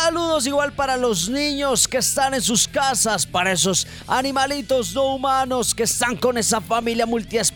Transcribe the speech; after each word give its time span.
Saludos 0.00 0.46
igual 0.46 0.72
para 0.72 0.96
los 0.96 1.28
niños 1.28 1.88
que 1.88 1.98
están 1.98 2.32
en 2.32 2.40
sus 2.40 2.68
casas, 2.68 3.26
para 3.26 3.50
esos 3.50 3.84
animalitos 4.06 4.94
no 4.94 5.16
humanos 5.16 5.74
que 5.74 5.82
están 5.82 6.16
con 6.16 6.38
esa 6.38 6.60
familia 6.60 7.04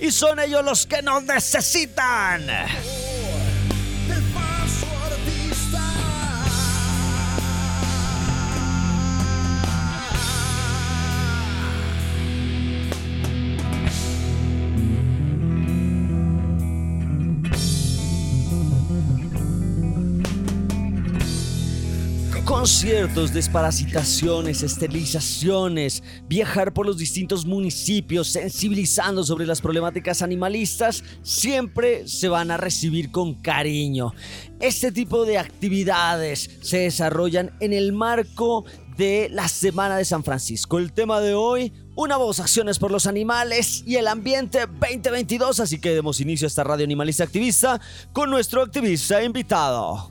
y 0.00 0.10
son 0.10 0.40
ellos 0.40 0.64
los 0.64 0.86
que 0.86 1.02
nos 1.02 1.22
necesitan. 1.24 2.46
Conciertos, 22.60 23.32
desparasitaciones, 23.32 24.62
esterilizaciones, 24.62 26.02
viajar 26.28 26.74
por 26.74 26.84
los 26.84 26.98
distintos 26.98 27.46
municipios 27.46 28.28
sensibilizando 28.28 29.24
sobre 29.24 29.46
las 29.46 29.62
problemáticas 29.62 30.20
animalistas, 30.20 31.02
siempre 31.22 32.06
se 32.06 32.28
van 32.28 32.50
a 32.50 32.58
recibir 32.58 33.10
con 33.10 33.32
cariño. 33.32 34.12
Este 34.60 34.92
tipo 34.92 35.24
de 35.24 35.38
actividades 35.38 36.50
se 36.60 36.80
desarrollan 36.80 37.50
en 37.60 37.72
el 37.72 37.94
marco 37.94 38.66
de 38.98 39.30
la 39.32 39.48
Semana 39.48 39.96
de 39.96 40.04
San 40.04 40.22
Francisco. 40.22 40.78
El 40.78 40.92
tema 40.92 41.20
de 41.20 41.32
hoy, 41.32 41.72
una 41.96 42.18
voz, 42.18 42.40
acciones 42.40 42.78
por 42.78 42.90
los 42.90 43.06
animales 43.06 43.82
y 43.86 43.96
el 43.96 44.06
ambiente 44.06 44.66
2022. 44.66 45.60
Así 45.60 45.80
que 45.80 45.94
demos 45.94 46.20
inicio 46.20 46.44
a 46.44 46.48
esta 46.48 46.62
radio 46.62 46.84
animalista 46.84 47.24
activista 47.24 47.80
con 48.12 48.28
nuestro 48.28 48.60
activista 48.60 49.22
invitado. 49.22 50.10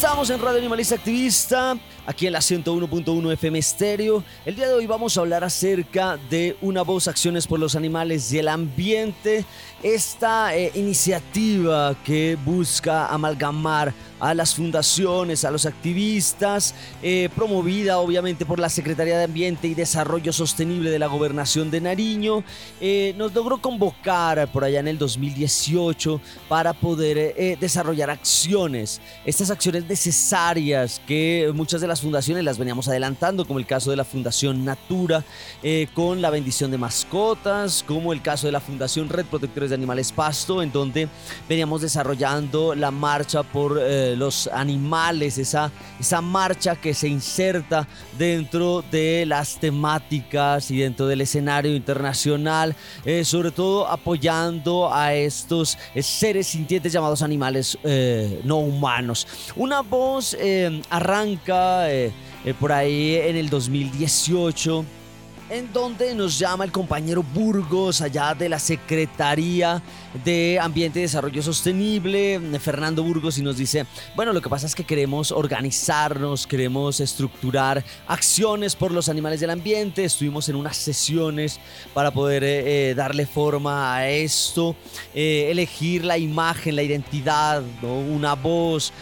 Estamos 0.00 0.30
en 0.30 0.40
Radio 0.40 0.60
Animalista 0.60 0.94
Activista 0.94 1.76
aquí 2.06 2.26
en 2.26 2.32
la 2.32 2.38
101.1 2.38 3.32
FM 3.34 3.58
Estéreo. 3.58 4.24
El 4.46 4.56
día 4.56 4.66
de 4.66 4.72
hoy 4.72 4.86
vamos 4.86 5.14
a 5.14 5.20
hablar 5.20 5.44
acerca 5.44 6.16
de 6.30 6.56
Una 6.62 6.80
Voz 6.80 7.06
Acciones 7.06 7.46
por 7.46 7.60
los 7.60 7.76
Animales 7.76 8.32
y 8.32 8.38
el 8.38 8.48
Ambiente, 8.48 9.44
esta 9.82 10.56
eh, 10.56 10.72
iniciativa 10.74 11.94
que 12.02 12.38
busca 12.46 13.08
amalgamar 13.08 13.92
a 14.20 14.34
las 14.34 14.54
fundaciones, 14.54 15.44
a 15.44 15.50
los 15.50 15.66
activistas, 15.66 16.74
eh, 17.02 17.28
promovida 17.34 17.98
obviamente 17.98 18.46
por 18.46 18.58
la 18.58 18.68
Secretaría 18.68 19.18
de 19.18 19.24
Ambiente 19.24 19.66
y 19.66 19.74
Desarrollo 19.74 20.32
Sostenible 20.32 20.90
de 20.90 20.98
la 20.98 21.06
Gobernación 21.06 21.70
de 21.70 21.80
Nariño, 21.80 22.44
eh, 22.80 23.14
nos 23.16 23.34
logró 23.34 23.60
convocar 23.60 24.50
por 24.52 24.64
allá 24.64 24.80
en 24.80 24.88
el 24.88 24.98
2018 24.98 26.20
para 26.48 26.72
poder 26.72 27.58
desarrollar 27.58 28.10
acciones, 28.10 29.00
estas 29.24 29.50
acciones 29.50 29.84
necesarias 29.86 31.00
que 31.06 31.50
muchas 31.54 31.80
de 31.80 31.86
las 31.86 32.00
fundaciones 32.00 32.44
las 32.44 32.58
veníamos 32.58 32.88
adelantando, 32.88 33.46
como 33.46 33.58
el 33.58 33.66
caso 33.66 33.90
de 33.90 33.96
la 33.96 34.04
Fundación 34.04 34.64
Natura, 34.64 35.24
eh, 35.62 35.88
con 35.94 36.20
la 36.22 36.30
bendición 36.30 36.70
de 36.70 36.78
mascotas, 36.78 37.84
como 37.86 38.12
el 38.12 38.22
caso 38.22 38.46
de 38.46 38.52
la 38.52 38.60
Fundación 38.60 39.08
Red 39.08 39.26
Protectores 39.26 39.70
de 39.70 39.76
Animales 39.76 40.12
Pasto, 40.12 40.62
en 40.62 40.72
donde 40.72 41.08
veníamos 41.48 41.82
desarrollando 41.82 42.74
la 42.74 42.90
marcha 42.90 43.42
por 43.42 43.78
eh, 43.80 44.09
los 44.16 44.46
animales, 44.48 45.38
esa, 45.38 45.70
esa 45.98 46.20
marcha 46.20 46.76
que 46.76 46.94
se 46.94 47.08
inserta 47.08 47.86
dentro 48.18 48.84
de 48.90 49.24
las 49.26 49.58
temáticas 49.58 50.70
y 50.70 50.78
dentro 50.78 51.06
del 51.06 51.20
escenario 51.20 51.74
internacional, 51.74 52.74
eh, 53.04 53.24
sobre 53.24 53.50
todo 53.50 53.88
apoyando 53.88 54.92
a 54.92 55.14
estos 55.14 55.78
seres 56.00 56.48
sintientes 56.48 56.92
llamados 56.92 57.22
animales 57.22 57.78
no 58.44 58.58
humanos. 58.58 59.26
Una 59.56 59.80
voz 59.80 60.36
arranca 60.90 61.86
por 62.58 62.72
ahí 62.72 63.16
en 63.16 63.36
el 63.36 63.50
2018 63.50 64.84
en 65.50 65.72
donde 65.72 66.14
nos 66.14 66.38
llama 66.38 66.64
el 66.64 66.70
compañero 66.70 67.24
Burgos, 67.24 68.00
allá 68.00 68.34
de 68.34 68.48
la 68.48 68.60
Secretaría 68.60 69.82
de 70.24 70.58
Ambiente 70.60 71.00
y 71.00 71.02
Desarrollo 71.02 71.42
Sostenible, 71.42 72.40
Fernando 72.60 73.02
Burgos, 73.02 73.36
y 73.36 73.42
nos 73.42 73.56
dice, 73.56 73.84
bueno, 74.14 74.32
lo 74.32 74.40
que 74.40 74.48
pasa 74.48 74.66
es 74.66 74.76
que 74.76 74.84
queremos 74.84 75.32
organizarnos, 75.32 76.46
queremos 76.46 77.00
estructurar 77.00 77.84
acciones 78.06 78.76
por 78.76 78.92
los 78.92 79.08
animales 79.08 79.40
del 79.40 79.50
ambiente, 79.50 80.04
estuvimos 80.04 80.48
en 80.48 80.54
unas 80.54 80.76
sesiones 80.76 81.58
para 81.94 82.12
poder 82.12 82.44
eh, 82.44 82.90
eh, 82.90 82.94
darle 82.94 83.26
forma 83.26 83.96
a 83.96 84.08
esto, 84.08 84.76
eh, 85.14 85.48
elegir 85.50 86.04
la 86.04 86.16
imagen, 86.16 86.76
la 86.76 86.82
identidad, 86.84 87.62
una 87.82 88.34
voz, 88.34 88.92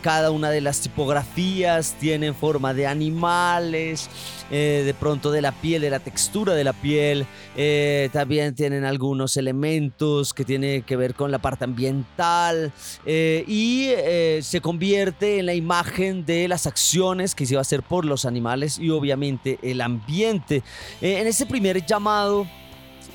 cada 0.00 0.30
una 0.30 0.50
de 0.50 0.60
las 0.60 0.80
tipografías 0.80 1.96
tiene 2.00 2.32
forma 2.32 2.72
de 2.72 2.86
animales, 2.86 4.08
de 4.56 4.94
pronto 4.98 5.30
de 5.30 5.42
la 5.42 5.52
piel, 5.52 5.82
de 5.82 5.90
la 5.90 6.00
textura 6.00 6.54
de 6.54 6.64
la 6.64 6.72
piel. 6.72 7.26
Eh, 7.56 8.08
también 8.12 8.54
tienen 8.54 8.84
algunos 8.84 9.36
elementos 9.36 10.32
que 10.32 10.44
tienen 10.44 10.82
que 10.82 10.96
ver 10.96 11.14
con 11.14 11.30
la 11.30 11.38
parte 11.38 11.64
ambiental. 11.64 12.72
Eh, 13.04 13.44
y 13.46 13.88
eh, 13.88 14.40
se 14.42 14.60
convierte 14.60 15.38
en 15.38 15.46
la 15.46 15.54
imagen 15.54 16.24
de 16.24 16.48
las 16.48 16.66
acciones 16.66 17.34
que 17.34 17.46
se 17.46 17.54
iba 17.54 17.60
a 17.60 17.62
hacer 17.62 17.82
por 17.82 18.04
los 18.04 18.24
animales 18.24 18.78
y 18.78 18.90
obviamente 18.90 19.58
el 19.62 19.80
ambiente. 19.80 20.62
en 21.00 21.26
ese 21.26 21.46
primer 21.46 21.84
llamado 21.84 22.46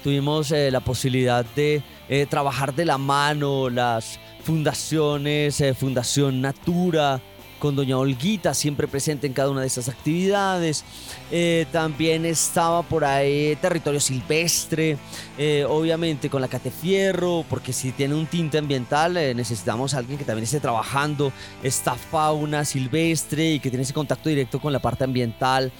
tuvimos 0.03 0.51
la 0.51 0.79
posibilidad 0.81 1.45
de 1.56 1.81
trabajar 2.29 2.75
de 2.75 2.86
la 2.86 2.97
mano 2.97 3.69
las 3.69 4.19
fundaciones, 4.44 5.63
Fundación 5.79 6.41
Natura, 6.41 7.21
con 7.63 7.77
doña 7.77 7.98
Olguita, 7.98 8.54
siempre 8.54 8.89
presente 8.89 9.25
en 9.25 9.31
cada 9.31 9.50
una 9.50 9.62
de 9.62 9.68
esas 9.68 9.88
actividades. 9.88 10.83
Eh, 11.31 11.65
también 11.71 12.25
estaba 12.25 12.83
por 12.83 13.06
ahí 13.06 13.56
Territorio 13.56 14.01
Silvestre, 14.01 14.98
eh, 15.38 15.65
obviamente 15.69 16.30
con 16.30 16.42
la 16.42 16.50
Catefierro, 16.50 17.45
porque 17.50 17.71
si 17.71 17.94
tiene 17.94 18.15
un 18.15 18.25
tinte 18.25 18.57
ambiental 18.57 19.15
eh, 19.15 19.33
necesitamos 19.33 19.94
a 19.94 20.00
alguien 20.00 20.18
que 20.18 20.25
también 20.25 20.44
esté 20.44 20.60
trabajando 20.60 21.31
esta 21.63 21.95
fauna 21.95 22.65
silvestre 22.65 23.54
y 23.54 23.60
que 23.62 23.69
tiene 23.69 23.83
ese 23.83 23.94
contacto 23.94 24.27
directo 24.27 24.60
con 24.60 24.74
la 24.74 24.80
parte 24.80 25.06
ambiental. 25.06 25.71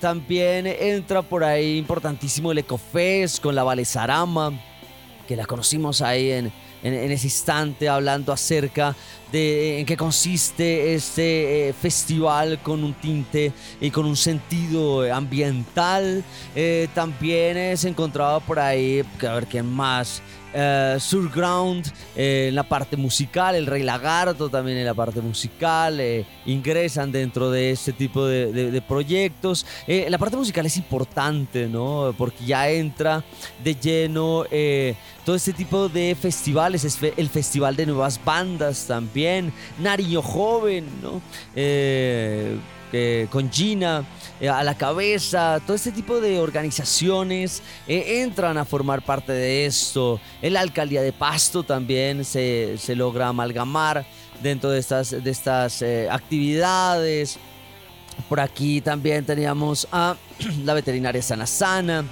también 0.00 0.66
entra 0.66 1.22
por 1.22 1.44
ahí 1.44 1.78
importantísimo 1.78 2.50
el 2.50 2.58
Ecofest 2.58 3.40
con 3.40 3.54
la 3.54 3.62
Valesarama, 3.62 4.52
que 5.28 5.36
la 5.36 5.46
conocimos 5.46 6.02
ahí 6.02 6.32
en 6.32 6.65
en, 6.86 7.10
ese 7.10 7.26
instante 7.26 7.88
hablando 7.88 8.32
acerca 8.32 8.94
de 9.32 9.80
en 9.80 9.86
qué 9.86 9.96
consiste 9.96 10.94
este 10.94 11.68
eh, 11.68 11.72
festival 11.72 12.60
con 12.62 12.84
un 12.84 12.94
tinte 12.94 13.52
y 13.80 13.90
con 13.90 14.06
un 14.06 14.16
sentido 14.16 15.12
ambiental. 15.12 16.22
Eh, 16.54 16.88
también 16.94 17.76
se 17.76 17.88
encontraba 17.88 18.40
por 18.40 18.58
ahí, 18.58 19.04
a 19.22 19.34
ver 19.34 19.46
quién 19.46 19.66
más, 19.66 20.22
uh, 20.56 20.98
Surground 20.98 21.86
en 22.16 22.54
la 22.54 22.62
parte 22.62 22.96
musical, 22.96 23.54
el 23.54 23.66
Rey 23.66 23.82
Lagarto 23.82 24.48
también 24.48 24.78
en 24.78 24.86
la 24.86 24.94
parte 24.94 25.20
musical, 25.20 26.00
ingresan 26.46 27.12
dentro 27.12 27.50
de 27.50 27.70
este 27.70 27.92
tipo 27.92 28.26
de, 28.26 28.82
proyectos. 28.88 29.66
la 29.86 30.18
parte 30.18 30.36
musical 30.36 30.66
es 30.66 30.76
importante, 30.76 31.66
¿no? 31.68 32.14
Porque 32.16 32.44
ya 32.44 32.68
entra 32.70 33.22
de 33.62 33.74
lleno 33.74 34.44
todo 35.24 35.36
este 35.36 35.52
tipo 35.52 35.88
de 35.88 36.14
festivales, 36.14 36.84
es 36.84 36.98
el 37.16 37.28
Festival 37.28 37.76
de 37.76 37.86
Nuevas 37.86 38.20
Bandas 38.24 38.86
también, 38.86 39.52
Nariño 39.78 40.22
Joven, 40.22 40.86
¿no? 41.02 41.20
Con 43.30 43.50
Gina 43.50 44.04
eh, 44.40 44.48
a 44.48 44.62
la 44.62 44.74
cabeza, 44.74 45.60
todo 45.64 45.74
este 45.74 45.92
tipo 45.92 46.20
de 46.20 46.40
organizaciones 46.40 47.62
eh, 47.88 48.22
entran 48.22 48.58
a 48.58 48.64
formar 48.64 49.02
parte 49.02 49.32
de 49.32 49.64
esto. 49.64 50.20
En 50.42 50.52
la 50.52 50.60
alcaldía 50.60 51.00
de 51.00 51.12
Pasto 51.12 51.62
también 51.62 52.24
se, 52.24 52.78
logra 52.94 53.28
amalgamar 53.28 54.04
dentro 54.42 54.70
de 54.70 54.80
estas, 54.80 55.10
de 55.10 55.30
estas 55.30 55.80
eh, 55.80 56.08
actividades. 56.10 57.38
Por 58.28 58.40
aquí 58.40 58.82
también 58.82 59.24
teníamos 59.24 59.88
a 59.90 60.16
la 60.64 60.74
veterinaria 60.74 61.22
Sana 61.22 61.46
Sana 61.46 62.04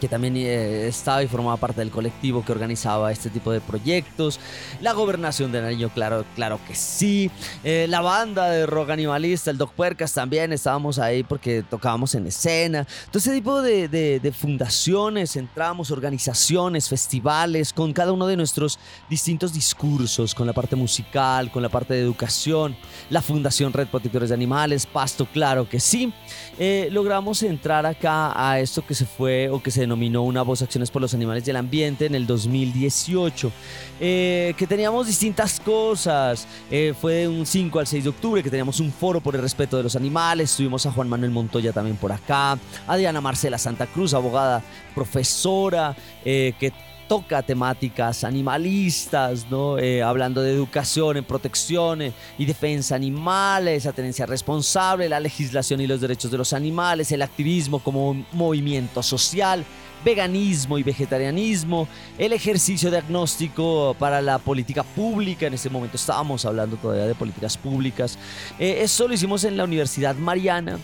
que 0.00 0.08
también 0.08 0.36
eh, 0.36 0.86
estaba 0.86 1.22
y 1.22 1.28
formaba 1.28 1.56
parte 1.56 1.80
del 1.80 1.90
colectivo 1.90 2.44
que 2.44 2.52
organizaba 2.52 3.12
este 3.12 3.30
tipo 3.30 3.52
de 3.52 3.60
proyectos. 3.60 4.38
La 4.80 4.92
gobernación 4.92 5.52
de 5.52 5.62
Nariño, 5.62 5.90
claro, 5.90 6.24
claro 6.34 6.60
que 6.66 6.74
sí. 6.74 7.30
Eh, 7.64 7.86
la 7.88 8.00
banda 8.00 8.50
de 8.50 8.66
rock 8.66 8.90
animalista, 8.90 9.50
el 9.50 9.58
Doc 9.58 9.72
Puercas 9.72 10.12
también 10.12 10.52
estábamos 10.52 10.98
ahí 10.98 11.22
porque 11.22 11.62
tocábamos 11.62 12.14
en 12.14 12.26
escena. 12.26 12.86
Todo 13.06 13.18
ese 13.18 13.32
tipo 13.32 13.62
de, 13.62 14.32
fundaciones, 14.38 15.36
entramos, 15.36 15.90
organizaciones, 15.90 16.88
festivales, 16.88 17.72
con 17.72 17.92
cada 17.92 18.12
uno 18.12 18.26
de 18.26 18.36
nuestros 18.36 18.78
distintos 19.08 19.52
discursos, 19.52 20.34
con 20.34 20.46
la 20.46 20.52
parte 20.52 20.76
musical, 20.76 21.50
con 21.50 21.62
la 21.62 21.68
parte 21.68 21.94
de 21.94 22.00
educación, 22.00 22.76
la 23.10 23.22
Fundación 23.22 23.72
Red 23.72 23.88
Protectores 23.88 24.28
de 24.28 24.34
Animales, 24.34 24.86
Pasto, 24.86 25.26
claro 25.26 25.68
que 25.68 25.80
sí. 25.80 26.12
Eh, 26.58 26.88
logramos 26.90 27.42
entrar 27.42 27.86
acá 27.86 28.32
a 28.34 28.60
esto 28.60 28.84
que 28.84 28.94
se 28.94 29.06
fue 29.06 29.48
o 29.48 29.62
que 29.62 29.70
se 29.70 29.85
denominó 29.86 30.22
Una 30.22 30.42
voz 30.42 30.62
Acciones 30.62 30.90
por 30.90 31.00
los 31.00 31.14
Animales 31.14 31.44
del 31.44 31.56
Ambiente 31.56 32.06
en 32.06 32.14
el 32.14 32.26
2018. 32.26 33.52
Eh, 34.00 34.54
que 34.58 34.66
teníamos 34.66 35.06
distintas 35.06 35.60
cosas. 35.60 36.46
Eh, 36.70 36.92
fue 37.00 37.14
de 37.14 37.28
un 37.28 37.46
5 37.46 37.78
al 37.78 37.86
6 37.86 38.04
de 38.04 38.10
octubre 38.10 38.42
que 38.42 38.50
teníamos 38.50 38.80
un 38.80 38.92
foro 38.92 39.20
por 39.20 39.36
el 39.36 39.42
respeto 39.42 39.76
de 39.76 39.84
los 39.84 39.96
animales. 39.96 40.54
Tuvimos 40.56 40.84
a 40.86 40.92
Juan 40.92 41.08
Manuel 41.08 41.30
Montoya 41.30 41.72
también 41.72 41.96
por 41.96 42.12
acá. 42.12 42.58
A 42.86 42.96
Diana 42.96 43.20
Marcela 43.20 43.58
Santa 43.58 43.86
Cruz, 43.86 44.12
abogada, 44.12 44.62
profesora, 44.94 45.96
eh, 46.24 46.52
que 46.58 46.72
toca 47.08 47.42
temáticas 47.42 48.24
animalistas, 48.24 49.46
¿no? 49.50 49.76
hablando 50.04 50.42
de 50.42 50.52
educación 50.52 51.16
en 51.16 51.24
protección 51.24 52.00
y 52.38 52.44
defensa 52.44 52.94
animales, 52.94 53.84
la 53.84 53.92
tenencia 53.92 54.26
responsable, 54.26 55.08
la 55.08 55.20
legislación 55.20 55.80
y 55.80 55.86
los 55.86 56.00
derechos 56.00 56.30
de 56.30 56.38
los 56.38 56.52
animales, 56.52 57.12
el 57.12 57.22
activismo 57.22 57.78
como 57.78 58.14
movimiento 58.32 59.02
social 59.02 59.64
veganismo 60.04 60.78
y 60.78 60.84
vegetarianismo, 60.84 61.88
el 62.16 62.32
ejercicio 62.32 62.90
diagnóstico 62.90 63.96
para 63.98 64.20
la 64.20 64.38
política 64.38 64.84
pública, 64.84 65.46
en 65.46 65.54
ese 65.54 65.68
momento 65.68 65.96
estábamos 65.96 66.44
hablando 66.44 66.76
todavía 66.76 67.06
de 67.06 67.14
políticas 67.14 67.56
públicas, 67.56 68.18
eh, 68.58 68.78
eso 68.82 69.08
lo 69.08 69.14
hicimos 69.14 69.42
en 69.42 69.56
la 69.56 69.64
Universidad 69.64 70.14
Mariana, 70.14 70.78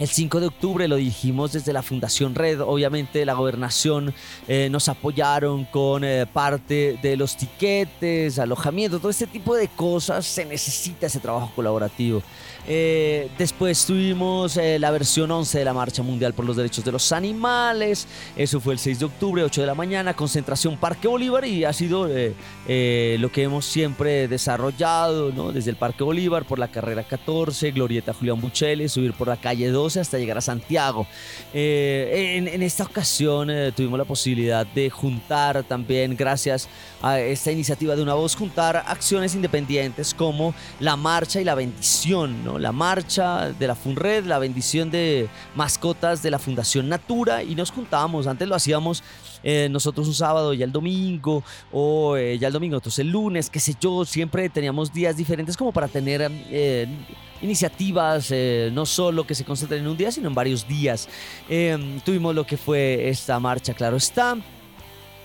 el 0.00 0.08
5 0.08 0.40
de 0.40 0.46
octubre 0.46 0.88
lo 0.88 0.96
dijimos 0.96 1.52
desde 1.52 1.74
la 1.74 1.82
Fundación 1.82 2.34
Red, 2.34 2.62
obviamente 2.62 3.26
la 3.26 3.34
gobernación 3.34 4.14
eh, 4.48 4.68
nos 4.70 4.88
apoyaron 4.88 5.66
con 5.66 6.04
eh, 6.04 6.24
parte 6.24 6.98
de 7.02 7.18
los 7.18 7.36
tiquetes, 7.36 8.38
alojamiento, 8.38 8.98
todo 8.98 9.10
este 9.10 9.26
tipo 9.26 9.54
de 9.54 9.68
cosas, 9.68 10.24
se 10.24 10.46
necesita 10.46 11.06
ese 11.06 11.20
trabajo 11.20 11.52
colaborativo. 11.54 12.22
Eh, 12.68 13.28
después 13.38 13.84
tuvimos 13.84 14.56
la 14.56 14.90
versión 14.90 15.30
11 15.30 15.58
de 15.58 15.64
la 15.64 15.72
Marcha 15.72 16.02
Mundial 16.02 16.34
por 16.34 16.44
los 16.44 16.56
Derechos 16.56 16.84
de 16.84 16.92
los 16.92 17.12
Animales, 17.12 18.06
eso 18.36 18.60
fue 18.60 18.74
el 18.74 18.78
6 18.78 18.98
de 19.00 19.04
octubre, 19.06 19.42
8 19.42 19.62
de 19.62 19.66
la 19.66 19.74
mañana, 19.74 20.14
concentración 20.14 20.76
Parque 20.76 21.08
Bolívar 21.08 21.44
y 21.44 21.64
ha 21.64 21.72
sido 21.72 22.06
lo 22.06 23.32
que 23.32 23.42
hemos 23.42 23.64
siempre 23.64 24.28
desarrollado, 24.28 25.32
¿no? 25.32 25.52
desde 25.52 25.70
el 25.70 25.76
Parque 25.76 26.04
Bolívar 26.04 26.44
por 26.44 26.58
la 26.58 26.68
carrera 26.68 27.02
14, 27.04 27.70
Glorieta 27.72 28.12
Julián 28.12 28.40
Buchele, 28.40 28.88
subir 28.88 29.12
por 29.12 29.28
la 29.28 29.36
calle 29.36 29.68
2 29.70 29.96
hasta 29.96 30.18
llegar 30.18 30.38
a 30.38 30.40
Santiago. 30.40 31.06
Eh, 31.52 32.34
en, 32.36 32.62
esta 32.62 32.84
ocasión 32.84 33.50
eh, 33.50 33.72
tuvimos 33.74 33.98
la 33.98 34.04
posibilidad 34.04 34.66
de 34.66 34.90
juntar 34.90 35.62
también, 35.64 36.16
gracias 36.16 36.68
a 37.02 37.20
esta 37.20 37.50
iniciativa 37.50 37.96
de 37.96 38.02
Una 38.02 38.14
Voz, 38.14 38.36
juntar 38.36 38.84
acciones 38.86 39.34
independientes 39.34 40.14
como 40.14 40.54
la 40.78 40.96
marcha 40.96 41.40
y 41.40 41.44
la 41.44 41.54
bendición. 41.54 42.49
La 42.58 42.72
marcha 42.72 43.52
de 43.52 43.66
la 43.66 43.74
FUNRED, 43.74 44.24
la 44.24 44.38
bendición 44.38 44.90
de 44.90 45.28
mascotas 45.54 46.22
de 46.22 46.30
la 46.30 46.38
Fundación 46.38 46.88
Natura 46.88 47.42
y 47.42 47.54
nos 47.54 47.70
juntábamos, 47.70 48.26
antes 48.26 48.48
lo 48.48 48.54
hacíamos 48.54 49.02
eh, 49.42 49.68
nosotros 49.70 50.06
un 50.08 50.14
sábado, 50.14 50.52
ya 50.54 50.64
el 50.64 50.72
domingo, 50.72 51.42
o 51.72 52.16
ya 52.16 52.46
el 52.46 52.52
domingo, 52.52 52.76
entonces 52.76 53.00
el 53.00 53.10
lunes, 53.10 53.50
qué 53.50 53.60
sé 53.60 53.74
yo, 53.80 54.04
siempre 54.04 54.48
teníamos 54.48 54.92
días 54.92 55.16
diferentes 55.16 55.56
como 55.56 55.72
para 55.72 55.88
tener 55.88 56.30
iniciativas, 57.42 58.28
eh, 58.30 58.70
no 58.72 58.84
solo 58.84 59.26
que 59.26 59.34
se 59.34 59.44
concentren 59.44 59.82
en 59.82 59.88
un 59.88 59.96
día, 59.96 60.12
sino 60.12 60.28
en 60.28 60.34
varios 60.34 60.66
días. 60.66 61.08
Tuvimos 62.04 62.34
lo 62.34 62.44
que 62.44 62.56
fue 62.56 63.08
esta 63.08 63.38
marcha, 63.40 63.74
claro 63.74 63.96
está. 63.96 64.36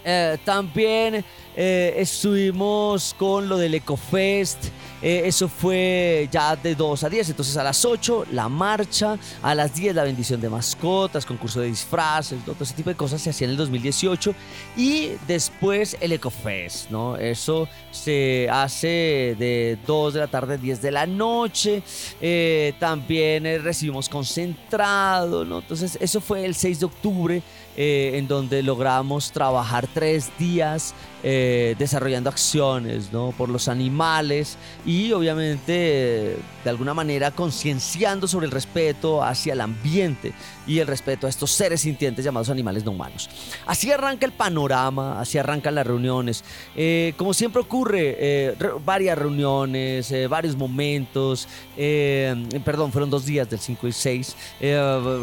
Eh, 0.08 0.38
también 0.46 1.26
eh, 1.56 1.96
estuvimos 1.98 3.16
con 3.18 3.50
lo 3.50 3.58
del 3.58 3.74
EcoFest. 3.74 4.66
Eh, 5.02 5.24
eso 5.26 5.48
fue 5.48 6.30
ya 6.32 6.56
de 6.56 6.76
2 6.76 7.04
a 7.04 7.10
10. 7.10 7.30
Entonces 7.32 7.58
a 7.58 7.64
las 7.64 7.84
8 7.84 8.28
la 8.32 8.48
marcha, 8.48 9.18
a 9.42 9.56
las 9.56 9.74
10 9.74 9.96
la 9.96 10.04
bendición 10.04 10.40
de 10.40 10.50
mascotas, 10.50 11.26
concurso 11.26 11.60
de 11.60 11.68
disfraces, 11.68 12.44
todo 12.46 12.56
ese 12.60 12.76
tipo 12.76 12.90
de 12.92 12.96
cosas 12.96 13.22
se 13.22 13.32
hacía 13.32 13.46
en 13.46 13.52
el 13.52 13.58
2018. 13.58 14.36
Y 14.78 15.12
después 15.28 15.98
el 16.00 16.12
EcoFest, 16.12 16.92
¿no? 16.92 17.18
Eso 17.18 17.68
se 17.92 18.48
hace 18.52 19.36
de 19.40 19.80
2 19.88 20.14
de 20.14 20.20
la 20.20 20.28
tarde 20.28 20.54
a 20.54 20.58
10 20.58 20.82
de 20.84 20.92
la 20.92 21.08
noche. 21.08 21.82
también 22.80 23.44
recibimos 23.64 24.08
concentrado, 24.08 25.44
¿no? 25.46 25.60
Entonces 25.60 25.98
eso 26.00 26.22
fue 26.22 26.46
el 26.46 26.54
6 26.54 26.80
de 26.80 26.86
octubre. 26.86 27.42
En 27.78 28.28
donde 28.28 28.64
logramos 28.64 29.32
trabajar 29.32 29.88
tres 29.94 30.32
días 30.38 30.94
eh, 31.28 31.74
desarrollando 31.80 32.30
acciones 32.30 33.12
¿no? 33.12 33.34
por 33.36 33.50
los 33.50 33.68
animales 33.68 34.60
y 34.86 35.12
obviamente 35.12 36.38
de 36.64 36.70
alguna 36.70 36.94
manera 36.94 37.32
concienciando 37.32 38.28
sobre 38.28 38.46
el 38.46 38.52
respeto 38.52 39.24
hacia 39.24 39.54
el 39.54 39.62
ambiente 39.62 40.34
y 40.68 40.78
el 40.78 40.86
respeto 40.86 41.26
a 41.26 41.30
estos 41.32 41.50
seres 41.50 41.82
sintientes 41.82 42.24
llamados 42.24 42.52
animales 42.52 42.86
no 42.86 42.92
humanos. 42.92 43.28
Así 43.66 43.92
arranca 43.92 44.28
el 44.28 44.34
panorama, 44.34 45.20
así 45.20 45.40
arrancan 45.40 45.74
las 45.74 45.88
reuniones. 45.88 46.44
Eh, 46.76 47.16
como 47.18 47.34
siempre 47.34 47.60
ocurre, 47.60 48.16
eh, 48.20 48.56
varias 48.86 49.18
reuniones, 49.18 50.14
varios 50.30 50.56
momentos, 50.56 51.48
perdón, 51.76 52.92
fueron 52.92 53.10
dos 53.10 53.26
días 53.26 53.50
del 53.50 53.60
5 53.60 53.88
y 53.88 53.92
6, 53.92 54.36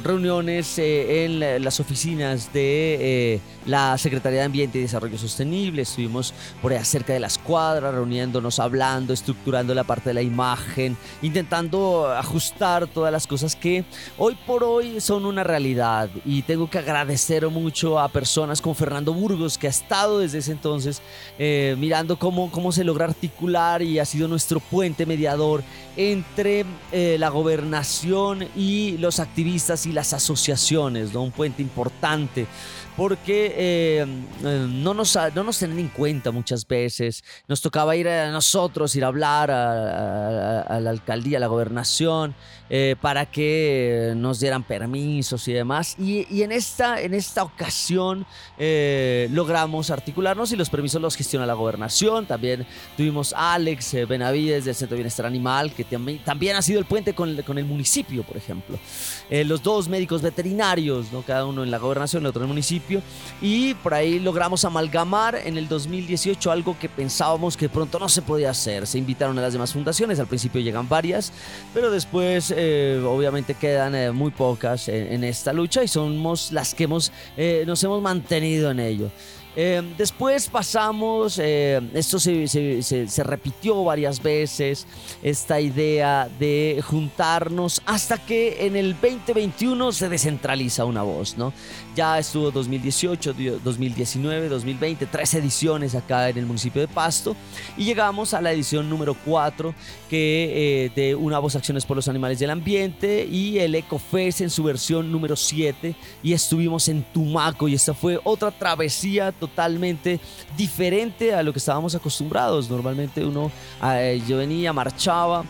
reuniones 0.02 0.78
en 0.78 1.62
las 1.62 1.78
oficinas 1.78 2.52
de 2.52 3.40
la 3.66 3.96
Secretaría 3.98 4.40
de 4.40 4.44
Ambiente 4.46 4.78
y 4.78 4.82
Desarrollo 4.82 5.18
Sostenible 5.18 5.82
estuvimos 5.82 6.34
por 6.60 6.72
allá 6.72 6.84
cerca 6.84 7.12
de 7.12 7.20
la 7.20 7.26
escuadra, 7.28 7.90
reuniéndonos, 7.92 8.58
hablando, 8.58 9.12
estructurando 9.12 9.74
la 9.74 9.84
parte 9.84 10.10
de 10.10 10.14
la 10.14 10.22
imagen, 10.22 10.96
intentando 11.22 12.10
ajustar 12.10 12.86
todas 12.86 13.12
las 13.12 13.26
cosas 13.26 13.56
que 13.56 13.84
hoy 14.18 14.36
por 14.46 14.64
hoy 14.64 15.00
son 15.00 15.26
una 15.26 15.44
realidad. 15.44 16.10
Y 16.24 16.42
tengo 16.42 16.68
que 16.68 16.78
agradecer 16.78 17.48
mucho 17.48 17.98
a 17.98 18.08
personas 18.08 18.60
como 18.60 18.74
Fernando 18.74 19.12
Burgos, 19.12 19.58
que 19.58 19.66
ha 19.66 19.70
estado 19.70 20.18
desde 20.18 20.38
ese 20.38 20.52
entonces 20.52 21.02
eh, 21.38 21.76
mirando 21.78 22.18
cómo, 22.18 22.50
cómo 22.50 22.72
se 22.72 22.84
logra 22.84 23.06
articular 23.06 23.82
y 23.82 23.98
ha 23.98 24.04
sido 24.04 24.28
nuestro 24.28 24.60
puente 24.60 25.06
mediador 25.06 25.62
entre 25.96 26.64
eh, 26.90 27.16
la 27.18 27.28
gobernación 27.28 28.48
y 28.56 28.96
los 28.98 29.20
activistas 29.20 29.86
y 29.86 29.92
las 29.92 30.12
asociaciones, 30.12 31.14
un 31.14 31.30
puente 31.30 31.62
importante 31.62 32.46
porque 32.96 33.54
eh, 33.56 34.06
eh, 34.44 34.66
no, 34.68 34.92
nos, 34.92 35.18
no 35.34 35.44
nos 35.44 35.58
tienen 35.58 35.78
en 35.78 35.88
cuenta 35.88 36.30
muchas 36.30 36.66
veces. 36.66 37.24
Nos 37.48 37.60
tocaba 37.60 37.96
ir 37.96 38.08
a 38.08 38.30
nosotros, 38.30 38.94
ir 38.96 39.04
a 39.04 39.06
hablar 39.06 39.50
a, 39.50 40.78
la 40.80 40.90
alcaldía, 40.90 41.38
a 41.38 41.40
la 41.40 41.46
gobernación, 41.46 42.34
eh, 42.68 42.96
para 43.00 43.26
que 43.26 44.12
nos 44.16 44.40
dieran 44.40 44.62
permisos 44.62 45.48
y 45.48 45.52
demás. 45.52 45.96
Y, 45.98 46.42
en, 46.42 46.52
esta, 46.52 47.00
en 47.00 47.14
esta 47.14 47.42
ocasión 47.44 48.26
logramos 48.58 49.90
articularnos 49.90 50.52
y 50.52 50.56
los 50.56 50.68
permisos 50.68 51.00
los 51.00 51.16
gestiona 51.16 51.46
la 51.46 51.54
gobernación. 51.54 52.26
También 52.26 52.66
tuvimos 52.96 53.32
a 53.32 53.54
Alex 53.54 54.06
Benavides 54.06 54.64
del 54.66 54.74
Centro 54.74 54.96
de 54.96 55.02
Bienestar 55.02 55.26
Animal, 55.26 55.72
que 55.72 55.84
también 55.84 56.56
ha 56.56 56.62
sido 56.62 56.78
el 56.78 56.84
puente 56.84 57.14
con 57.14 57.30
el, 57.30 57.44
con 57.44 57.58
el 57.58 57.64
municipio, 57.64 58.22
por 58.22 58.36
ejemplo. 58.36 58.78
Los 59.30 59.62
dos 59.62 59.88
médicos 59.88 60.22
veterinarios, 60.22 61.12
¿no? 61.12 61.22
cada 61.22 61.46
uno 61.46 61.62
en 61.62 61.70
la 61.70 61.78
gobernación, 61.78 62.22
el 62.22 62.26
otro 62.26 62.40
en 62.40 62.44
el 62.44 62.48
municipio 62.48 63.02
y 63.40 63.74
por 63.74 63.94
ahí 63.94 64.18
logramos 64.18 64.64
amalgamar 64.64 65.36
en 65.44 65.56
el 65.56 65.68
2018 65.68 66.50
algo 66.50 66.76
que 66.78 66.88
pensábamos 66.88 67.56
que 67.56 67.68
pronto 67.68 67.98
no 67.98 68.08
se 68.08 68.22
podía 68.22 68.50
hacer. 68.50 68.86
Se 68.86 68.98
invitaron 68.98 69.38
a 69.38 69.42
las 69.42 69.52
demás 69.52 69.72
fundaciones, 69.72 70.18
al 70.20 70.26
principio 70.26 70.60
llegan 70.60 70.88
varias, 70.88 71.32
pero 71.74 71.90
después 71.90 72.52
eh, 72.56 73.02
obviamente 73.06 73.54
quedan 73.54 73.94
eh, 73.94 74.10
muy 74.12 74.30
pocas 74.30 74.88
en, 74.88 75.24
esta 75.24 75.52
lucha 75.52 75.82
y 75.82 75.88
somos 75.88 76.52
las 76.52 76.74
que 76.74 76.84
hemos, 76.84 77.12
eh, 77.36 77.64
nos 77.66 77.82
hemos 77.84 78.02
mantenido 78.02 78.70
en 78.70 78.80
ello. 78.80 79.10
Em, 79.54 79.94
después 79.98 80.48
pasamos, 80.48 81.38
eh, 81.38 81.80
esto 81.92 82.18
se, 82.18 83.06
repitió 83.22 83.84
varias 83.84 84.22
veces, 84.22 84.86
esta 85.22 85.60
idea 85.60 86.28
de 86.38 86.82
juntarnos 86.82 87.82
hasta 87.84 88.16
que 88.16 88.64
en 88.64 88.76
el 88.76 88.94
2021 88.94 89.92
se 89.92 90.08
descentraliza 90.08 90.86
una 90.86 91.02
voz, 91.02 91.36
¿no? 91.36 91.52
Ya 91.94 92.18
estuvo 92.18 92.50
2018, 92.50 93.34
2019, 93.62 94.48
2020, 94.48 95.04
tres 95.06 95.34
ediciones 95.34 95.94
acá 95.94 96.30
en 96.30 96.38
el 96.38 96.46
municipio 96.46 96.80
de 96.80 96.88
Pasto 96.88 97.36
y 97.76 97.84
llegamos 97.84 98.32
a 98.32 98.40
la 98.40 98.50
edición 98.50 98.88
número 98.88 99.14
4 99.26 99.74
que, 100.08 100.86
eh, 100.86 100.92
de 100.96 101.14
Una 101.14 101.38
Voz 101.38 101.54
Acciones 101.54 101.84
por 101.84 101.96
los 101.96 102.08
Animales 102.08 102.38
del 102.38 102.48
Ambiente 102.48 103.28
y 103.30 103.58
el 103.58 103.74
EcoFest 103.74 104.40
en 104.40 104.48
su 104.48 104.62
versión 104.64 105.12
número 105.12 105.36
7 105.36 105.94
y 106.22 106.32
estuvimos 106.32 106.88
en 106.88 107.02
Tumaco 107.12 107.68
y 107.68 107.74
esta 107.74 107.92
fue 107.92 108.18
otra 108.24 108.50
travesía 108.50 109.30
totalmente 109.30 110.18
diferente 110.56 111.34
a 111.34 111.42
lo 111.42 111.52
que 111.52 111.58
estábamos 111.58 111.94
acostumbrados. 111.94 112.70
Normalmente 112.70 113.22
uno, 113.22 113.50
eh, 113.84 114.22
yo 114.26 114.38
venía, 114.38 114.72
marchaba 114.72 115.44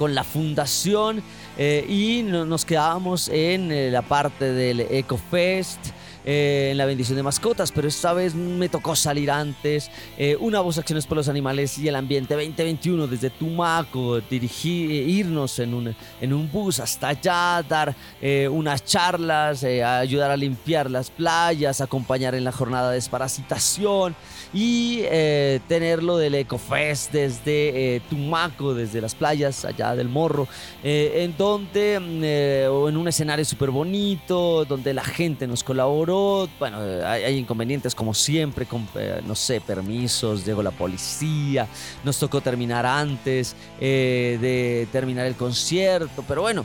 con 0.00 0.14
la 0.14 0.24
fundación 0.24 1.22
eh, 1.58 1.84
y 1.86 2.22
nos 2.22 2.64
quedábamos 2.64 3.28
en 3.28 3.70
eh, 3.70 3.90
la 3.90 4.00
parte 4.00 4.50
del 4.50 4.80
EcoFest 4.80 5.78
eh, 6.24 6.68
en 6.72 6.76
la 6.76 6.84
bendición 6.84 7.16
de 7.16 7.22
mascotas, 7.22 7.72
pero 7.72 7.88
esta 7.88 8.12
vez 8.12 8.34
me 8.34 8.68
tocó 8.68 8.94
salir 8.94 9.30
antes. 9.30 9.90
Eh, 10.18 10.36
una 10.38 10.60
voz 10.60 10.76
Acciones 10.76 11.06
por 11.06 11.16
los 11.16 11.28
Animales 11.28 11.78
y 11.78 11.88
el 11.88 11.96
Ambiente 11.96 12.34
2021 12.34 13.06
desde 13.06 13.30
Tumaco, 13.30 14.20
dirigir, 14.20 14.90
irnos 14.90 15.58
en 15.58 15.72
un, 15.72 15.94
en 16.20 16.32
un 16.32 16.50
bus 16.50 16.78
hasta 16.80 17.08
allá, 17.08 17.64
dar 17.66 17.94
eh, 18.20 18.48
unas 18.48 18.84
charlas, 18.84 19.64
ayudar 19.64 20.30
a 20.30 20.36
limpiar 20.36 20.90
las 20.90 21.10
playas, 21.10 21.80
acompañar 21.80 22.34
en 22.34 22.44
la 22.44 22.52
jornada 22.52 22.90
de 22.90 22.96
desparasitación 22.96 24.14
y 24.52 25.02
tenerlo 25.68 26.16
del 26.18 26.34
EcoFest 26.34 27.12
desde 27.12 28.02
Tumaco, 28.10 28.74
desde 28.74 29.00
las 29.00 29.14
playas 29.14 29.64
allá 29.64 29.94
del 29.94 30.08
Morro, 30.08 30.48
en 30.82 31.36
donde, 31.36 32.00
mm, 32.00 32.72
o 32.72 32.88
en 32.88 32.96
un 32.96 33.08
escenario 33.08 33.44
súper 33.44 33.70
bonito, 33.70 34.64
donde 34.64 34.92
la 34.92 35.04
gente 35.04 35.46
nos 35.46 35.62
colaboró 35.62 36.09
bueno, 36.58 36.78
hay, 37.04 37.36
inconvenientes 37.36 37.94
como 37.94 38.14
siempre, 38.14 38.66
eh, 38.96 39.20
no 39.26 39.34
sé, 39.34 39.60
permisos, 39.60 40.44
llegó 40.44 40.62
la 40.62 40.70
policía, 40.70 41.66
nos 42.04 42.18
tocó 42.18 42.40
terminar 42.40 42.86
antes 42.86 43.54
eh, 43.80 44.38
de 44.40 44.88
terminar 44.92 45.26
el 45.26 45.34
concierto, 45.34 46.24
pero 46.26 46.42
bueno, 46.42 46.64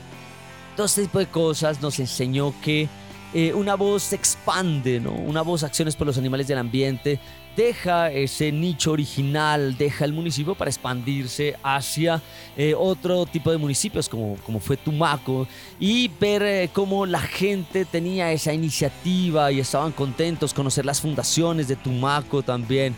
todo 0.76 0.86
este 0.86 1.04
tipo 1.04 1.20
de 1.20 1.28
cosas 1.28 1.82
nos 1.82 2.00
enseñó 2.00 2.54
que 2.62 2.88
eh, 3.34 3.54
una 3.54 3.76
voz 3.76 4.04
se 4.04 4.16
expande, 4.16 5.00
¿no? 5.00 5.12
Una 5.12 5.42
voz 5.42 5.64
acciones 5.64 5.96
por 5.96 6.08
los 6.08 6.18
animales 6.18 6.48
del 6.48 6.58
ambiente 6.58 7.20
deja 7.56 8.12
ese 8.12 8.52
nicho 8.52 8.92
original, 8.92 9.78
deja 9.78 10.06
el 10.06 10.14
municipio 10.14 10.56
para 10.56 10.70
expandirse 10.70 11.56
hacia 11.64 12.22
eh, 12.58 12.74
otro 12.78 13.26
tipo 13.26 13.52
de 13.52 13.58
municipios 13.58 14.10
como, 14.10 14.36
como 14.46 14.60
fue 14.60 14.78
Tumaco 14.78 15.48
y 15.80 16.10
ver 16.20 16.44
eh, 16.44 16.70
cómo 16.74 17.06
la 17.06 17.22
gente 17.22 17.86
tenía 17.86 18.32
esa 18.32 18.54
iniciativa 18.54 19.52
y 19.52 19.60
estaban 19.60 19.92
contentos, 19.92 20.54
conocer 20.54 20.86
las 20.86 21.02
fundaciones 21.02 21.68
de 21.68 21.76
Tumaco 21.76 22.44
también 22.44 22.96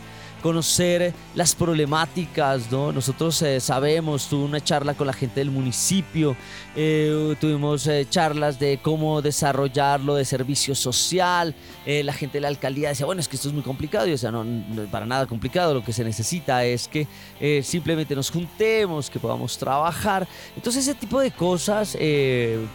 conocer 0.48 1.14
las 1.36 1.54
problemáticas, 1.56 2.72
¿no? 2.72 2.94
Nosotros 2.94 3.42
eh, 3.42 3.60
sabemos, 3.60 4.30
tuve 4.30 4.46
una 4.46 4.64
charla 4.64 4.94
con 4.94 5.06
la 5.06 5.12
gente 5.12 5.42
del 5.42 5.52
municipio, 5.52 6.38
eh, 6.74 7.36
tuvimos 7.42 7.86
eh, 7.88 8.08
charlas 8.10 8.58
de 8.58 8.80
cómo 8.82 9.22
desarrollarlo 9.22 10.16
de 10.16 10.24
servicio 10.24 10.74
social, 10.74 11.54
la 11.86 12.14
gente 12.14 12.38
de 12.38 12.42
la 12.42 12.48
alcaldía 12.48 12.90
decía, 12.90 13.06
bueno, 13.06 13.20
es 13.20 13.28
que 13.28 13.36
esto 13.36 13.50
es 13.50 13.54
muy 13.54 13.64
complicado, 13.64 14.08
y 14.08 14.14
o 14.14 14.18
sea, 14.18 14.32
no, 14.32 14.46
para 14.90 15.06
nada 15.06 15.26
complicado, 15.26 15.74
lo 15.74 15.84
que 15.84 15.94
se 15.94 16.04
necesita 16.04 16.64
es 16.66 16.88
que 16.88 17.08
simplemente 17.64 18.14
nos 18.14 18.30
juntemos, 18.30 19.10
que 19.10 19.20
podamos 19.20 19.58
trabajar. 19.58 20.28
Entonces 20.56 20.86
ese 20.86 20.96
tipo 20.96 21.22
de 21.22 21.32
cosas 21.32 21.98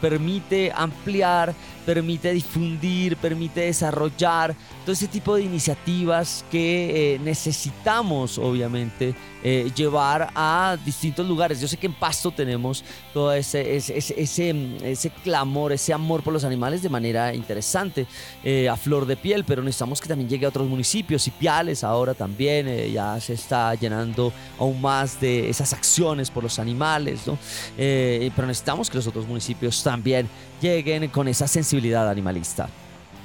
permite 0.00 0.73
ampliar, 0.75 1.55
permite 1.85 2.33
difundir, 2.33 3.19
permite 3.19 3.61
desarrollar 3.61 4.55
todo 4.85 4.93
ese 4.93 5.09
tipo 5.09 5.37
de 5.37 5.43
iniciativas 5.43 6.45
que 6.50 7.21
necesitamos 7.23 7.62
necesitamos, 7.62 8.38
obviamente, 8.38 9.14
eh, 9.45 9.71
llevar 9.75 10.31
a 10.35 10.76
distintos 10.85 11.26
lugares. 11.26 11.61
Yo 11.61 11.69
sé 11.69 11.76
que 11.76 11.87
en 11.87 11.95
Pasto 11.95 12.33
tenemos 12.33 12.85
todo 13.12 13.33
ese, 13.33 13.76
ese, 13.76 14.14
ese, 14.19 15.11
clamor, 15.23 15.73
ese 15.73 15.92
amor 15.92 16.23
por 16.23 16.33
los 16.33 16.42
animales 16.42 16.83
de 16.83 16.88
manera 16.88 17.33
interesante, 17.33 18.07
eh, 18.42 18.69
a 18.69 18.76
flor 18.76 19.07
de 19.07 19.16
piel, 19.16 19.45
pero 19.45 19.62
necesitamos 19.62 20.00
que 20.00 20.09
también 20.09 20.28
llegue 20.28 20.47
a 20.47 20.49
otros 20.49 20.69
municipios. 20.69 21.26
y 21.28 21.31
Piales 21.31 21.85
ahora 21.85 22.14
también 22.14 22.66
eh, 22.66 22.90
ya 22.90 23.21
se 23.21 23.35
está 23.35 23.75
llenando 23.76 24.33
aún 24.59 24.81
más 24.81 25.21
de 25.21 25.49
esas 25.49 25.73
acciones 25.73 26.31
por 26.31 26.42
los 26.42 26.59
animales, 26.59 27.26
¿no? 27.26 27.38
pero 27.76 28.47
necesitamos 28.47 28.90
que 28.90 28.97
los 28.97 29.07
otros 29.07 29.26
municipios 29.26 29.83
también 29.83 30.28
lleguen 30.61 31.09
con 31.09 31.28
esa 31.28 31.47
sensibilidad 31.47 32.09
animalista. 32.09 32.69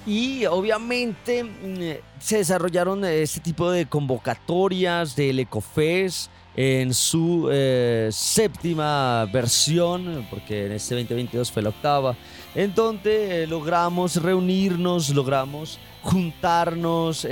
Y 0.07 0.45
obviamente 0.45 1.43
mm, 1.43 2.19
se 2.19 2.37
desarrollaron 2.37 3.03
este 3.03 3.41
tipo 3.41 3.69
de 3.69 3.85
convocatorias 3.85 5.17
del 5.17 5.39
Ecofes 5.39 6.29
en 6.55 6.93
su 6.93 7.49
eh, 7.51 8.07
séptima 8.11 9.25
versión, 9.25 10.25
porque 10.29 10.67
en 10.67 10.71
este 10.71 10.95
2022 10.95 11.51
fue 11.51 11.61
la 11.61 11.69
octava, 11.69 12.15
en 12.55 12.73
donde 12.73 13.43
eh, 13.43 13.47
logramos 13.47 14.15
reunirnos, 14.23 15.09
logramos 15.09 15.77
juntarnos. 16.01 17.27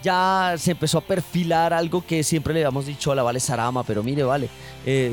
Eh, 0.00 0.04
ya 0.04 0.54
se 0.56 0.72
empezó 0.72 0.98
a 0.98 1.00
perfilar 1.00 1.72
algo 1.72 2.04
que 2.04 2.22
siempre 2.22 2.54
le 2.54 2.60
habíamos 2.60 2.86
dicho 2.86 3.12
a 3.12 3.14
la 3.14 3.22
Vale 3.22 3.40
Sarama, 3.40 3.82
pero 3.84 4.02
mire, 4.02 4.22
vale, 4.22 4.48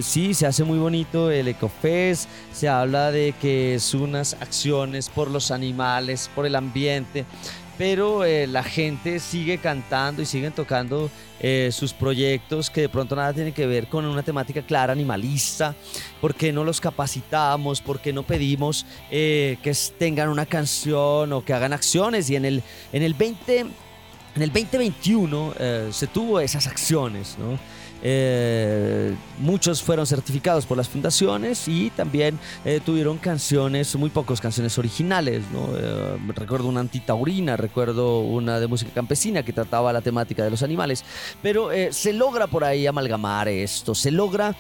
sí, 0.02 0.34
se 0.34 0.46
hace 0.46 0.64
muy 0.64 0.78
bonito 0.78 1.30
el 1.30 1.48
Ecofest, 1.48 2.30
se 2.54 2.68
habla 2.68 3.12
de 3.12 3.34
que 3.42 3.76
es 3.76 3.94
unas 3.94 4.34
acciones 4.34 5.10
por 5.10 5.30
los 5.30 5.52
animales, 5.52 6.30
por 6.34 6.46
el 6.46 6.56
ambiente, 6.56 7.26
pero 7.78 8.26
eh, 8.26 8.48
la 8.48 8.64
gente 8.64 9.20
sigue 9.20 9.60
cantando 9.60 10.22
y 10.22 10.26
siguen 10.26 10.52
tocando 10.52 11.10
eh, 11.40 11.70
sus 11.72 11.94
proyectos 11.94 12.70
que 12.70 12.82
de 12.82 12.90
pronto 12.90 13.16
nada 13.16 13.34
tienen 13.34 13.54
que 13.54 13.68
ver 13.68 13.88
con 13.88 14.06
una 14.06 14.24
temática 14.24 14.64
clara 14.64 14.94
animalista, 14.94 15.76
¿por 16.20 16.34
qué 16.34 16.52
no 16.52 16.64
los 16.64 16.82
capacitamos? 16.82 17.82
¿Por 17.82 18.00
qué 18.00 18.12
no 18.12 18.24
pedimos 18.24 18.86
eh, 19.12 19.58
que 19.62 19.74
tengan 19.98 20.30
una 20.30 20.46
canción 20.46 21.32
o 21.34 21.46
que 21.46 21.54
hagan 21.54 21.74
acciones? 21.74 22.30
Y 22.30 22.36
en 22.36 22.46
el, 22.46 22.64
en 22.92 23.04
el 23.04 23.14
20... 23.14 23.68
En 24.38 24.44
el 24.44 24.54
2021 24.54 25.56
se 25.92 26.06
tuvo 26.06 26.40
esas 26.40 26.68
acciones, 26.68 27.38
¿no? 27.40 27.58
Eh, 28.04 29.16
muchos 29.40 29.82
fueron 29.82 30.06
certificados 30.06 30.66
por 30.66 30.78
las 30.78 30.88
fundaciones 30.88 31.68
y 31.68 31.90
también 31.92 32.40
eh, 32.66 32.80
tuvieron 32.84 33.18
canciones, 33.18 33.96
muy 33.96 34.10
pocas 34.10 34.40
canciones 34.42 34.78
originales. 34.78 35.44
¿no? 35.52 35.68
Eh, 35.78 36.18
recuerdo 36.36 36.68
una 36.68 36.82
antitaurina, 36.82 37.58
recuerdo 37.58 38.20
una 38.22 38.60
de 38.60 38.68
música 38.68 38.92
campesina 38.94 39.44
que 39.44 39.54
trataba 39.54 39.92
la 39.94 40.02
temática 40.02 40.44
de 40.44 40.50
los 40.50 40.64
animales. 40.64 41.04
Pero 41.42 41.70
se 41.92 42.14
logra 42.14 42.48
por 42.48 42.64
ahí 42.64 42.88
amalgamar 42.88 43.48
esto, 43.48 43.96
se 43.96 44.12
logra 44.12 44.56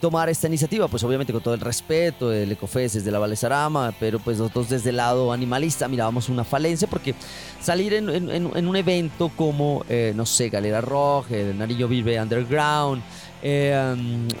tomar 0.00 0.28
esta 0.28 0.46
iniciativa, 0.46 0.88
pues 0.88 1.02
obviamente 1.04 1.32
con 1.32 1.42
todo 1.42 1.54
el 1.54 1.60
respeto 1.60 2.30
del 2.30 2.52
Ecofes 2.52 2.94
desde 2.94 3.10
la 3.10 3.18
Valesarama, 3.18 3.92
pero 3.98 4.18
pues 4.18 4.38
nosotros 4.38 4.68
desde 4.68 4.90
el 4.90 4.96
lado 4.96 5.32
animalista 5.32 5.88
mirábamos 5.88 6.28
una 6.28 6.44
falencia 6.44 6.88
porque 6.88 7.14
salir 7.60 7.94
en, 7.94 8.08
en 8.08 8.68
un 8.68 8.76
evento 8.76 9.30
como, 9.36 9.84
no 10.14 10.26
sé, 10.26 10.48
Galera 10.48 10.80
Roja, 10.80 11.36
Narillo 11.56 11.88
Vive 11.88 12.20
Under 12.20 12.36
Ground 12.48 13.02
eh, 13.42 13.94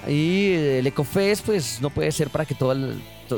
y 0.08 0.54
el 0.78 0.86
Ecofest, 0.86 1.44
pues 1.44 1.80
no 1.80 1.90
puede 1.90 2.10
ser 2.12 2.28
para 2.30 2.44
que 2.44 2.54
todo 2.54 2.74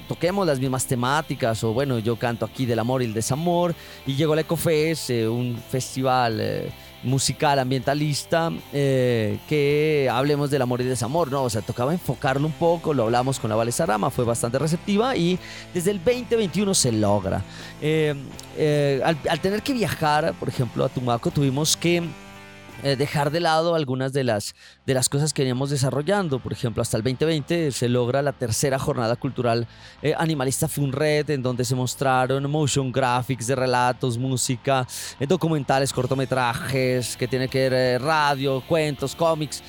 toquemos 0.07 0.47
las 0.47 0.59
mismas 0.59 0.87
temáticas. 0.87 1.63
O 1.65 1.73
bueno, 1.73 1.99
yo 1.99 2.17
canto 2.17 2.47
aquí 2.47 2.65
del 2.67 2.79
amor 2.79 3.03
y 3.03 3.07
el 3.07 3.15
desamor. 3.15 3.75
Y 4.07 4.15
llegó 4.15 4.35
el 4.35 4.41
Ecofest, 4.41 5.11
eh, 5.11 5.29
un 5.29 5.61
festival 5.71 6.39
eh, 6.41 6.73
musical 7.03 7.59
ambientalista 7.59 8.51
que 8.73 10.09
hablemos 10.11 10.51
del 10.51 10.63
amor 10.63 10.81
y 10.81 10.85
desamor, 10.85 11.31
¿no? 11.31 11.45
O 11.45 11.51
sea, 11.51 11.61
tocaba 11.61 11.93
enfocarlo 11.93 12.47
un 12.47 12.53
poco. 12.53 12.95
Lo 12.95 13.05
hablamos 13.05 13.39
con 13.39 13.51
la 13.51 13.57
Vale 13.57 13.71
Sarama, 13.71 14.11
fue 14.11 14.25
bastante 14.25 14.59
receptiva. 14.59 15.17
Y 15.17 15.39
desde 15.75 15.91
el 15.91 15.99
2021 15.99 16.75
se 16.75 16.93
logra. 16.93 17.45
Al, 17.83 19.19
al 19.29 19.41
tener 19.41 19.63
que 19.63 19.75
viajar, 19.75 20.35
por 20.41 20.49
ejemplo, 20.49 20.85
a 20.85 20.89
Tumaco, 20.89 21.31
tuvimos 21.31 21.77
que 21.77 22.03
eh, 22.85 22.95
dejar 22.95 23.33
de 23.33 23.41
lado 23.41 23.75
algunas 23.75 24.13
de 24.13 24.23
las, 24.23 24.55
de 24.87 24.95
las 24.95 25.09
cosas 25.09 25.33
que 25.33 25.43
veníamos 25.43 25.71
desarrollando. 25.71 26.39
Por 26.39 26.53
ejemplo, 26.53 26.81
hasta 26.81 26.97
el 26.97 27.03
2020 27.03 27.73
se 27.73 27.89
logra 27.89 28.23
la 28.23 28.33
tercera 28.33 28.79
jornada 28.79 29.17
cultural 29.17 29.67
eh, 30.01 30.15
animalista 30.17 30.69
Funred, 30.69 31.29
en 31.31 31.43
donde 31.43 31.65
se 31.65 31.75
mostraron 31.75 32.49
motion 32.49 32.93
graphics 32.93 33.49
de 33.49 33.57
relatos, 33.57 34.17
música, 34.17 34.87
eh, 35.19 35.27
documentales, 35.27 35.93
cortometrajes, 35.93 37.17
que 37.17 37.27
tiene 37.27 37.49
que 37.49 37.69
ver 37.69 38.01
radio, 38.01 38.63
cuentos, 38.67 39.17
cómics, 39.17 39.63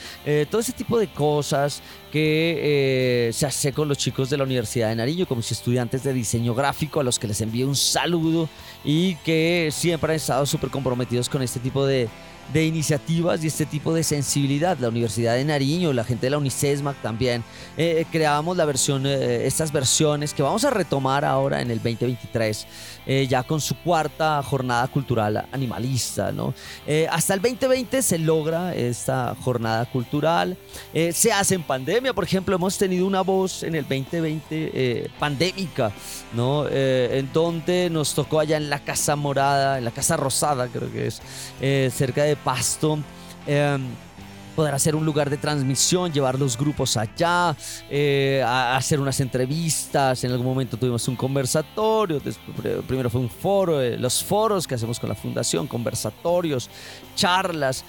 todo 0.51 0.61
ese 0.61 0.73
tipo 0.73 0.99
de 0.99 1.07
cosas 1.11 1.81
que 2.11 3.29
se 3.33 3.45
hace 3.45 3.73
con 3.73 3.87
los 3.87 3.97
chicos 3.97 4.29
de 4.29 4.37
la 4.37 4.43
Universidad 4.43 4.89
de 4.89 4.95
Nariño, 4.95 5.25
como 5.25 5.41
si 5.41 5.53
estudiantes 5.53 6.03
de 6.03 6.13
diseño 6.13 6.53
gráfico, 6.53 6.99
a 6.99 7.03
los 7.03 7.17
que 7.17 7.27
les 7.27 7.41
envío 7.41 7.67
un 7.67 7.75
saludo 7.75 8.49
y 8.83 9.15
que 9.17 9.69
siempre 9.71 10.13
han 10.13 10.17
estado 10.17 10.45
súper 10.45 10.69
comprometidos 10.69 11.29
con 11.29 11.41
este 11.41 11.59
tipo 11.59 11.85
de 11.85 12.09
de 12.53 12.65
iniciativas 12.65 13.43
y 13.43 13.47
este 13.47 13.65
tipo 13.65 13.93
de 13.93 14.03
sensibilidad. 14.03 14.77
La 14.79 14.89
Universidad 14.89 15.35
de 15.35 15.45
Nariño, 15.45 15.93
la 15.93 16.03
gente 16.03 16.25
de 16.25 16.31
la 16.31 16.37
Unicesmac 16.37 17.01
también 17.01 17.43
eh, 17.77 18.05
creábamos 18.11 18.57
la 18.57 18.65
versión, 18.65 19.05
eh, 19.05 19.45
estas 19.45 19.71
versiones 19.71 20.33
que 20.33 20.43
vamos 20.43 20.63
a 20.65 20.69
retomar 20.69 21.25
ahora 21.25 21.61
en 21.61 21.71
el 21.71 21.77
2023, 21.77 22.67
eh, 23.11 23.25
ya 23.27 23.41
con 23.41 23.59
su 23.59 23.73
cuarta 23.75 24.39
jornada 24.43 24.87
cultural 24.87 25.47
animalista. 25.51 26.31
¿no? 26.31 26.53
hasta 27.09 27.33
el 27.33 27.41
2020 27.41 28.03
se 28.03 28.19
logra 28.19 28.75
esta 28.75 29.35
jornada 29.41 29.85
cultural, 29.85 30.55
se 30.93 31.31
hace 31.31 31.55
en 31.55 31.63
pandemia, 31.63 32.13
por 32.13 32.23
ejemplo, 32.23 32.55
hemos 32.55 32.77
tenido 32.77 33.07
una 33.07 33.21
voz 33.21 33.63
en 33.63 33.73
el 33.73 33.83
2020 33.83 35.09
pandémica, 35.17 35.91
¿no? 36.33 36.67
en 36.69 37.31
donde 37.33 37.89
nos 37.89 38.13
tocó 38.13 38.39
allá 38.39 38.57
en 38.57 38.69
la 38.69 38.83
Casa 38.83 39.15
Morada, 39.15 39.79
en 39.79 39.85
la 39.85 39.91
Casa 39.91 40.15
Rosada, 40.15 40.67
creo 40.67 40.91
que 40.91 41.07
es, 41.07 41.21
cerca 41.93 42.23
de 42.23 42.35
Pasto. 42.35 42.99
Poder 44.59 44.73
hacer 44.73 44.93
un 44.93 45.05
lugar 45.05 45.29
de 45.29 45.37
transmisión, 45.37 46.11
llevar 46.11 46.37
los 46.37 46.57
grupos 46.57 46.97
allá, 46.97 47.55
eh, 47.89 48.43
hacer 48.45 48.99
unas 48.99 49.17
entrevistas. 49.21 50.21
En 50.25 50.31
algún 50.31 50.47
momento 50.47 50.75
tuvimos 50.75 51.07
un 51.07 51.15
conversatorio, 51.15 52.21
primero 52.85 53.09
fue 53.09 53.21
un 53.21 53.29
foro, 53.29 53.81
eh, 53.81 53.97
los 53.97 54.21
foros 54.21 54.67
que 54.67 54.75
hacemos 54.75 54.99
con 54.99 55.07
la 55.07 55.15
fundación, 55.15 55.65
conversatorios, 55.65 56.69
charlas. 57.15 57.85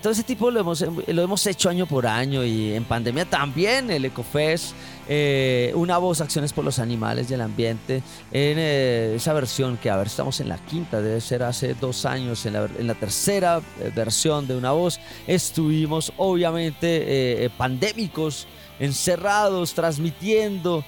Todo 0.00 0.12
ese 0.12 0.22
tipo 0.22 0.48
lo 0.48 0.60
hemos, 0.60 0.80
lo 0.80 1.22
hemos 1.22 1.44
hecho 1.48 1.68
año 1.68 1.86
por 1.86 2.06
año 2.06 2.44
y 2.44 2.72
en 2.72 2.84
pandemia 2.84 3.24
también 3.24 3.90
el 3.90 4.04
Ecofest 4.04 4.76
eh, 5.14 5.72
una 5.74 5.98
voz, 5.98 6.22
acciones 6.22 6.54
por 6.54 6.64
los 6.64 6.78
animales 6.78 7.30
y 7.30 7.34
el 7.34 7.42
ambiente, 7.42 7.96
en 8.30 8.56
eh, 8.58 9.12
esa 9.14 9.34
versión 9.34 9.76
que, 9.76 9.90
a 9.90 9.96
ver, 9.98 10.06
estamos 10.06 10.40
en 10.40 10.48
la 10.48 10.56
quinta, 10.56 11.02
debe 11.02 11.20
ser 11.20 11.42
hace 11.42 11.74
dos 11.74 12.06
años, 12.06 12.46
en 12.46 12.54
la, 12.54 12.94
tercera 12.94 13.60
eh, 13.78 13.92
versión 13.94 14.48
de 14.48 14.56
una 14.56 14.72
voz, 14.72 14.98
estuvimos 15.26 16.14
obviamente 16.16 17.50
pandémicos 17.58 18.46
encerrados, 18.80 19.74
transmitiendo, 19.74 20.82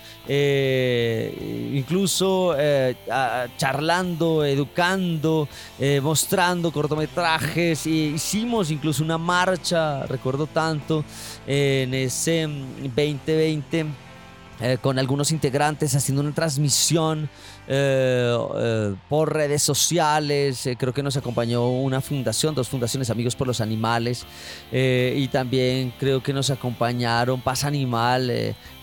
incluso 1.77 2.57
charlando, 3.59 4.43
educando, 4.43 5.47
mostrando 6.01 6.73
cortometrajes. 6.73 7.87
hicimos 7.87 8.71
incluso 8.71 9.05
una 9.05 9.19
marcha, 9.19 10.07
recuerdo 10.07 10.47
tanto, 10.47 11.05
en 11.47 11.93
ese 11.93 12.43
2020 12.43 13.85
mm, 13.85 14.05
eh, 14.61 14.79
con 14.81 15.01
algunos 15.01 15.33
integrantes 15.33 15.97
haciendo 15.97 16.23
una 16.23 16.33
transmisión 16.33 17.29
eh, 17.67 18.39
eh, 18.57 18.95
por 19.09 19.35
redes 19.35 19.63
sociales. 19.63 20.69
creo 20.79 20.95
que 20.95 21.03
nos 21.03 21.17
acompañó 21.17 21.69
una 21.69 22.01
fundación, 22.01 22.55
dos 22.55 22.69
fundaciones 22.69 23.11
Amigos 23.11 23.35
por 23.35 23.49
los 23.49 23.61
Animales. 23.61 24.25
y 24.71 25.27
también 25.29 25.93
creo 25.99 26.23
que 26.23 26.33
nos 26.33 26.51
acompañaron 26.51 27.41
Paz 27.41 27.65
Animal 27.65 28.31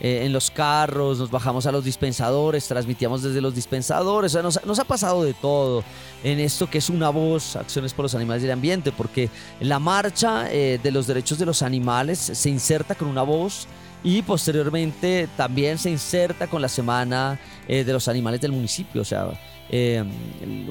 en 0.01 0.33
los 0.33 0.51
carros. 0.51 1.19
Nos 1.19 1.31
bajamos 1.31 1.65
a 1.65 1.71
los 1.71 1.85
dispensadores, 1.85 2.67
transmitíamos 2.67 3.23
desde 3.23 3.39
los 3.39 3.55
dispensadores. 3.55 4.33
nos, 4.35 4.65
nos, 4.65 4.79
ha 4.79 4.83
pasado 4.83 5.23
de 5.23 5.33
todo 5.33 5.83
en 6.23 6.39
esto 6.39 6.69
que 6.69 6.79
es 6.79 6.89
una 6.89 7.09
voz, 7.09 7.55
Acciones 7.55 7.93
por 7.93 8.03
los 8.03 8.15
Animales 8.15 8.43
y 8.43 8.45
el 8.47 8.51
Ambiente, 8.51 8.91
porque 8.91 9.29
la 9.61 9.79
marcha 9.79 10.43
de 10.43 10.91
los 10.91 11.07
derechos 11.07 11.37
de 11.39 11.45
los 11.45 11.61
animales 11.61 12.19
se 12.19 12.49
inserta 12.49 12.95
con 12.95 13.07
una 13.07 13.21
voz 13.21 13.67
y 14.03 14.21
posteriormente 14.21 15.27
también 15.37 15.77
se 15.77 15.89
inserta 15.89 16.47
con 16.47 16.61
la 16.61 16.69
Semana 16.69 17.39
eh, 17.67 17.83
de 17.83 17.93
los 17.93 18.07
Animales 18.07 18.41
del 18.41 18.51
municipio, 18.51 19.01
o 19.01 19.05
sea, 19.05 19.27
eh, 19.69 20.03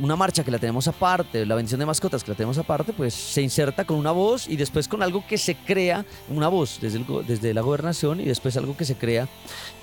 una 0.00 0.16
marcha 0.16 0.44
que 0.44 0.50
la 0.50 0.58
tenemos 0.58 0.86
aparte, 0.88 1.46
la 1.46 1.54
bendición 1.54 1.78
de 1.80 1.86
mascotas 1.86 2.22
que 2.22 2.32
la 2.32 2.36
tenemos 2.36 2.58
aparte, 2.58 2.92
pues 2.92 3.14
se 3.14 3.40
inserta 3.40 3.84
con 3.84 3.96
una 3.96 4.10
voz 4.10 4.48
y 4.48 4.56
después 4.56 4.88
con 4.88 5.02
algo 5.02 5.24
que 5.26 5.38
se 5.38 5.54
crea, 5.54 6.04
una 6.28 6.48
voz 6.48 6.78
desde, 6.80 7.04
desde 7.26 7.54
la 7.54 7.60
gobernación 7.60 8.20
y 8.20 8.24
después 8.24 8.56
algo 8.56 8.76
que 8.76 8.84
se 8.84 8.96
crea, 8.96 9.28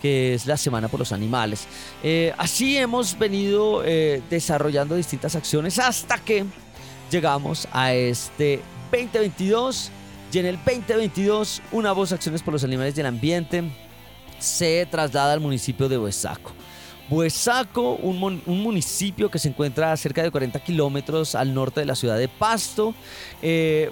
que 0.01 0.33
es 0.33 0.45
la 0.45 0.57
Semana 0.57 0.87
por 0.87 0.99
los 0.99 1.11
Animales. 1.11 1.67
Eh, 2.03 2.33
así 2.37 2.77
hemos 2.77 3.17
venido 3.17 3.81
desarrollando 4.29 4.95
distintas 4.95 5.35
acciones 5.35 5.79
hasta 5.79 6.17
que 6.17 6.45
llegamos 7.09 7.67
a 7.71 7.93
este 7.93 8.61
2022 8.91 9.91
y 10.31 10.39
en 10.39 10.45
el 10.45 10.57
2022, 10.57 11.61
una 11.71 11.93
voz 11.93 12.11
Acciones 12.11 12.43
por 12.43 12.53
los 12.53 12.63
Animales 12.63 12.95
del 12.95 13.05
Ambiente 13.05 13.63
se 14.39 14.85
traslada 14.89 15.33
al 15.33 15.39
municipio 15.39 15.87
de 15.89 15.97
Huesaco. 15.97 16.51
Huesaco, 17.09 17.93
un, 17.93 18.41
municipio 18.45 19.31
que 19.31 19.39
se 19.39 19.47
encuentra 19.47 19.93
a 19.93 19.97
cerca 19.97 20.21
de 20.21 20.29
40 20.29 20.59
kilómetros 20.59 21.35
al 21.35 21.53
norte 21.53 21.79
de 21.79 21.85
la 21.85 21.95
ciudad 21.95 22.17
de 22.17 22.27
Pasto. 22.27 22.93
Eh, 23.41 23.89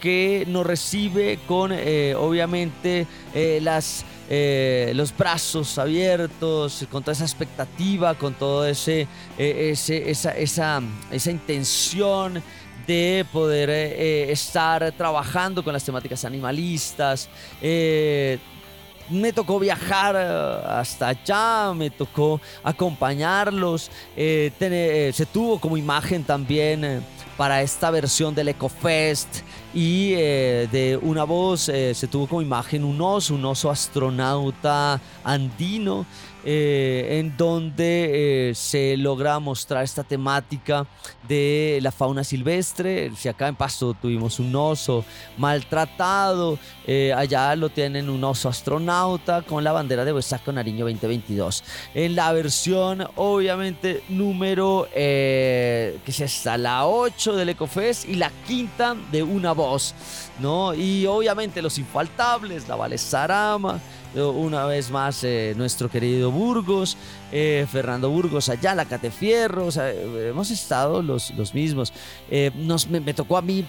que 0.00 0.44
nos 0.48 0.66
recibe 0.66 1.38
con, 1.46 1.70
eh, 1.72 2.16
obviamente, 2.18 3.06
eh, 3.34 3.60
las 3.62 4.04
eh, 4.28 4.92
los 4.94 5.16
brazos 5.16 5.78
abiertos, 5.78 6.86
con 6.90 7.02
toda 7.02 7.12
esa 7.12 7.24
expectativa, 7.24 8.14
con 8.14 8.34
todo 8.34 8.66
eh, 8.66 9.06
esa, 9.38 9.94
esa, 10.30 10.82
esa 11.10 11.30
intención 11.30 12.42
de 12.86 13.26
poder 13.32 13.68
estar 13.68 14.92
trabajando 14.92 15.62
con 15.62 15.72
las 15.74 15.84
temáticas 15.84 16.24
animalistas. 16.24 17.28
me 17.60 19.32
tocó 19.34 19.58
viajar 19.58 20.16
hasta 20.16 21.08
allá, 21.08 21.74
me 21.74 21.90
tocó 21.90 22.40
acompañarlos, 22.62 23.90
se 24.16 25.26
tuvo 25.30 25.60
como 25.60 25.76
imagen 25.76 26.24
también 26.24 27.04
para 27.38 27.62
esta 27.62 27.90
versión 27.90 28.34
del 28.34 28.48
EcoFest. 28.48 29.42
Y 29.72 30.12
eh, 30.14 30.68
de 30.70 30.98
una 31.00 31.24
voz 31.24 31.68
eh, 31.68 31.94
se 31.94 32.08
tuvo 32.08 32.26
como 32.26 32.42
imagen 32.42 32.84
un 32.84 33.00
oso, 33.00 33.34
un 33.34 33.44
oso 33.44 33.70
astronauta 33.70 35.00
andino 35.22 36.04
eh, 36.44 37.18
en 37.18 37.36
donde 37.36 38.50
eh, 38.50 38.54
se 38.54 38.96
logra 38.96 39.38
mostrar 39.40 39.82
esta 39.82 40.04
temática 40.04 40.86
de 41.26 41.78
la 41.82 41.90
fauna 41.90 42.22
silvestre. 42.24 43.10
Si 43.16 43.28
acá 43.28 43.48
en 43.48 43.56
Pasto 43.56 43.94
tuvimos 43.94 44.38
un 44.38 44.54
oso 44.54 45.04
maltratado, 45.36 46.58
eh, 46.86 47.12
allá 47.12 47.54
lo 47.56 47.68
tienen 47.68 48.08
un 48.08 48.22
oso 48.22 48.48
astronauta 48.48 49.42
con 49.42 49.64
la 49.64 49.72
bandera 49.72 50.04
de 50.04 50.12
Huesaco 50.12 50.52
Nariño 50.52 50.84
2022. 50.84 51.64
En 51.94 52.14
la 52.14 52.32
versión, 52.32 53.06
obviamente, 53.16 54.02
número 54.08 54.88
que 54.94 56.00
es 56.06 56.20
esta, 56.20 56.56
la 56.56 56.86
8 56.86 57.36
del 57.36 57.50
Ecofest 57.50 58.08
y 58.08 58.14
la 58.14 58.30
quinta 58.46 58.96
de 59.10 59.22
una 59.22 59.52
voz, 59.52 59.94
¿no? 60.38 60.72
Y 60.72 61.06
obviamente 61.06 61.62
los 61.62 61.78
infaltables, 61.78 62.68
la 62.68 62.76
Vale 62.76 62.96
Sarama 62.96 63.80
una 64.14 64.66
vez 64.66 64.90
más 64.90 65.22
eh, 65.24 65.54
nuestro 65.56 65.88
querido 65.88 66.30
Burgos, 66.30 66.96
eh, 67.32 67.66
Fernando 67.70 68.10
Burgos 68.10 68.48
allá, 68.48 68.74
la 68.74 68.84
Catefierro, 68.84 69.68
hemos 69.70 70.50
estado 70.50 71.02
los, 71.02 71.30
los 71.32 71.54
mismos. 71.54 71.92
Eh, 72.30 72.50
nos, 72.54 72.88
me, 72.88 73.14
tocó 73.14 73.36
a 73.36 73.42
mí 73.42 73.64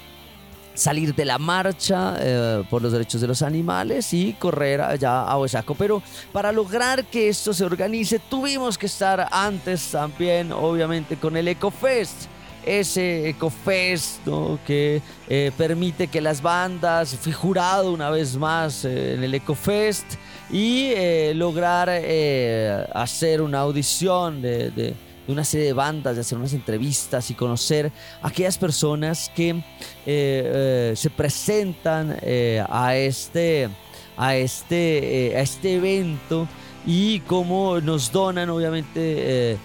salir 0.74 1.14
de 1.14 1.26
la 1.26 1.38
marcha 1.38 2.18
por 2.70 2.82
los 2.82 2.94
derechos 2.94 3.20
de 3.20 3.28
los 3.28 3.42
animales 3.42 4.14
y 4.14 4.34
correr 4.34 4.80
allá 4.80 5.24
a 5.24 5.38
Oaxaca. 5.38 5.74
Pero 5.78 6.02
para 6.32 6.52
lograr 6.54 7.04
que 7.06 7.28
esto 7.28 7.54
se 7.54 7.66
organice, 7.66 8.20
tuvimos 8.20 8.78
que 8.78 8.86
estar 8.86 9.28
antes 9.32 9.92
también, 9.92 10.54
obviamente, 10.54 11.18
con 11.18 11.36
el 11.36 11.50
EcoFest 11.50 12.28
ese 12.66 13.30
EcoFest 13.30 14.28
que 14.66 15.02
permite 15.58 16.08
que 16.08 16.22
las 16.22 16.42
bandas, 16.42 17.16
fui 17.16 17.32
jurado 17.32 17.92
una 17.94 18.10
vez 18.10 18.36
más 18.38 18.86
en 18.86 19.24
el 19.24 19.34
EcoFest, 19.34 20.16
y 20.52 20.92
eh, 20.96 21.34
lograr 21.36 21.90
eh, 21.92 22.86
hacer 22.94 23.42
una 23.42 23.60
audición 23.60 24.42
de, 24.42 24.96
una 25.28 25.44
serie 25.44 25.68
de 25.68 25.74
bandas, 25.74 26.16
de 26.16 26.22
hacer 26.22 26.38
unas 26.38 26.54
entrevistas 26.54 27.30
y 27.30 27.36
conocer 27.36 27.92
a 28.22 28.30
aquellas 28.30 28.58
personas 28.58 29.32
que 29.36 29.64
eh, 30.06 30.94
se 30.96 31.10
presentan 31.12 32.18
a, 32.68 32.96
este, 32.96 33.70
a, 34.18 34.36
este, 34.36 35.34
a 35.36 35.42
este 35.42 35.76
evento 35.76 36.48
y 36.86 37.20
cómo 37.22 37.80
nos 37.80 38.12
donan 38.12 38.50
obviamente 38.50 39.60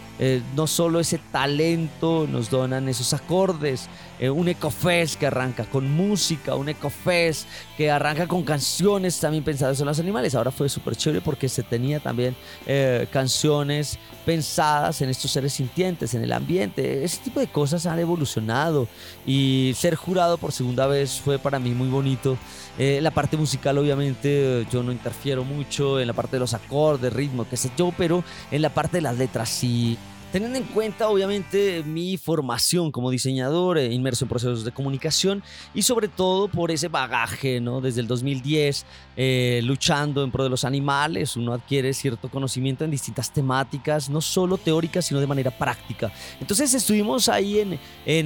no 0.55 0.66
solo 0.66 1.00
ese 1.00 1.18
talento, 1.33 2.27
nos 2.31 2.50
donan 2.50 2.88
esos 2.88 3.12
acordes, 3.12 3.88
eh, 4.20 4.31
un 4.31 4.46
ecofest 4.46 5.18
que 5.18 5.27
arranca 5.27 5.64
con 5.64 5.90
música, 5.90 6.55
un 6.55 6.68
ecofest 6.68 7.48
que 7.77 7.90
arranca 7.90 8.29
con 8.29 8.44
canciones 8.44 9.18
también 9.18 9.42
pensadas 9.42 9.81
en 9.81 9.87
los 9.87 9.98
animales. 9.98 10.37
Ahora 10.37 10.53
fue 10.53 10.68
súper 10.68 10.94
chévere 10.94 11.20
porque 11.20 11.48
se 11.48 11.64
tenía 11.64 11.98
también 11.98 12.37
eh, 12.64 13.09
canciones 13.11 13.98
pensadas 14.24 15.03
en 15.03 15.11
estos 15.11 15.33
seres 15.33 15.55
sintientes, 15.55 16.14
en 16.14 16.22
el 16.22 16.33
ambiente. 16.33 17.05
Ese 17.05 17.18
tipo 17.18 17.40
de 17.40 17.48
cosas 17.48 17.87
han 17.87 17.98
evolucionado 17.98 18.87
y 19.27 19.72
ser 19.77 19.96
jurado 19.96 20.38
por 20.38 20.53
segunda 20.53 20.87
vez 20.87 21.20
fue 21.20 21.38
para 21.40 21.59
mí 21.59 21.70
muy 21.70 21.88
bonito. 21.88 22.38
Eh, 22.79 23.00
la 23.03 23.11
parte 23.11 23.37
musical 23.37 23.79
obviamente 23.79 24.66
yo 24.70 24.83
no 24.83 24.90
interfiero 24.90 25.44
mucho 25.44 26.00
en 26.00 26.07
la 26.07 26.12
parte 26.12 26.37
de 26.37 26.40
los 26.40 26.55
acordes, 26.55 27.12
ritmo, 27.12 27.46
qué 27.48 27.57
sé 27.57 27.70
yo, 27.77 27.92
pero 27.96 28.24
en 28.50 28.62
la 28.62 28.70
parte 28.70 28.98
de 28.98 29.03
las 29.03 29.18
letras 29.18 29.48
sí 29.48 29.98
Teniendo 30.35 30.59
en 30.59 30.64
cuenta, 30.64 31.09
obviamente, 31.09 31.85
mi 31.85 32.16
formación 32.16 32.90
como 32.90 33.12
diseñador, 33.12 33.79
eh, 33.79 33.92
inmerso 33.92 34.25
en 34.25 34.31
procesos 34.31 34.64
de 34.64 34.73
comunicación 34.73 35.44
y 35.75 35.83
sobre 35.83 36.09
todo 36.09 36.49
por 36.49 36.73
ese 36.73 36.88
bagaje, 36.88 37.61
¿no? 37.61 37.81
Desde 37.81 38.01
el 38.01 38.09
2010, 38.09 38.85
eh, 39.16 39.61
luchando 39.62 40.25
en 40.25 40.33
pro 40.33 40.42
de 40.42 40.51
los 40.51 40.64
animales, 40.64 41.37
uno 41.37 41.53
adquiere 41.53 41.94
cierto 41.94 42.29
conocimiento 42.29 42.85
en 42.85 42.90
distintas 42.90 43.33
temáticas, 43.33 44.11
no 44.11 44.20
solo 44.20 44.59
teóricas, 44.59 45.05
sino 45.05 45.20
de 45.20 45.29
manera 45.29 45.53
práctica. 45.53 46.12
Entonces 46.40 46.75
estuvimos 46.75 47.29
ahí 47.29 47.61
en, 47.61 47.79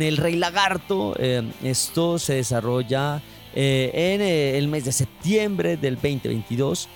el 0.03 0.17
Rey 0.17 0.37
Lagarto, 0.37 1.15
eh, 1.19 1.43
esto 1.63 2.19
se 2.19 2.37
desarrolla 2.37 3.21
en 3.55 4.21
el 4.21 4.69
mes 4.69 4.87
de 4.87 4.93
septiembre 4.93 5.77
del 5.77 5.97
2022 5.97 6.89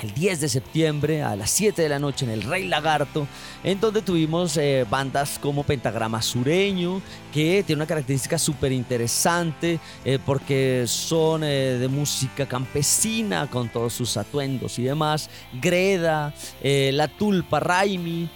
el 0.00 0.14
10 0.14 0.40
de 0.40 0.48
septiembre 0.48 1.22
a 1.22 1.36
las 1.36 1.50
7 1.50 1.82
de 1.82 1.88
la 1.88 1.98
noche 1.98 2.24
en 2.24 2.32
el 2.32 2.42
Rey 2.42 2.66
Lagarto, 2.66 3.26
en 3.62 3.80
donde 3.80 4.02
tuvimos 4.02 4.56
eh, 4.56 4.86
bandas 4.88 5.38
como 5.38 5.62
Pentagrama 5.62 6.20
Sureño, 6.22 7.00
que 7.32 7.62
tiene 7.66 7.80
una 7.80 7.86
característica 7.86 8.38
súper 8.38 8.72
interesante 8.72 9.78
eh, 10.04 10.18
porque 10.24 10.84
son 10.86 11.44
eh, 11.44 11.78
de 11.78 11.88
música 11.88 12.46
campesina 12.46 13.48
con 13.48 13.68
todos 13.68 13.92
sus 13.92 14.16
atuendos 14.16 14.78
y 14.78 14.84
demás, 14.84 15.30
Greda, 15.60 16.34
La 16.62 17.08
Tulpa 17.08 17.60
Raimi, 17.60 18.28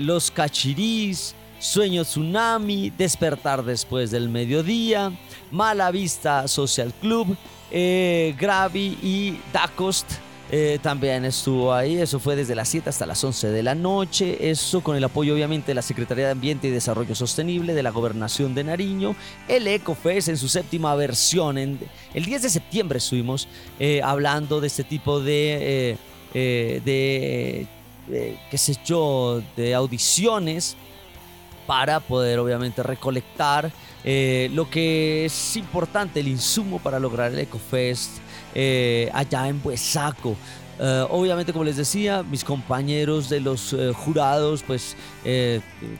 Los 0.00 0.30
Cachirís, 0.30 1.34
Sueño 1.58 2.02
Tsunami, 2.02 2.90
Despertar 2.90 3.64
después 3.64 4.10
del 4.10 4.28
mediodía, 4.28 5.12
Mala 5.50 5.90
Vista 5.90 6.48
Social 6.48 6.92
Club, 7.00 7.36
Gravi 7.70 8.98
y 9.02 9.40
Dacost 9.52 10.27
eh, 10.50 10.78
también 10.82 11.26
estuvo 11.26 11.74
ahí, 11.74 11.98
eso 11.98 12.18
fue 12.18 12.34
desde 12.34 12.54
las 12.54 12.68
7 12.68 12.88
hasta 12.88 13.04
las 13.04 13.22
11 13.22 13.48
de 13.48 13.62
la 13.62 13.74
noche, 13.74 14.50
eso 14.50 14.80
con 14.82 14.96
el 14.96 15.04
apoyo 15.04 15.34
obviamente 15.34 15.68
de 15.68 15.74
la 15.74 15.82
Secretaría 15.82 16.24
de 16.24 16.32
Ambiente 16.32 16.68
y 16.68 16.70
Desarrollo 16.70 17.14
Sostenible 17.14 17.74
de 17.74 17.82
la 17.82 17.90
Gobernación 17.90 18.54
de 18.54 18.64
Nariño, 18.64 19.14
el 19.46 19.66
ECOFES 19.66 20.28
en 20.28 20.38
su 20.38 20.48
séptima 20.48 20.94
versión, 20.94 21.58
en, 21.58 21.78
el 22.14 22.24
10 22.24 22.42
de 22.42 22.50
septiembre 22.50 22.96
estuvimos 22.98 23.46
eh, 23.78 24.00
hablando 24.02 24.60
de 24.60 24.68
este 24.68 24.84
tipo 24.84 25.20
de, 25.20 25.98
eh, 26.32 26.80
de 26.82 27.66
qué 28.50 28.58
sé 28.58 28.76
yo, 28.86 29.42
de 29.54 29.74
audiciones 29.74 30.76
para 31.66 32.00
poder 32.00 32.38
obviamente 32.38 32.82
recolectar 32.82 33.70
lo 34.04 34.70
que 34.70 35.24
es 35.26 35.56
importante, 35.56 36.20
el 36.20 36.28
insumo 36.28 36.78
para 36.78 36.98
lograr 36.98 37.32
el 37.32 37.38
EcoFest 37.40 38.18
eh, 38.54 39.10
allá 39.12 39.48
en 39.48 39.62
Buesaco. 39.62 40.36
Eh, 40.80 41.06
obviamente, 41.10 41.52
como 41.52 41.64
les 41.64 41.76
decía, 41.76 42.22
mis 42.22 42.44
compañeros 42.44 43.28
de 43.28 43.40
los 43.40 43.72
eh, 43.72 43.92
jurados, 43.92 44.62
pues 44.62 44.96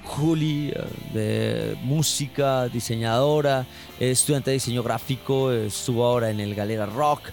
Juli, 0.05 0.73
de 1.13 1.77
música, 1.83 2.69
diseñadora, 2.69 3.67
estudiante 3.99 4.51
de 4.51 4.55
diseño 4.55 4.83
gráfico, 4.83 5.53
estuvo 5.53 6.05
ahora 6.05 6.31
en 6.31 6.41
el 6.41 6.55
Galera 6.55 6.87
Rock. 6.87 7.31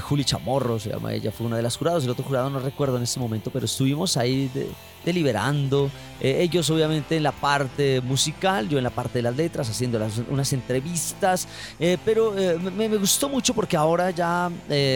Juli 0.00 0.24
Chamorro 0.24 0.80
se 0.80 0.90
llama 0.90 1.14
ella, 1.14 1.30
fue 1.30 1.46
una 1.46 1.56
de 1.56 1.62
las 1.62 1.76
jurados. 1.76 2.02
El 2.02 2.10
otro 2.10 2.24
jurado 2.24 2.50
no 2.50 2.58
recuerdo 2.58 2.96
en 2.96 3.04
ese 3.04 3.20
momento, 3.20 3.50
pero 3.52 3.66
estuvimos 3.66 4.16
ahí 4.16 4.50
de, 4.52 4.68
deliberando. 5.06 5.90
Eh, 6.20 6.42
ellos 6.42 6.68
obviamente 6.70 7.16
en 7.16 7.22
la 7.22 7.32
parte 7.32 8.00
musical, 8.00 8.68
yo 8.68 8.78
en 8.78 8.84
la 8.84 8.90
parte 8.90 9.18
de 9.18 9.22
las 9.22 9.36
letras, 9.36 9.68
haciendo 9.70 9.98
unas 10.30 10.52
entrevistas. 10.52 11.46
Eh, 11.78 11.98
pero 12.04 12.36
eh, 12.38 12.58
me, 12.58 12.88
gustó 12.88 13.28
mucho 13.28 13.54
porque 13.54 13.76
ahora 13.76 14.10
ya 14.10 14.50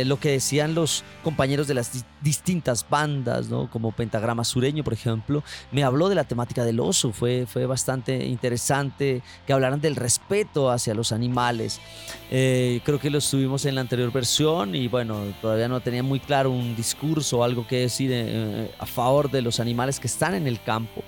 lo 0.05 0.19
que 0.19 0.33
decían 0.33 0.75
los 0.75 1.05
compañeros 1.23 1.67
de 1.69 1.75
las 1.75 2.05
distintas 2.21 2.87
bandas, 2.89 3.49
¿no? 3.49 3.71
como 3.71 3.93
Pentagrama 3.93 4.45
Sureño, 4.45 4.83
por 4.83 4.93
ejemplo, 4.93 5.43
me 5.71 5.85
habló 5.85 6.09
de 6.09 6.15
la 6.15 6.25
temática 6.25 6.65
del 6.65 6.81
oso. 6.81 7.13
Fue, 7.13 7.47
fue 7.47 7.67
bastante 7.67 8.27
interesante 8.27 9.23
que 9.47 9.53
hablaran 9.53 9.81
del 9.81 9.97
respeto 9.97 10.71
hacia 10.71 10.95
los 10.95 11.13
animales. 11.13 11.81
creo 12.29 12.99
que 12.99 13.11
lo 13.11 13.19
estuvimos 13.19 13.65
en 13.67 13.75
la 13.75 13.83
anterior 13.83 14.11
versión 14.11 14.75
y 14.75 14.89
bueno, 14.89 15.21
todavía 15.41 15.69
no 15.69 15.81
tenía 15.81 16.03
muy 16.03 16.19
claro 16.19 16.51
un 16.51 16.75
discurso 16.75 17.39
o 17.39 17.45
algo 17.45 17.67
que 17.67 17.81
decir 17.81 18.11
a 18.79 18.87
favor 18.87 19.31
de 19.31 19.43
los 19.43 19.61
animales 19.61 20.00
que 20.01 20.07
están 20.07 20.35
en 20.35 20.47
el 20.47 20.63
campo, 20.63 21.03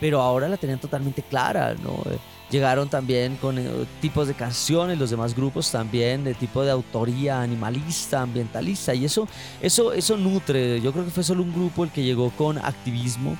pero 0.00 0.20
ahora 0.20 0.48
la 0.48 0.56
tenían 0.56 0.78
totalmente 0.78 1.22
clara, 1.22 1.74
¿no? 1.74 2.02
Llegaron 2.50 2.88
también 2.88 3.36
con 3.36 3.58
eh, 3.58 3.68
tipos 4.00 4.28
de 4.28 4.34
canciones, 4.34 4.98
los 4.98 5.10
demás 5.10 5.34
grupos 5.34 5.70
también, 5.70 6.22
de 6.22 6.34
tipo 6.34 6.62
de 6.62 6.70
autoría 6.70 7.42
animalista, 7.42 8.22
ambientalista, 8.22 8.94
y 8.94 9.04
eso, 9.04 9.26
eso, 9.60 9.92
eso 9.92 10.16
nutre. 10.16 10.80
Yo 10.80 10.92
creo 10.92 11.04
que 11.04 11.10
fue 11.10 11.24
solo 11.24 11.42
un 11.42 11.52
grupo 11.52 11.82
el 11.82 11.90
que 11.90 12.04
llegó 12.04 12.30
con 12.30 12.58
activismo 12.58 13.36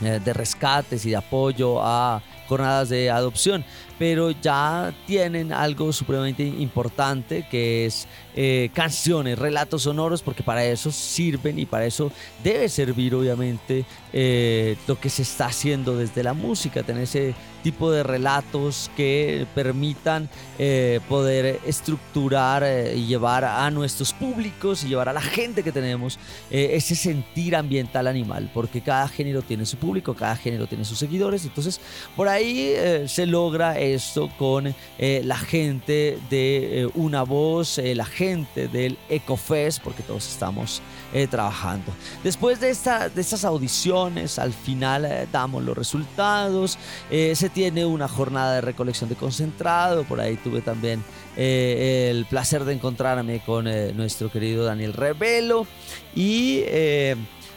de 0.00 0.32
rescates 0.34 1.06
y 1.06 1.10
de 1.10 1.16
apoyo 1.16 1.80
a 1.80 2.20
jornadas 2.48 2.88
de 2.90 3.10
adopción, 3.10 3.64
pero 3.98 4.30
ya 4.30 4.92
tienen 5.06 5.52
algo 5.52 5.92
supremamente 5.92 6.42
importante 6.42 7.46
que 7.50 7.86
es 7.86 8.06
eh, 8.36 8.70
canciones, 8.74 9.38
relatos 9.38 9.82
sonoros, 9.82 10.20
porque 10.20 10.42
para 10.42 10.64
eso 10.64 10.90
sirven 10.90 11.56
y 11.56 11.66
para 11.66 11.86
eso 11.86 12.10
debe 12.42 12.68
servir 12.68 13.14
obviamente 13.14 13.84
eh, 14.12 14.76
lo 14.88 14.98
que 14.98 15.08
se 15.08 15.22
está 15.22 15.46
haciendo 15.46 15.96
desde 15.96 16.24
la 16.24 16.34
música, 16.34 16.82
tener 16.82 17.04
ese 17.04 17.32
tipo 17.62 17.92
de 17.92 18.02
relatos 18.02 18.90
que 18.96 19.46
permitan 19.54 20.28
eh, 20.58 20.98
poder 21.08 21.60
estructurar 21.64 22.64
y 22.94 23.06
llevar 23.06 23.44
a 23.44 23.70
nuestros 23.70 24.12
públicos 24.12 24.82
y 24.82 24.88
llevar 24.88 25.08
a 25.08 25.12
la 25.12 25.22
gente 25.22 25.62
que 25.62 25.70
tenemos 25.72 26.18
ese 26.50 26.96
sentir 26.96 27.54
ambiental 27.54 28.08
animal, 28.08 28.50
porque 28.52 28.80
cada 28.80 29.06
género 29.06 29.42
tiene 29.42 29.64
su 29.64 29.76
público, 29.76 30.12
cada 30.14 30.36
género 30.36 30.66
tiene 30.66 30.84
sus 30.84 30.98
seguidores, 30.98 31.44
entonces 31.44 31.80
por 32.16 32.28
ahí 32.28 32.74
se 33.06 33.26
logra 33.26 33.78
esto 33.84 34.30
con 34.38 34.74
la 34.98 35.36
gente 35.36 36.18
de 36.30 36.90
Una 36.94 37.22
Voz, 37.22 37.78
la 37.78 38.04
gente 38.04 38.68
del 38.68 38.98
EcoFest, 39.08 39.82
porque 39.82 40.02
todos 40.02 40.26
estamos 40.28 40.82
eh, 41.14 41.28
trabajando. 41.28 41.92
Después 42.24 42.58
de, 42.58 42.70
esta, 42.70 43.08
de 43.08 43.20
estas 43.20 43.44
audiciones, 43.44 44.40
al 44.40 44.52
final 44.52 45.04
eh, 45.04 45.28
damos 45.30 45.62
los 45.62 45.78
resultados, 45.78 46.76
eh, 47.08 47.36
se 47.36 47.48
tiene 47.48 47.86
una 47.86 48.08
jornada 48.08 48.56
de 48.56 48.60
recolección 48.60 49.08
de 49.08 49.14
concentrado, 49.14 50.02
por 50.02 50.20
ahí 50.20 50.34
tuve 50.34 50.60
también 50.60 51.04
el 51.36 52.26
placer 52.26 52.64
de 52.64 52.72
encontrarme 52.72 53.40
con 53.46 53.64
nuestro 53.96 54.30
querido 54.30 54.64
Daniel 54.64 54.92
Revelo. 54.92 55.68
Y 56.16 56.62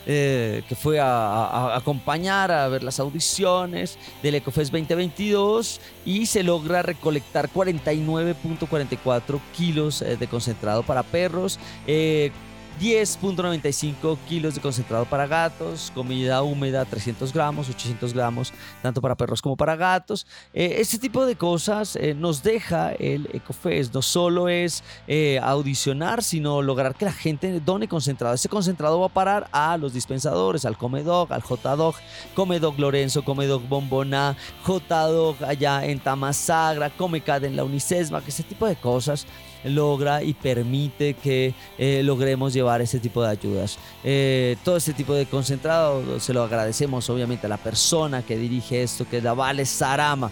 eh, 0.10 0.64
que 0.70 0.76
fue 0.76 1.02
a, 1.02 1.76
acompañar 1.76 2.50
a 2.50 2.70
ver 2.70 2.82
las 2.82 2.98
audiciones 3.02 4.00
del 4.24 4.36
Ecofest 4.36 4.72
2022 4.72 5.82
y 6.06 6.28
se 6.28 6.44
logra 6.44 6.82
recolectar 6.82 7.50
49.44 7.52 9.42
kilos 9.56 10.02
eh, 10.02 10.16
de 10.16 10.28
concentrado 10.28 10.84
para 10.84 11.04
perros. 11.04 11.60
Eh, 11.88 12.32
10.95 12.80 14.18
kilos 14.28 14.56
de 14.56 14.62
concentrado 14.62 15.06
para 15.06 15.26
gatos, 15.26 15.92
comida 15.96 16.42
húmeda 16.44 16.86
300 16.86 17.34
gramos, 17.34 17.70
800 17.70 18.14
gramos, 18.14 18.54
tanto 18.82 19.02
para 19.02 19.16
perros 19.16 19.42
como 19.42 19.58
para 19.58 19.76
gatos. 19.76 20.28
Eh, 20.54 20.76
este 20.80 21.00
tipo 21.00 21.26
de 21.26 21.36
cosas 21.36 21.96
eh, 21.96 22.14
nos 22.14 22.44
deja 22.44 22.92
el 22.94 23.30
EcoFest. 23.34 23.94
No 23.94 24.02
solo 24.02 24.50
es 24.50 24.84
eh, 25.08 25.40
audicionar, 25.42 26.24
sino 26.24 26.62
lograr 26.62 26.96
que 26.96 27.06
la 27.06 27.12
gente 27.12 27.60
done 27.60 27.88
concentrado. 27.88 28.36
Ese 28.36 28.50
concentrado 28.50 29.00
va 29.00 29.08
a 29.08 29.10
parar 29.10 29.50
a 29.52 29.78
los 29.78 29.94
dispensadores, 29.94 30.66
al 30.66 30.78
Comedog, 30.78 31.34
al 31.34 31.42
J-Dog, 31.42 31.96
Comedog 32.36 32.80
Lorenzo, 32.80 33.24
Comedog 33.24 33.68
Bombona, 33.68 34.38
J-Dog 34.64 35.44
allá 35.44 35.86
en 35.86 36.00
Tamasagra, 36.00 36.90
Comecad 36.92 37.44
en 37.44 37.56
la 37.56 37.64
Unicesma, 37.64 38.22
que 38.22 38.30
ese 38.30 38.44
tipo 38.44 38.68
de 38.68 38.76
cosas 38.76 39.26
logra 39.64 40.24
y 40.24 40.34
permite 40.34 41.14
que 41.14 41.54
eh, 41.78 42.02
logremos 42.04 42.54
llevar 42.54 42.82
ese 42.82 43.00
tipo 43.00 43.24
de 43.24 43.30
ayudas. 43.30 43.78
Eh, 44.04 44.58
todo 44.64 44.78
este 44.78 44.94
tipo 44.94 45.14
de 45.14 45.26
concentrado 45.26 46.20
se 46.20 46.34
lo 46.34 46.44
agradecemos 46.44 47.10
obviamente 47.10 47.48
a 47.48 47.50
la 47.50 47.58
persona 47.58 48.22
que 48.22 48.38
dirige 48.38 48.84
esto, 48.84 49.08
que 49.10 49.18
es 49.18 49.24
la 49.24 49.34
Vale 49.34 49.66
Sarama. 49.66 50.32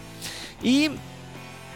Y 0.64 0.90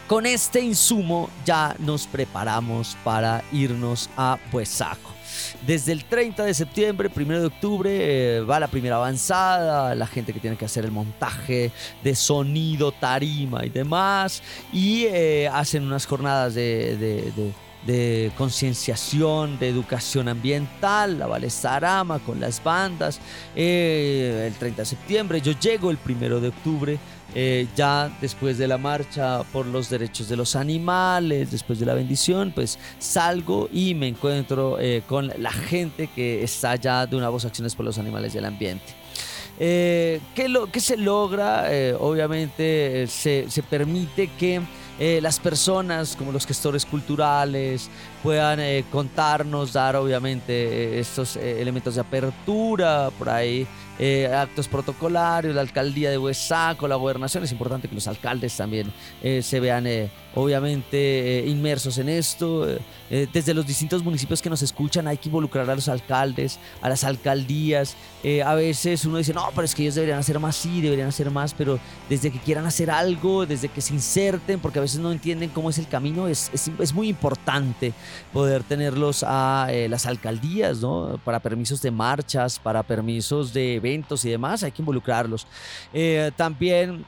con 0.07 0.25
este 0.25 0.61
insumo 0.61 1.29
ya 1.45 1.75
nos 1.79 2.07
preparamos 2.07 2.97
para 3.03 3.43
irnos 3.51 4.09
a 4.17 4.37
Puesaco. 4.51 5.18
Desde 5.65 5.91
el 5.91 6.05
30 6.05 6.45
de 6.45 6.53
septiembre, 6.53 7.09
1 7.15 7.39
de 7.39 7.45
octubre, 7.45 7.89
eh, 7.91 8.41
va 8.41 8.59
la 8.59 8.67
primera 8.67 8.95
avanzada, 8.95 9.93
la 9.95 10.07
gente 10.07 10.33
que 10.33 10.39
tiene 10.39 10.57
que 10.57 10.65
hacer 10.65 10.85
el 10.85 10.91
montaje 10.91 11.71
de 12.03 12.15
sonido, 12.15 12.91
tarima 12.91 13.65
y 13.65 13.69
demás, 13.69 14.41
y 14.71 15.05
eh, 15.05 15.49
hacen 15.51 15.83
unas 15.83 16.05
jornadas 16.05 16.55
de, 16.55 17.53
concienciación, 18.37 19.57
de 19.59 19.69
educación 19.69 20.27
ambiental, 20.27 21.19
la 21.19 21.27
Vale 21.27 21.49
Sarama 21.49 22.19
con 22.19 22.39
las 22.39 22.63
bandas, 22.63 23.19
eh, 23.55 24.45
el 24.47 24.53
30 24.53 24.81
de 24.81 24.85
septiembre, 24.85 25.41
yo 25.41 25.53
llego 25.53 25.91
el 25.91 25.97
1 26.05 26.39
de 26.39 26.47
octubre 26.49 26.99
eh, 27.35 27.67
ya 27.75 28.11
después 28.21 28.57
de 28.57 28.67
la 28.67 28.77
marcha 28.77 29.43
por 29.53 29.65
los 29.65 29.89
derechos 29.89 30.29
de 30.29 30.35
los 30.35 30.55
animales, 30.55 31.51
después 31.51 31.79
de 31.79 31.85
la 31.85 31.93
bendición, 31.93 32.51
pues 32.53 32.79
salgo 32.97 33.69
y 33.71 33.93
me 33.93 34.07
encuentro 34.07 34.79
eh, 34.79 35.03
con 35.07 35.31
la 35.37 35.51
gente 35.51 36.07
que 36.07 36.43
está 36.43 36.75
ya 36.75 37.05
de 37.05 37.15
una 37.15 37.29
voz 37.29 37.45
acciones 37.45 37.75
por 37.75 37.85
los 37.85 37.99
animales 37.99 38.33
del 38.33 38.45
ambiente. 38.45 38.85
Eh, 39.59 40.21
¿qué, 40.33 40.49
lo, 40.49 40.71
¿qué, 40.71 40.79
se 40.79 40.97
logra? 40.97 41.65
obviamente 41.99 43.05
se, 43.07 43.45
se, 43.49 43.61
permite 43.61 44.29
que 44.39 44.61
las 45.21 45.39
personas 45.39 46.15
como 46.15 46.31
los 46.31 46.45
gestores 46.45 46.85
culturales 46.85 47.89
puedan 48.23 48.59
contarnos, 48.89 49.73
dar 49.73 49.97
obviamente 49.97 50.99
estos 50.99 51.35
elementos 51.35 51.95
de 51.95 52.01
apertura 52.01 53.09
por 53.17 53.29
ahí 53.29 53.67
eh, 53.99 54.27
actos 54.27 54.67
protocolarios, 54.67 55.53
la 55.53 55.61
alcaldía 55.61 56.09
de 56.09 56.17
Huesaco, 56.17 56.87
la 56.87 56.95
gobernación. 56.95 57.43
Es 57.43 57.51
importante 57.51 57.87
que 57.87 57.95
los 57.95 58.07
alcaldes 58.07 58.55
también 58.55 58.91
eh, 59.21 59.41
se 59.41 59.59
vean 59.59 59.85
eh, 60.35 60.39
obviamente 60.39 61.43
inmersos 61.47 61.97
en 61.97 62.09
esto. 62.09 62.67
desde 63.09 63.53
los 63.53 63.65
distintos 63.65 64.03
municipios 64.03 64.41
que 64.41 64.49
nos 64.49 64.61
escuchan 64.61 65.07
hay 65.07 65.17
que 65.17 65.29
involucrar 65.29 65.69
a 65.69 65.75
los 65.75 65.87
alcaldes, 65.87 66.59
a 66.81 66.89
las 66.89 67.03
alcaldías. 67.03 67.95
a 68.45 68.55
veces 68.55 69.05
uno 69.05 69.17
dice, 69.17 69.33
no, 69.33 69.47
pero 69.55 69.65
es 69.65 69.73
que 69.73 69.83
ellos 69.83 69.95
deberían 69.95 70.19
hacer 70.19 70.39
más, 70.39 70.55
sí, 70.55 70.81
deberían 70.81 71.09
hacer 71.09 71.31
más, 71.31 71.53
pero 71.53 71.79
desde 72.07 72.31
que 72.31 72.39
quieran 72.39 72.65
hacer 72.65 72.91
algo, 72.91 73.45
desde 73.45 73.69
que 73.69 73.81
se 73.81 73.93
inserten, 73.93 74.59
porque 74.59 74.79
a 74.79 74.81
veces 74.81 74.99
no 74.99 75.11
entienden 75.11 75.49
cómo 75.49 75.69
es 75.69 75.77
el 75.77 75.87
camino, 75.87 76.27
es, 76.27 76.51
es, 76.53 76.69
es 76.79 76.93
muy 76.93 77.09
importante 77.09 77.93
poder 78.31 78.63
tenerlos 78.63 79.23
a 79.27 79.67
las 79.89 80.05
alcaldías, 80.05 80.79
¿no? 80.79 81.19
Para 81.23 81.39
permisos 81.39 81.81
de 81.81 81.91
marchas, 81.91 82.59
para 82.59 82.83
permisos 82.83 83.53
de 83.53 83.79
y 84.23 84.29
demás, 84.29 84.63
hay 84.63 84.71
que 84.71 84.81
involucrarlos. 84.81 85.47
Eh, 85.93 86.31
también 86.35 87.05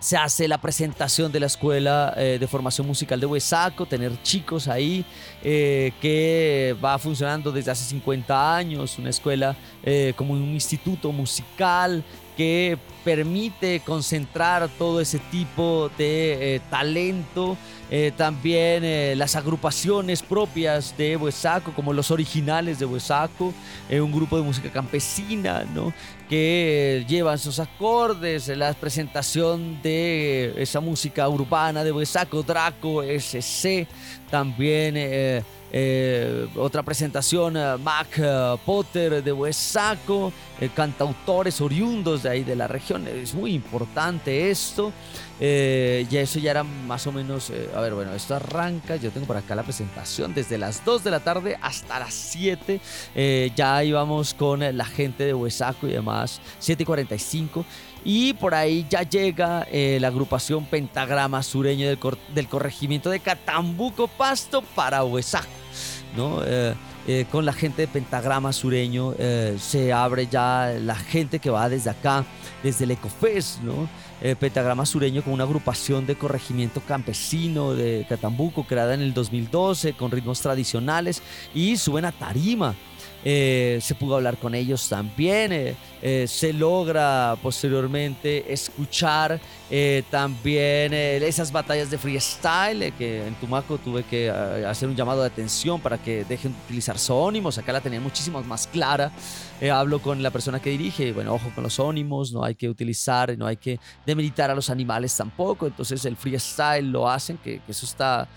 se 0.00 0.16
hace 0.16 0.48
la 0.48 0.58
presentación 0.58 1.32
de 1.32 1.40
la 1.40 1.46
escuela 1.46 2.14
eh, 2.16 2.38
de 2.38 2.46
formación 2.46 2.86
musical 2.86 3.18
de 3.18 3.26
Huesaco, 3.26 3.86
tener 3.86 4.12
chicos 4.22 4.68
ahí 4.68 5.04
eh, 5.42 5.92
que 6.00 6.76
va 6.82 6.98
funcionando 6.98 7.50
desde 7.52 7.70
hace 7.70 7.84
50 7.84 8.56
años, 8.56 8.98
una 8.98 9.10
escuela 9.10 9.56
como 10.16 10.34
un 10.34 10.52
instituto 10.52 11.12
musical 11.12 12.04
que 12.36 12.78
permite 13.08 13.80
concentrar 13.80 14.68
todo 14.76 15.00
ese 15.00 15.18
tipo 15.18 15.90
de 15.96 16.56
eh, 16.56 16.60
talento. 16.68 17.56
Eh, 17.90 18.12
también 18.14 18.84
eh, 18.84 19.14
las 19.16 19.34
agrupaciones 19.34 20.22
propias 20.22 20.94
de 20.98 21.16
Huesaco, 21.16 21.72
como 21.72 21.94
los 21.94 22.10
originales 22.10 22.78
de 22.78 22.84
Huesaco, 22.84 23.54
un 23.90 24.12
grupo 24.12 24.36
de 24.36 24.42
música 24.42 24.70
campesina, 24.70 25.64
¿no? 25.74 25.94
que 26.28 27.06
llevan 27.08 27.38
sus 27.38 27.58
acordes, 27.58 28.48
la 28.48 28.74
presentación 28.74 29.80
de 29.80 30.52
esa 30.58 30.80
música 30.80 31.26
urbana 31.26 31.82
de 31.82 31.90
Huesaco, 31.90 32.42
Draco, 32.42 33.02
SC, 33.02 33.86
también 34.30 35.42
otra 36.56 36.82
presentación, 36.82 37.54
Mac 37.82 38.20
Potter 38.66 39.24
de 39.24 39.32
Huesaco, 39.32 40.30
cantautores 40.74 41.62
oriundos 41.62 42.24
de 42.24 42.28
ahí 42.28 42.44
de 42.44 42.56
la 42.56 42.68
región. 42.68 42.97
Es 43.06 43.34
muy 43.34 43.54
importante 43.54 44.50
esto. 44.50 44.92
y 45.40 46.16
eso 46.16 46.38
ya 46.38 46.50
era 46.50 46.64
más 46.64 47.06
o 47.06 47.12
menos, 47.12 47.52
a 47.74 47.80
ver, 47.80 47.94
bueno, 47.94 48.12
esto 48.12 48.34
arranca, 48.34 48.96
yo 48.96 49.10
tengo 49.10 49.26
por 49.26 49.36
acá 49.36 49.54
la 49.54 49.62
presentación 49.62 50.34
desde 50.34 50.58
las 50.58 50.84
2 50.84 51.04
de 51.04 51.10
la 51.10 51.20
tarde 51.20 51.56
hasta 51.60 51.98
las 52.00 52.14
7. 52.14 52.80
ya 53.54 53.84
íbamos 53.84 54.34
con 54.34 54.60
la 54.76 54.84
gente 54.84 55.24
de 55.24 55.34
Huesaco 55.34 55.86
y 55.86 55.92
demás, 55.92 56.40
7 56.58 56.82
y 56.82 56.86
45. 56.86 57.64
Y 58.04 58.32
por 58.34 58.54
ahí 58.54 58.86
ya 58.88 59.02
llega 59.02 59.66
la 59.70 60.08
agrupación 60.08 60.64
Pentagrama 60.64 61.42
Sureño 61.42 61.88
del, 61.88 61.98
del 62.34 62.48
corregimiento 62.48 63.10
de 63.10 63.20
Catambuco 63.20 64.08
Pasto 64.08 64.62
para 64.74 65.04
Huesaco. 65.04 65.58
¿no? 66.16 66.42
Eh, 66.44 66.74
eh, 67.08 67.26
con 67.30 67.44
la 67.44 67.52
gente 67.52 67.82
de 67.82 67.88
Pentagrama 67.88 68.52
Sureño 68.52 69.14
eh, 69.18 69.56
se 69.58 69.92
abre 69.92 70.26
ya 70.26 70.74
la 70.78 70.94
gente 70.94 71.38
que 71.38 71.50
va 71.50 71.68
desde 71.68 71.90
acá, 71.90 72.24
desde 72.62 72.84
el 72.84 72.92
Ecofest, 72.92 73.62
¿no? 73.62 73.88
Pentagrama 74.40 74.84
Sureño 74.84 75.22
con 75.22 75.32
una 75.32 75.44
agrupación 75.44 76.04
de 76.04 76.16
corregimiento 76.16 76.80
campesino 76.80 77.72
de 77.72 78.04
Catambuco 78.08 78.64
creada 78.64 78.94
en 78.94 79.00
el 79.00 79.14
2012 79.14 79.92
con 79.92 80.10
ritmos 80.10 80.40
tradicionales 80.40 81.22
y 81.54 81.76
suben 81.76 82.04
a 82.04 82.10
tarima 82.10 82.74
eh, 83.24 83.78
se 83.82 83.94
pudo 83.94 84.16
hablar 84.16 84.36
con 84.36 84.54
ellos 84.54 84.88
también, 84.88 85.52
eh, 85.52 85.74
eh, 86.00 86.26
se 86.28 86.52
logra 86.52 87.36
posteriormente 87.42 88.52
escuchar 88.52 89.40
también 90.10 90.94
esas 90.94 91.52
batallas 91.52 91.90
de 91.90 91.98
freestyle, 91.98 92.90
que 92.96 93.26
en 93.26 93.34
Tumaco 93.34 93.76
tuve 93.76 94.02
que 94.02 94.30
hacer 94.30 94.88
un 94.88 94.96
llamado 94.96 95.20
de 95.20 95.26
atención 95.26 95.78
para 95.78 95.98
que 95.98 96.24
dejen 96.24 96.52
de 96.52 96.58
utilizar 96.64 96.98
sónimos, 96.98 97.58
acá 97.58 97.72
la 97.74 97.82
tenían 97.82 98.02
muchísimo 98.02 98.42
más 98.44 98.66
clara, 98.66 99.12
hablo 99.72 100.00
con 100.00 100.22
la 100.22 100.30
persona 100.30 100.60
que 100.60 100.70
dirige, 100.70 101.12
bueno, 101.12 101.34
ojo 101.34 101.50
con 101.54 101.64
los 101.64 101.74
sónimos, 101.74 102.32
no 102.32 102.44
hay 102.44 102.54
que 102.54 102.68
utilizar, 102.68 103.36
no 103.36 103.46
hay 103.46 103.56
que 103.56 103.80
demilitar 104.06 104.50
a 104.50 104.54
los 104.54 104.70
animales 104.70 105.16
tampoco, 105.16 105.66
entonces 105.66 106.04
el 106.04 106.16
freestyle 106.16 106.90
lo 106.90 107.08
hacen, 107.08 107.38
que, 107.38 107.60
eso 107.66 107.84
está 107.84 108.28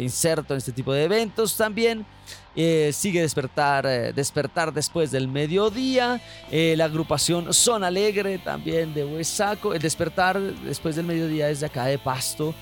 inserto 0.00 0.54
en 0.54 0.58
este 0.58 0.72
tipo 0.72 0.92
de 0.92 1.04
eventos 1.04 1.56
también. 1.56 2.06
Eh, 2.56 2.90
sigue 2.92 3.20
despertar, 3.20 3.86
eh, 3.86 4.12
despertar 4.12 4.72
después 4.72 5.10
del 5.10 5.28
mediodía. 5.28 6.20
Eh, 6.50 6.74
la 6.76 6.86
agrupación 6.86 7.52
Son 7.54 7.84
Alegre 7.84 8.38
también 8.38 8.92
de 8.92 9.04
Huesaco. 9.04 9.72
El 9.72 9.80
despertar 9.80 10.40
después 10.40 10.96
del 10.96 11.06
mediodía 11.06 11.48
es 11.48 11.60
de 11.60 11.66
acá 11.66 11.86
de 11.86 11.98
Pasto. 11.98 12.54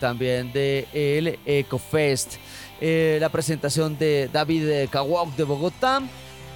también 0.00 0.54
de 0.54 0.88
el 0.94 1.38
EcoFest. 1.44 2.36
la 2.80 3.28
presentación 3.28 3.98
de 3.98 4.30
David 4.32 4.88
Kawok 4.90 5.36
de 5.36 5.44
Bogotá. 5.44 6.00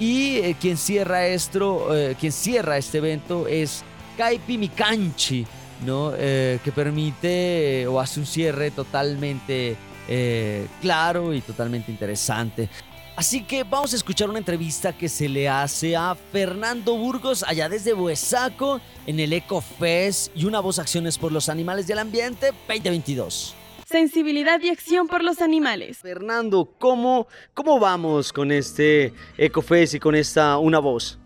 Y 0.01 0.55
quien, 0.55 0.77
cierra 0.77 1.27
esto, 1.27 1.89
quien 2.19 2.33
cierra 2.33 2.77
este 2.79 2.99
evento 2.99 3.47
es 3.47 3.85
Kaipi 4.17 4.59
Mikanchi, 4.59 5.47
¿no? 5.87 6.13
que 6.13 6.73
permite 6.75 7.87
o 7.87 8.01
hace 8.01 8.19
un 8.19 8.27
cierre 8.27 8.71
totalmente 8.73 9.77
eh, 10.13 10.67
claro 10.81 11.33
y 11.33 11.41
totalmente 11.41 11.93
interesante. 11.93 12.69
Así 13.15 13.45
que 13.45 13.63
vamos 13.63 13.93
a 13.93 13.97
escuchar 13.97 14.29
una 14.29 14.41
entrevista 14.41 14.93
que 14.93 15.09
se 15.09 15.29
le 15.29 15.49
hace 15.49 15.95
a 15.95 16.17
Fernando 16.33 16.97
Burgos 16.97 17.45
allá 17.45 17.69
desde 17.69 17.93
Buesaco 17.93 18.81
en 19.07 19.21
el 19.21 19.33
EcoFest 19.33 20.37
y 20.37 20.47
una 20.47 20.59
voz 20.59 20.81
acciones 20.81 21.17
por 21.17 21.31
los 21.31 21.49
animales 21.49 21.87
del 21.87 22.01
ambiente 22.01 22.47
2022. 22.67 23.55
Sensibilidad 23.91 24.61
y 24.63 24.69
acción 24.69 25.09
por 25.09 25.25
los 25.25 25.43
animales. 25.43 25.99
Fernando, 25.99 26.77
¿cómo, 26.79 27.27
cómo 27.55 27.81
vamos 27.81 28.33
con 28.33 28.53
este 28.53 29.13
EcoFest 29.37 29.95
y 29.95 29.99
con 29.99 30.15
esta 30.15 30.59
una 30.59 30.79
voz? 30.79 31.19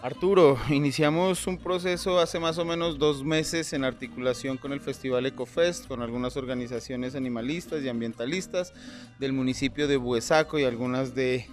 Arturo, 0.00 0.58
iniciamos 0.70 1.46
un 1.46 1.58
proceso 1.58 2.18
hace 2.18 2.38
más 2.38 2.56
o 2.56 2.64
menos 2.64 2.98
dos 2.98 3.22
meses 3.22 3.74
en 3.74 3.84
articulación 3.84 4.56
con 4.56 4.72
el 4.72 4.80
Festival 4.80 5.26
EcoFest, 5.26 5.88
con 5.88 6.00
algunas 6.00 6.38
organizaciones 6.38 7.14
animalistas 7.14 7.82
y 7.82 7.90
ambientalistas 7.90 8.72
del 9.18 9.34
municipio 9.34 9.86
de 9.86 9.98
Buesaco 9.98 10.58
y 10.58 10.64
algunas 10.64 11.14
del 11.14 11.44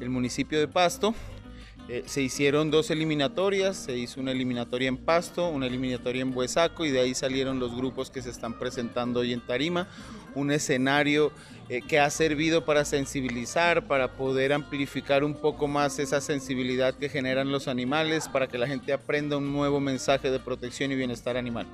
municipio 0.00 0.58
de 0.60 0.68
Pasto. 0.68 1.14
Eh, 1.92 2.04
se 2.06 2.22
hicieron 2.22 2.70
dos 2.70 2.88
eliminatorias, 2.92 3.76
se 3.76 3.98
hizo 3.98 4.20
una 4.20 4.30
eliminatoria 4.30 4.88
en 4.88 4.96
Pasto, 4.96 5.48
una 5.48 5.66
eliminatoria 5.66 6.22
en 6.22 6.30
Buesaco 6.30 6.84
y 6.84 6.92
de 6.92 7.00
ahí 7.00 7.16
salieron 7.16 7.58
los 7.58 7.74
grupos 7.74 8.12
que 8.12 8.22
se 8.22 8.30
están 8.30 8.56
presentando 8.56 9.18
hoy 9.18 9.32
en 9.32 9.40
Tarima, 9.40 9.88
un 10.36 10.52
escenario 10.52 11.32
eh, 11.68 11.82
que 11.82 11.98
ha 11.98 12.08
servido 12.10 12.64
para 12.64 12.84
sensibilizar, 12.84 13.88
para 13.88 14.12
poder 14.12 14.52
amplificar 14.52 15.24
un 15.24 15.34
poco 15.34 15.66
más 15.66 15.98
esa 15.98 16.20
sensibilidad 16.20 16.94
que 16.94 17.08
generan 17.08 17.50
los 17.50 17.66
animales, 17.66 18.28
para 18.28 18.46
que 18.46 18.56
la 18.56 18.68
gente 18.68 18.92
aprenda 18.92 19.36
un 19.36 19.52
nuevo 19.52 19.80
mensaje 19.80 20.30
de 20.30 20.38
protección 20.38 20.92
y 20.92 20.94
bienestar 20.94 21.36
animal. 21.36 21.66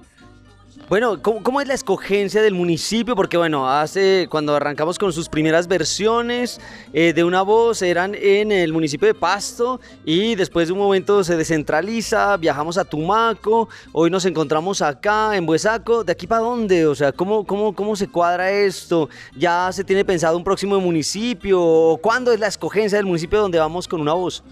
Bueno, 0.89 1.21
¿cómo, 1.21 1.61
es 1.61 1.67
la 1.67 1.75
escogencia 1.75 2.41
del 2.43 2.55
municipio? 2.55 3.17
Porque 3.17 3.37
bueno, 3.37 3.69
hace 3.69 4.29
cuando 4.31 4.55
arrancamos 4.55 5.01
con 5.01 5.13
sus 5.13 5.29
primeras 5.29 5.67
versiones 5.67 6.61
eh, 6.93 7.13
de 7.13 7.25
una 7.25 7.43
voz 7.43 7.83
eran 7.83 8.15
en 8.15 8.53
el 8.53 8.73
municipio 8.73 9.09
de 9.09 9.15
Pasto 9.15 9.81
y 10.05 10.37
después 10.37 10.69
de 10.69 10.75
un 10.75 10.79
momento 10.79 11.25
se 11.25 11.37
descentraliza, 11.37 12.37
viajamos 12.37 12.79
a 12.79 12.85
Tumaco, 12.85 13.69
hoy 13.91 14.11
nos 14.11 14.27
encontramos 14.27 14.81
acá 14.81 15.37
en 15.37 15.45
Buesaco, 15.45 16.05
¿de 16.05 16.13
aquí 16.13 16.29
para 16.29 16.43
dónde? 16.43 16.87
O 16.87 16.95
sea, 16.95 17.11
¿cómo, 17.11 17.45
cómo, 17.45 17.75
cómo 17.75 17.97
se 17.97 18.07
cuadra 18.07 18.53
esto? 18.53 19.09
¿Ya 19.37 19.69
se 19.73 19.83
tiene 19.83 20.05
pensado 20.05 20.37
un 20.37 20.45
próximo 20.45 20.79
municipio? 20.79 21.99
¿Cuándo 22.01 22.33
es 22.33 22.39
la 22.39 22.47
escogencia 22.47 22.97
del 22.97 23.07
municipio 23.07 23.41
donde 23.41 23.59
vamos 23.59 23.89
con 23.89 24.01
una 24.01 24.13
voz? 24.13 24.45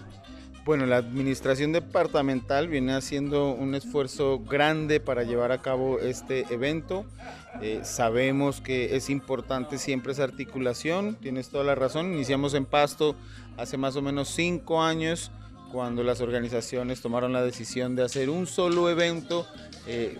Bueno, 0.65 0.87
la 0.87 0.97
administración 0.97 1.73
departamental 1.73 2.67
viene 2.67 2.93
haciendo 2.93 3.51
un 3.51 3.75
esfuerzo 3.75 4.39
grande 4.39 4.99
para 4.99 5.21
llevar 5.21 5.51
a 5.51 5.61
cabo 5.61 5.99
este 5.99 6.51
evento. 6.51 7.05
Eh, 7.61 7.81
sabemos 7.83 8.61
que 8.61 8.95
es 8.95 9.11
importante 9.11 9.77
siempre 9.77 10.13
esa 10.13 10.23
articulación, 10.23 11.17
tienes 11.21 11.49
toda 11.49 11.63
la 11.63 11.75
razón. 11.75 12.11
Iniciamos 12.13 12.55
en 12.55 12.65
Pasto 12.65 13.15
hace 13.57 13.77
más 13.77 13.95
o 13.95 14.01
menos 14.01 14.29
cinco 14.29 14.81
años 14.81 15.29
cuando 15.71 16.03
las 16.03 16.19
organizaciones 16.19 16.99
tomaron 16.99 17.31
la 17.31 17.43
decisión 17.43 17.95
de 17.95 18.01
hacer 18.01 18.31
un 18.31 18.47
solo 18.47 18.89
evento, 18.89 19.45
eh, 19.85 20.17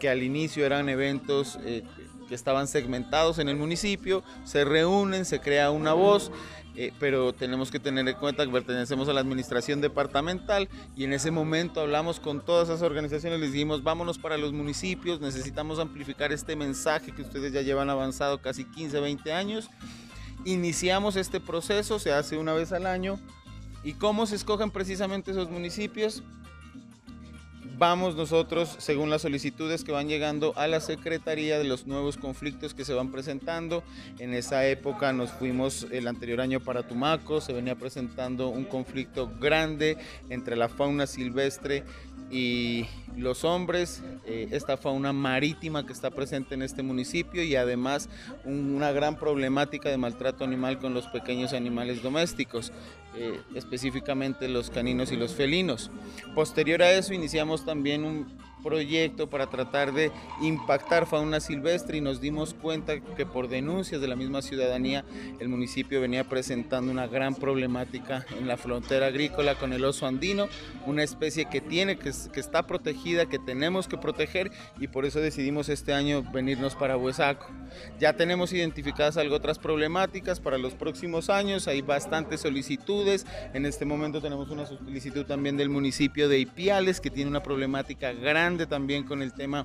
que 0.00 0.08
al 0.08 0.22
inicio 0.22 0.64
eran 0.64 0.88
eventos 0.88 1.58
eh, 1.66 1.82
que 2.30 2.34
estaban 2.34 2.66
segmentados 2.66 3.38
en 3.38 3.50
el 3.50 3.56
municipio, 3.56 4.24
se 4.44 4.64
reúnen, 4.64 5.26
se 5.26 5.40
crea 5.40 5.70
una 5.70 5.92
voz 5.92 6.32
eh, 6.74 6.92
pero 6.98 7.32
tenemos 7.32 7.70
que 7.70 7.78
tener 7.78 8.08
en 8.08 8.16
cuenta 8.16 8.46
que 8.46 8.52
pertenecemos 8.52 9.08
a 9.08 9.12
la 9.12 9.20
administración 9.20 9.80
departamental 9.80 10.68
y 10.96 11.04
en 11.04 11.12
ese 11.12 11.30
momento 11.30 11.80
hablamos 11.80 12.18
con 12.18 12.40
todas 12.40 12.68
esas 12.68 12.82
organizaciones, 12.82 13.40
les 13.40 13.52
dijimos 13.52 13.82
vámonos 13.82 14.18
para 14.18 14.38
los 14.38 14.52
municipios, 14.52 15.20
necesitamos 15.20 15.78
amplificar 15.78 16.32
este 16.32 16.56
mensaje 16.56 17.12
que 17.12 17.22
ustedes 17.22 17.52
ya 17.52 17.62
llevan 17.62 17.90
avanzado 17.90 18.40
casi 18.40 18.64
15, 18.64 19.00
20 19.00 19.32
años. 19.32 19.70
Iniciamos 20.44 21.16
este 21.16 21.40
proceso, 21.40 21.98
se 21.98 22.12
hace 22.12 22.36
una 22.36 22.52
vez 22.52 22.72
al 22.72 22.86
año. 22.86 23.18
¿Y 23.84 23.94
cómo 23.94 24.26
se 24.26 24.36
escogen 24.36 24.70
precisamente 24.70 25.32
esos 25.32 25.50
municipios? 25.50 26.22
Vamos 27.78 28.16
nosotros, 28.16 28.74
según 28.78 29.10
las 29.10 29.22
solicitudes 29.22 29.84
que 29.84 29.92
van 29.92 30.08
llegando 30.08 30.52
a 30.56 30.66
la 30.66 30.80
Secretaría 30.80 31.58
de 31.58 31.64
los 31.64 31.86
nuevos 31.86 32.16
conflictos 32.16 32.74
que 32.74 32.84
se 32.84 32.94
van 32.94 33.10
presentando. 33.10 33.82
En 34.18 34.34
esa 34.34 34.66
época 34.66 35.12
nos 35.12 35.30
fuimos 35.30 35.86
el 35.90 36.08
anterior 36.08 36.40
año 36.40 36.60
para 36.60 36.82
Tumaco, 36.86 37.40
se 37.40 37.52
venía 37.52 37.74
presentando 37.74 38.48
un 38.48 38.64
conflicto 38.64 39.30
grande 39.40 39.96
entre 40.28 40.56
la 40.56 40.68
fauna 40.68 41.06
silvestre 41.06 41.84
y 42.32 42.86
los 43.14 43.44
hombres, 43.44 44.02
eh, 44.24 44.48
esta 44.52 44.78
fauna 44.78 45.12
marítima 45.12 45.84
que 45.84 45.92
está 45.92 46.10
presente 46.10 46.54
en 46.54 46.62
este 46.62 46.82
municipio 46.82 47.44
y 47.44 47.56
además 47.56 48.08
una 48.46 48.90
gran 48.90 49.18
problemática 49.18 49.90
de 49.90 49.98
maltrato 49.98 50.42
animal 50.42 50.78
con 50.78 50.94
los 50.94 51.06
pequeños 51.08 51.52
animales 51.52 52.02
domésticos, 52.02 52.72
eh, 53.18 53.38
específicamente 53.54 54.48
los 54.48 54.70
caninos 54.70 55.12
y 55.12 55.16
los 55.16 55.34
felinos. 55.34 55.90
Posterior 56.34 56.80
a 56.82 56.92
eso 56.92 57.12
iniciamos 57.12 57.66
también 57.66 58.02
un 58.02 58.26
proyecto 58.62 59.28
para 59.28 59.48
tratar 59.48 59.92
de 59.92 60.10
impactar 60.40 61.06
fauna 61.06 61.40
silvestre 61.40 61.98
y 61.98 62.00
nos 62.00 62.20
dimos 62.20 62.54
cuenta 62.54 63.00
que 63.00 63.26
por 63.26 63.48
denuncias 63.48 64.00
de 64.00 64.08
la 64.08 64.16
misma 64.16 64.42
ciudadanía 64.42 65.04
el 65.40 65.48
municipio 65.48 66.00
venía 66.00 66.24
presentando 66.24 66.90
una 66.90 67.06
gran 67.06 67.34
problemática 67.34 68.24
en 68.38 68.46
la 68.46 68.56
frontera 68.56 69.06
agrícola 69.06 69.56
con 69.56 69.72
el 69.72 69.84
oso 69.84 70.06
andino, 70.06 70.48
una 70.86 71.02
especie 71.02 71.46
que 71.46 71.60
tiene 71.60 71.96
que, 71.96 72.12
que 72.32 72.40
está 72.40 72.66
protegida, 72.66 73.26
que 73.26 73.38
tenemos 73.38 73.88
que 73.88 73.98
proteger 73.98 74.50
y 74.78 74.88
por 74.88 75.04
eso 75.04 75.20
decidimos 75.20 75.68
este 75.68 75.92
año 75.92 76.22
venirnos 76.32 76.74
para 76.74 76.96
Huesaco. 76.96 77.48
Ya 77.98 78.14
tenemos 78.14 78.52
identificadas 78.52 79.16
algo 79.16 79.32
otras 79.32 79.58
problemáticas 79.58 80.40
para 80.40 80.58
los 80.58 80.74
próximos 80.74 81.30
años, 81.30 81.68
hay 81.68 81.82
bastantes 81.82 82.40
solicitudes, 82.40 83.26
en 83.54 83.66
este 83.66 83.84
momento 83.84 84.20
tenemos 84.20 84.50
una 84.50 84.66
solicitud 84.66 85.24
también 85.24 85.56
del 85.56 85.68
municipio 85.68 86.28
de 86.28 86.38
Ipiales 86.38 87.00
que 87.00 87.10
tiene 87.10 87.30
una 87.30 87.42
problemática 87.42 88.12
grande 88.12 88.51
también 88.66 89.04
con 89.04 89.22
el 89.22 89.32
tema 89.32 89.64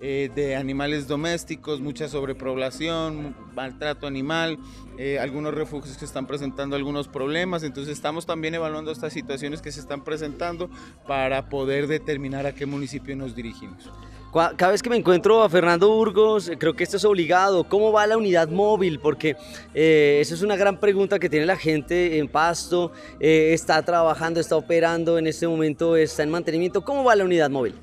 eh, 0.00 0.30
de 0.32 0.54
animales 0.54 1.08
domésticos, 1.08 1.80
mucha 1.80 2.06
sobrepoblación, 2.06 3.34
maltrato 3.56 4.06
animal, 4.06 4.56
eh, 4.96 5.18
algunos 5.18 5.52
refugios 5.52 5.96
que 5.96 6.04
están 6.04 6.24
presentando 6.24 6.76
algunos 6.76 7.08
problemas. 7.08 7.64
Entonces 7.64 7.94
estamos 7.94 8.24
también 8.24 8.54
evaluando 8.54 8.92
estas 8.92 9.12
situaciones 9.12 9.60
que 9.60 9.72
se 9.72 9.80
están 9.80 10.04
presentando 10.04 10.70
para 11.08 11.48
poder 11.48 11.88
determinar 11.88 12.46
a 12.46 12.54
qué 12.54 12.64
municipio 12.64 13.16
nos 13.16 13.34
dirigimos. 13.34 13.90
Cada 14.32 14.70
vez 14.70 14.82
que 14.84 14.90
me 14.90 14.96
encuentro 14.96 15.42
a 15.42 15.48
Fernando 15.48 15.88
Burgos, 15.88 16.52
creo 16.58 16.74
que 16.74 16.84
esto 16.84 16.98
es 16.98 17.04
obligado. 17.04 17.64
¿Cómo 17.64 17.90
va 17.90 18.06
la 18.06 18.16
unidad 18.16 18.48
móvil? 18.50 19.00
Porque 19.00 19.36
eh, 19.74 20.18
esa 20.20 20.34
es 20.34 20.42
una 20.42 20.54
gran 20.54 20.78
pregunta 20.78 21.18
que 21.18 21.28
tiene 21.28 21.46
la 21.46 21.56
gente 21.56 22.18
en 22.18 22.28
Pasto. 22.28 22.92
está 23.18 23.82
trabajando, 23.82 24.38
está 24.38 24.54
operando 24.54 25.18
en 25.18 25.26
este 25.26 25.48
momento, 25.48 25.96
está 25.96 26.22
en 26.22 26.30
mantenimiento. 26.30 26.84
¿Cómo 26.84 27.02
va 27.02 27.16
la 27.16 27.24
unidad 27.24 27.50
móvil? 27.50 27.74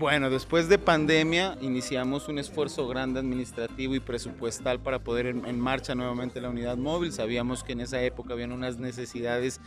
Bueno, 0.00 0.30
después 0.30 0.66
de 0.70 0.78
pandemia 0.78 1.58
iniciamos 1.60 2.28
un 2.28 2.38
esfuerzo 2.38 2.88
grande 2.88 3.20
administrativo 3.20 3.94
y 3.94 4.00
presupuestal 4.00 4.80
para 4.80 5.00
poder 5.00 5.26
en, 5.26 5.60
marcha 5.60 5.94
nuevamente 5.94 6.40
la 6.40 6.48
unidad 6.48 6.78
móvil. 6.78 7.12
Sabíamos 7.12 7.62
que 7.62 7.72
en 7.72 7.82
esa 7.82 8.02
época 8.02 8.32
habían 8.32 8.52
unas 8.52 8.78
necesidades 8.78 9.60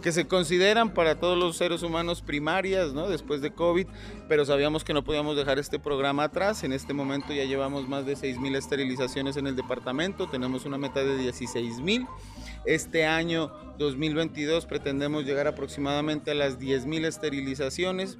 que 0.00 0.12
se 0.12 0.28
consideran 0.28 0.94
para 0.94 1.18
todos 1.18 1.36
los 1.36 1.56
seres 1.56 1.82
humanos 1.82 2.22
primarias, 2.22 2.92
¿no? 2.92 3.08
Después 3.08 3.40
de 3.42 3.52
COVID, 3.52 3.88
pero 4.28 4.44
sabíamos 4.44 4.84
que 4.84 4.94
no 4.94 5.02
podíamos 5.02 5.36
dejar 5.36 5.58
este 5.58 5.80
programa 5.80 6.22
atrás. 6.22 6.62
En 6.62 6.72
este 6.72 6.94
momento 6.94 7.32
ya 7.32 7.42
llevamos 7.42 7.88
más 7.88 8.06
de 8.06 8.12
6.000 8.12 8.58
esterilizaciones 8.58 9.36
en 9.38 9.48
el 9.48 9.56
departamento, 9.56 10.28
tenemos 10.28 10.66
una 10.66 10.78
meta 10.78 11.02
de 11.02 11.18
16.000 11.18 12.06
Este 12.64 13.06
año 13.06 13.50
2022 13.78 14.66
pretendemos 14.66 15.24
llegar 15.24 15.48
aproximadamente 15.48 16.30
a 16.30 16.34
las 16.34 16.60
10.000 16.60 17.06
esterilizaciones, 17.06 18.18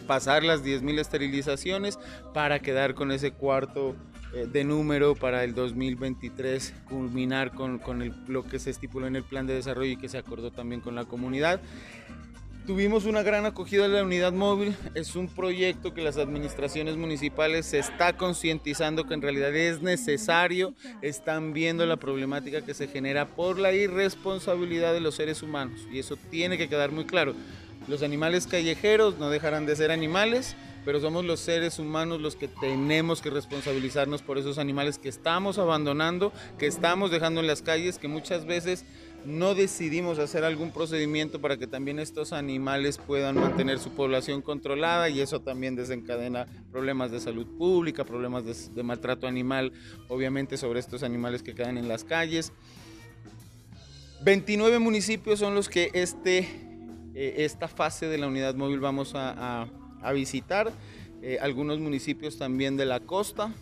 pasar 0.00 0.42
las 0.42 0.64
10.000 0.64 0.98
esterilizaciones 0.98 1.98
para 2.34 2.58
quedar 2.60 2.94
con 2.94 3.12
ese 3.12 3.32
cuarto 3.32 3.96
eh, 4.34 4.46
de 4.50 4.64
número 4.64 5.14
para 5.14 5.44
el 5.44 5.54
2023, 5.54 6.74
culminar 6.88 7.52
con, 7.52 7.78
con 7.78 8.14
lo 8.28 8.44
que 8.44 8.58
se 8.58 8.70
estipuló 8.70 9.06
en 9.06 9.16
el 9.16 9.24
plan 9.24 9.46
de 9.46 9.54
desarrollo 9.54 9.92
y 9.92 9.96
que 9.96 10.08
se 10.08 10.18
acordó 10.18 10.50
también 10.50 10.80
con 10.80 10.94
la 10.94 11.04
comunidad. 11.04 11.60
Tuvimos 12.66 13.06
una 13.06 13.22
gran 13.22 13.46
acogida 13.46 13.88
de 13.88 13.96
la 13.96 14.04
unidad 14.04 14.32
móvil. 14.32 14.76
Es 14.94 15.16
un 15.16 15.26
proyecto 15.26 15.92
que 15.92 16.02
las 16.02 16.18
administraciones 16.18 16.96
municipales 16.96 17.66
se 17.66 17.80
está 17.80 18.16
concientizando 18.16 19.08
que 19.08 19.14
en 19.14 19.22
realidad 19.22 19.56
es 19.56 19.82
necesario. 19.82 20.74
Están 21.02 21.52
viendo 21.52 21.84
la 21.86 21.96
problemática 21.96 22.60
que 22.60 22.74
se 22.74 22.86
genera 22.86 23.26
por 23.26 23.58
la 23.58 23.72
irresponsabilidad 23.72 24.92
de 24.92 25.00
los 25.00 25.16
seres 25.16 25.42
humanos. 25.42 25.80
Y 25.90 25.98
eso 25.98 26.16
tiene 26.30 26.58
que 26.58 26.68
quedar 26.68 26.92
muy 26.92 27.06
claro. 27.06 27.34
Los 27.90 28.04
animales 28.04 28.46
callejeros 28.46 29.18
no 29.18 29.30
dejarán 29.30 29.66
de 29.66 29.74
ser 29.74 29.90
animales, 29.90 30.54
pero 30.84 31.00
somos 31.00 31.24
los 31.24 31.40
seres 31.40 31.80
humanos 31.80 32.20
los 32.20 32.36
que 32.36 32.46
tenemos 32.46 33.20
que 33.20 33.30
responsabilizarnos 33.30 34.22
por 34.22 34.38
esos 34.38 34.58
animales 34.58 34.96
que 34.96 35.08
estamos 35.08 35.58
abandonando, 35.58 36.32
que 36.56 36.68
estamos 36.68 37.10
dejando 37.10 37.40
en 37.40 37.48
las 37.48 37.62
calles, 37.62 37.98
que 37.98 38.06
muchas 38.06 38.46
veces 38.46 38.84
no 39.24 39.56
decidimos 39.56 40.20
hacer 40.20 40.44
algún 40.44 40.70
procedimiento 40.70 41.40
para 41.40 41.56
que 41.56 41.66
también 41.66 41.98
estos 41.98 42.32
animales 42.32 42.96
puedan 42.96 43.34
mantener 43.34 43.80
su 43.80 43.90
población 43.90 44.40
controlada 44.40 45.08
y 45.08 45.20
eso 45.20 45.40
también 45.40 45.74
desencadena 45.74 46.46
problemas 46.70 47.10
de 47.10 47.18
salud 47.18 47.48
pública, 47.58 48.04
problemas 48.04 48.72
de, 48.72 48.82
maltrato 48.84 49.26
animal, 49.26 49.72
obviamente 50.06 50.56
sobre 50.58 50.78
estos 50.78 51.02
animales 51.02 51.42
que 51.42 51.56
quedan 51.56 51.76
en 51.76 51.88
las 51.88 52.04
calles. 52.04 52.52
29 54.22 54.78
municipios 54.78 55.40
son 55.40 55.56
los 55.56 55.68
que 55.68 55.90
este, 55.92 56.69
eh, 57.14 57.34
esta 57.38 57.68
fase 57.68 58.06
de 58.06 58.18
la 58.18 58.26
unidad 58.26 58.54
móvil 58.54 58.80
vamos 58.80 59.12
a, 59.14 59.66
visitar, 60.14 60.72
eh, 61.22 61.38
algunos 61.40 61.78
municipios 61.80 62.38
también 62.38 62.76
de 62.76 62.86
la 62.86 63.00
costa. 63.00 63.52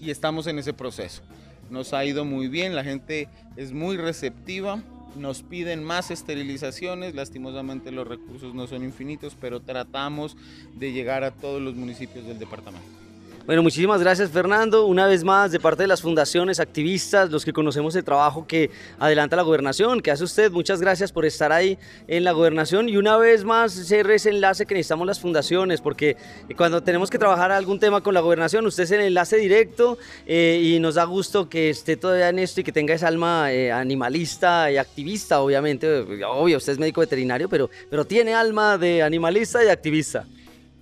Y 0.00 0.10
estamos 0.10 0.46
en 0.46 0.58
ese 0.58 0.72
proceso. 0.72 1.22
Nos 1.70 1.92
ha 1.92 2.04
ido 2.04 2.24
muy 2.24 2.48
bien, 2.48 2.76
la 2.76 2.84
gente 2.84 3.28
es 3.56 3.72
muy 3.72 3.96
receptiva, 3.96 4.80
nos 5.16 5.42
piden 5.42 5.82
más 5.82 6.10
esterilizaciones, 6.10 7.14
lastimosamente 7.14 7.90
los 7.90 8.06
recursos 8.06 8.54
no 8.54 8.66
son 8.68 8.84
infinitos, 8.84 9.36
pero 9.40 9.60
tratamos 9.60 10.36
de 10.74 10.92
llegar 10.92 11.24
a 11.24 11.32
todos 11.32 11.60
los 11.60 11.74
municipios 11.74 12.24
del 12.26 12.38
departamento. 12.38 13.07
Bueno, 13.48 13.62
muchísimas 13.62 14.02
gracias 14.02 14.30
Fernando. 14.30 14.84
Una 14.84 15.06
vez 15.06 15.24
más, 15.24 15.50
de 15.50 15.58
parte 15.58 15.84
de 15.84 15.86
las 15.86 16.02
fundaciones, 16.02 16.60
activistas, 16.60 17.30
los 17.30 17.46
que 17.46 17.54
conocemos 17.54 17.96
el 17.96 18.04
trabajo 18.04 18.46
que 18.46 18.70
adelanta 18.98 19.36
la 19.36 19.42
gobernación, 19.42 20.02
que 20.02 20.10
hace 20.10 20.22
usted, 20.22 20.52
muchas 20.52 20.82
gracias 20.82 21.12
por 21.12 21.24
estar 21.24 21.50
ahí 21.50 21.78
en 22.08 22.24
la 22.24 22.32
gobernación. 22.32 22.90
Y 22.90 22.98
una 22.98 23.16
vez 23.16 23.44
más, 23.44 23.72
cierre 23.72 24.16
ese 24.16 24.28
enlace 24.28 24.66
que 24.66 24.74
necesitamos 24.74 25.06
las 25.06 25.18
fundaciones, 25.18 25.80
porque 25.80 26.18
cuando 26.58 26.82
tenemos 26.82 27.08
que 27.08 27.18
trabajar 27.18 27.50
algún 27.50 27.80
tema 27.80 28.02
con 28.02 28.12
la 28.12 28.20
gobernación, 28.20 28.66
usted 28.66 28.82
es 28.82 28.90
el 28.90 29.00
enlace 29.00 29.38
directo 29.38 29.96
eh, 30.26 30.60
y 30.62 30.78
nos 30.78 30.96
da 30.96 31.04
gusto 31.04 31.48
que 31.48 31.70
esté 31.70 31.96
todavía 31.96 32.28
en 32.28 32.40
esto 32.40 32.60
y 32.60 32.64
que 32.64 32.72
tenga 32.72 32.92
esa 32.92 33.08
alma 33.08 33.50
eh, 33.50 33.72
animalista 33.72 34.70
y 34.70 34.76
activista, 34.76 35.40
obviamente. 35.40 36.00
Obvio, 36.26 36.58
usted 36.58 36.74
es 36.74 36.78
médico 36.78 37.00
veterinario, 37.00 37.48
pero, 37.48 37.70
pero 37.88 38.04
tiene 38.04 38.34
alma 38.34 38.76
de 38.76 39.02
animalista 39.02 39.64
y 39.64 39.68
activista. 39.68 40.26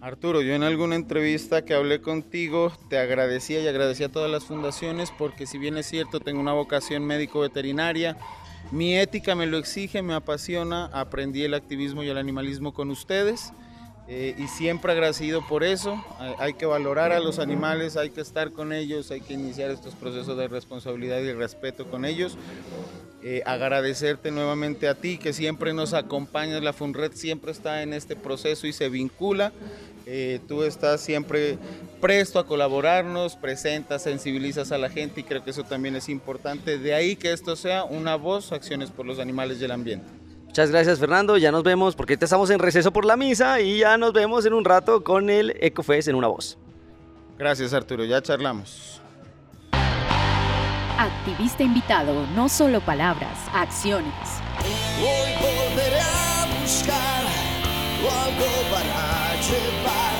Arturo, 0.06 0.40
yo 0.40 0.54
en 0.54 0.62
alguna 0.62 0.94
entrevista 0.94 1.64
que 1.64 1.74
hablé 1.74 2.00
contigo 2.00 2.72
te 2.88 2.96
agradecía 2.96 3.60
y 3.60 3.66
agradecía 3.66 4.06
a 4.06 4.12
todas 4.12 4.30
las 4.30 4.44
fundaciones 4.44 5.10
porque 5.10 5.48
si 5.48 5.58
bien 5.58 5.76
es 5.78 5.86
cierto 5.86 6.20
tengo 6.20 6.38
una 6.38 6.52
vocación 6.52 7.04
médico-veterinaria, 7.04 8.16
mi 8.70 8.96
ética 8.96 9.34
me 9.34 9.46
lo 9.46 9.58
exige, 9.58 10.02
me 10.02 10.14
apasiona, 10.14 10.84
aprendí 10.92 11.42
el 11.42 11.54
activismo 11.54 12.04
y 12.04 12.08
el 12.08 12.18
animalismo 12.18 12.72
con 12.72 12.92
ustedes 12.92 13.52
eh, 14.08 14.36
y 14.38 14.46
siempre 14.46 14.92
agradecido 14.92 15.44
por 15.44 15.64
eso. 15.64 16.00
Hay, 16.38 16.54
que 16.54 16.66
valorar 16.66 17.10
a 17.10 17.18
los 17.18 17.40
animales, 17.40 17.96
hay 17.96 18.10
que 18.10 18.20
estar 18.20 18.52
con 18.52 18.72
ellos, 18.72 19.10
hay 19.10 19.20
que 19.20 19.34
iniciar 19.34 19.72
estos 19.72 19.96
procesos 19.96 20.38
de 20.38 20.46
responsabilidad 20.46 21.18
y 21.18 21.32
respeto 21.32 21.90
con 21.90 22.04
ellos. 22.04 22.38
Eh, 23.24 23.42
agradecerte 23.44 24.30
nuevamente 24.30 24.86
a 24.86 24.94
ti 24.94 25.18
que 25.18 25.32
siempre 25.32 25.72
nos 25.72 25.94
acompañas, 25.94 26.62
la 26.62 26.72
FUNRED 26.72 27.12
siempre 27.14 27.50
está 27.50 27.82
en 27.82 27.92
este 27.92 28.14
proceso 28.14 28.68
y 28.68 28.72
se 28.72 28.88
vincula 28.88 29.52
eh, 30.08 30.40
tú 30.46 30.62
estás 30.62 31.00
siempre 31.00 31.58
presto 32.00 32.38
a 32.38 32.46
colaborarnos, 32.46 33.34
presentas, 33.34 34.02
sensibilizas 34.02 34.70
a 34.70 34.78
la 34.78 34.88
gente 34.88 35.20
y 35.20 35.24
creo 35.24 35.42
que 35.42 35.50
eso 35.50 35.64
también 35.64 35.96
es 35.96 36.08
importante. 36.08 36.78
De 36.78 36.94
ahí 36.94 37.16
que 37.16 37.32
esto 37.32 37.56
sea 37.56 37.82
una 37.82 38.14
voz, 38.14 38.52
acciones 38.52 38.92
por 38.92 39.04
los 39.04 39.18
animales 39.18 39.60
y 39.60 39.64
el 39.64 39.72
ambiente. 39.72 40.06
Muchas 40.46 40.70
gracias 40.70 41.00
Fernando, 41.00 41.36
ya 41.36 41.50
nos 41.50 41.64
vemos 41.64 41.96
porque 41.96 42.12
ahorita 42.12 42.26
estamos 42.26 42.50
en 42.50 42.60
receso 42.60 42.92
por 42.92 43.04
la 43.04 43.16
misa 43.16 43.60
y 43.60 43.80
ya 43.80 43.98
nos 43.98 44.12
vemos 44.12 44.46
en 44.46 44.54
un 44.54 44.64
rato 44.64 45.02
con 45.02 45.28
el 45.28 45.54
Ecofest 45.60 46.08
en 46.08 46.14
una 46.14 46.28
voz. 46.28 46.56
Gracias 47.36 47.74
Arturo, 47.74 48.04
ya 48.04 48.22
charlamos. 48.22 49.02
Activista 50.98 51.64
invitado, 51.64 52.26
no 52.28 52.48
solo 52.48 52.80
palabras, 52.80 53.38
acciones. 53.52 54.12
Hoy 55.00 55.32
volveré 55.40 56.00
a 56.00 56.60
buscar 56.62 57.26
algo 58.08 58.46
para 58.70 59.15
llevar 59.48 60.12
a 60.12 60.15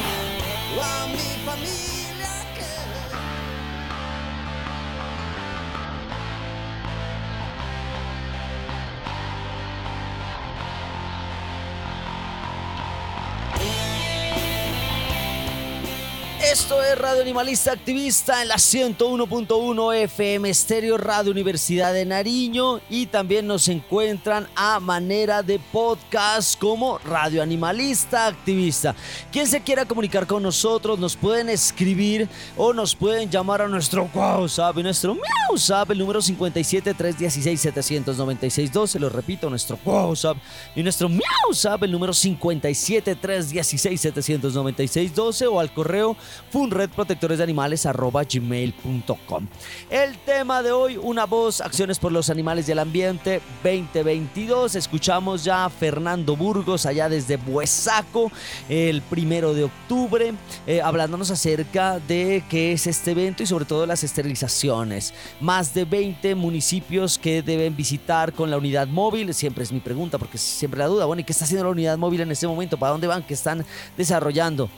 Esto 16.52 16.80
es 16.80 16.96
Radio 16.96 17.22
Animalista 17.22 17.72
Activista 17.72 18.40
en 18.40 18.46
la 18.46 18.54
101.1 18.54 19.94
FM 20.04 20.48
Estéreo 20.48 20.96
Radio 20.96 21.32
Universidad 21.32 21.92
de 21.92 22.04
Nariño 22.04 22.80
y 22.88 23.06
también 23.06 23.48
nos 23.48 23.66
encuentran 23.66 24.46
a 24.54 24.78
manera 24.78 25.42
de 25.42 25.58
podcast 25.58 26.56
como 26.56 26.98
Radio 26.98 27.42
Animalista 27.42 28.28
Activista. 28.28 28.94
Quien 29.32 29.48
se 29.48 29.60
quiera 29.60 29.86
comunicar 29.86 30.28
con 30.28 30.44
nosotros 30.44 31.00
nos 31.00 31.16
pueden 31.16 31.48
escribir 31.48 32.28
o 32.56 32.72
nos 32.72 32.94
pueden 32.94 33.28
llamar 33.28 33.62
a 33.62 33.66
nuestro 33.66 34.08
WhatsApp, 34.14 34.76
nuestro 34.76 35.16
WhatsApp, 35.50 35.90
el 35.90 35.98
número 35.98 36.22
57 36.22 36.94
316 36.94 37.60
796 37.60 38.70
se 38.86 39.00
lo 39.00 39.08
repito, 39.08 39.50
nuestro 39.50 39.80
WhatsApp 39.84 40.36
y 40.76 40.82
nuestro 40.84 41.08
WhatsApp, 41.08 41.82
el 41.82 41.90
número 41.90 42.12
57 42.14 43.16
316 43.16 44.00
796 44.00 45.12
12 45.12 45.46
o 45.48 45.58
al 45.58 45.74
correo 45.74 46.16
funredprotectoresdeanimales.gmail.com 46.52 49.46
El 49.90 50.16
tema 50.18 50.62
de 50.62 50.72
hoy, 50.72 50.96
una 50.96 51.26
voz, 51.26 51.60
acciones 51.60 51.98
por 51.98 52.12
los 52.12 52.30
animales 52.30 52.68
y 52.68 52.72
el 52.72 52.78
ambiente 52.78 53.40
2022. 53.62 54.74
Escuchamos 54.74 55.44
ya 55.44 55.64
a 55.64 55.70
Fernando 55.70 56.36
Burgos 56.36 56.86
allá 56.86 57.08
desde 57.08 57.36
Buesaco 57.36 58.30
el 58.68 59.02
primero 59.02 59.54
de 59.54 59.64
octubre, 59.64 60.34
eh, 60.66 60.80
hablándonos 60.80 61.30
acerca 61.30 61.98
de 62.00 62.44
qué 62.48 62.72
es 62.72 62.86
este 62.86 63.12
evento 63.12 63.42
y 63.42 63.46
sobre 63.46 63.64
todo 63.64 63.86
las 63.86 64.04
esterilizaciones. 64.04 65.14
Más 65.40 65.74
de 65.74 65.84
20 65.84 66.34
municipios 66.34 67.18
que 67.18 67.42
deben 67.42 67.76
visitar 67.76 68.32
con 68.32 68.50
la 68.50 68.56
unidad 68.56 68.88
móvil. 68.88 69.32
Siempre 69.34 69.64
es 69.64 69.72
mi 69.72 69.80
pregunta 69.80 70.18
porque 70.18 70.38
siempre 70.38 70.78
la 70.78 70.86
duda, 70.86 71.06
bueno, 71.06 71.20
¿y 71.20 71.24
qué 71.24 71.32
está 71.32 71.44
haciendo 71.44 71.64
la 71.64 71.70
unidad 71.70 71.98
móvil 71.98 72.20
en 72.20 72.30
este 72.30 72.46
momento? 72.46 72.76
¿Para 72.76 72.92
dónde 72.92 73.06
van? 73.06 73.22
¿Qué 73.22 73.34
están 73.34 73.64
desarrollando? 73.96 74.68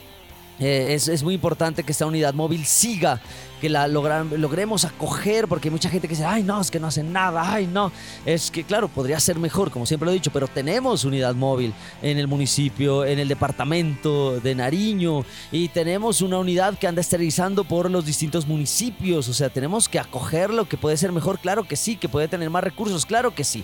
Eh, 0.59 0.93
es, 0.93 1.23
muy 1.23 1.35
importante 1.35 1.83
que 1.83 1.91
esta 1.91 2.05
unidad 2.05 2.33
móvil 2.33 2.65
siga, 2.65 3.21
que 3.61 3.69
la 3.69 3.87
logremos 3.87 4.85
acoger, 4.85 5.47
porque 5.47 5.67
hay 5.67 5.71
mucha 5.71 5.89
gente 5.89 6.07
que 6.07 6.13
dice, 6.13 6.25
ay 6.25 6.43
no, 6.43 6.59
es 6.59 6.69
que 6.71 6.79
no 6.79 6.87
hacen 6.87 7.13
nada, 7.13 7.53
ay 7.53 7.67
no. 7.67 7.91
Es 8.25 8.51
que 8.51 8.63
claro, 8.63 8.89
podría 8.89 9.19
ser 9.19 9.39
mejor, 9.39 9.71
como 9.71 9.85
siempre 9.85 10.05
lo 10.05 10.11
he 10.11 10.15
dicho, 10.15 10.31
pero 10.31 10.47
tenemos 10.47 11.05
unidad 11.05 11.35
móvil 11.35 11.73
en 12.01 12.17
el 12.17 12.27
municipio, 12.27 13.05
en 13.05 13.19
el 13.19 13.27
departamento 13.27 14.39
de 14.39 14.55
Nariño, 14.55 15.25
y 15.51 15.69
tenemos 15.69 16.21
una 16.21 16.37
unidad 16.37 16.77
que 16.77 16.87
anda 16.87 17.01
esterilizando 17.01 17.63
por 17.63 17.89
los 17.89 18.05
distintos 18.05 18.47
municipios, 18.47 19.29
o 19.29 19.33
sea, 19.33 19.49
tenemos 19.49 19.87
que 19.87 19.99
acogerlo, 19.99 20.67
que 20.67 20.77
puede 20.77 20.97
ser 20.97 21.11
mejor, 21.11 21.39
claro 21.39 21.63
que 21.63 21.75
sí, 21.75 21.95
que 21.95 22.09
puede 22.09 22.27
tener 22.27 22.49
más 22.49 22.63
recursos, 22.63 23.05
claro 23.05 23.33
que 23.33 23.43
sí, 23.43 23.63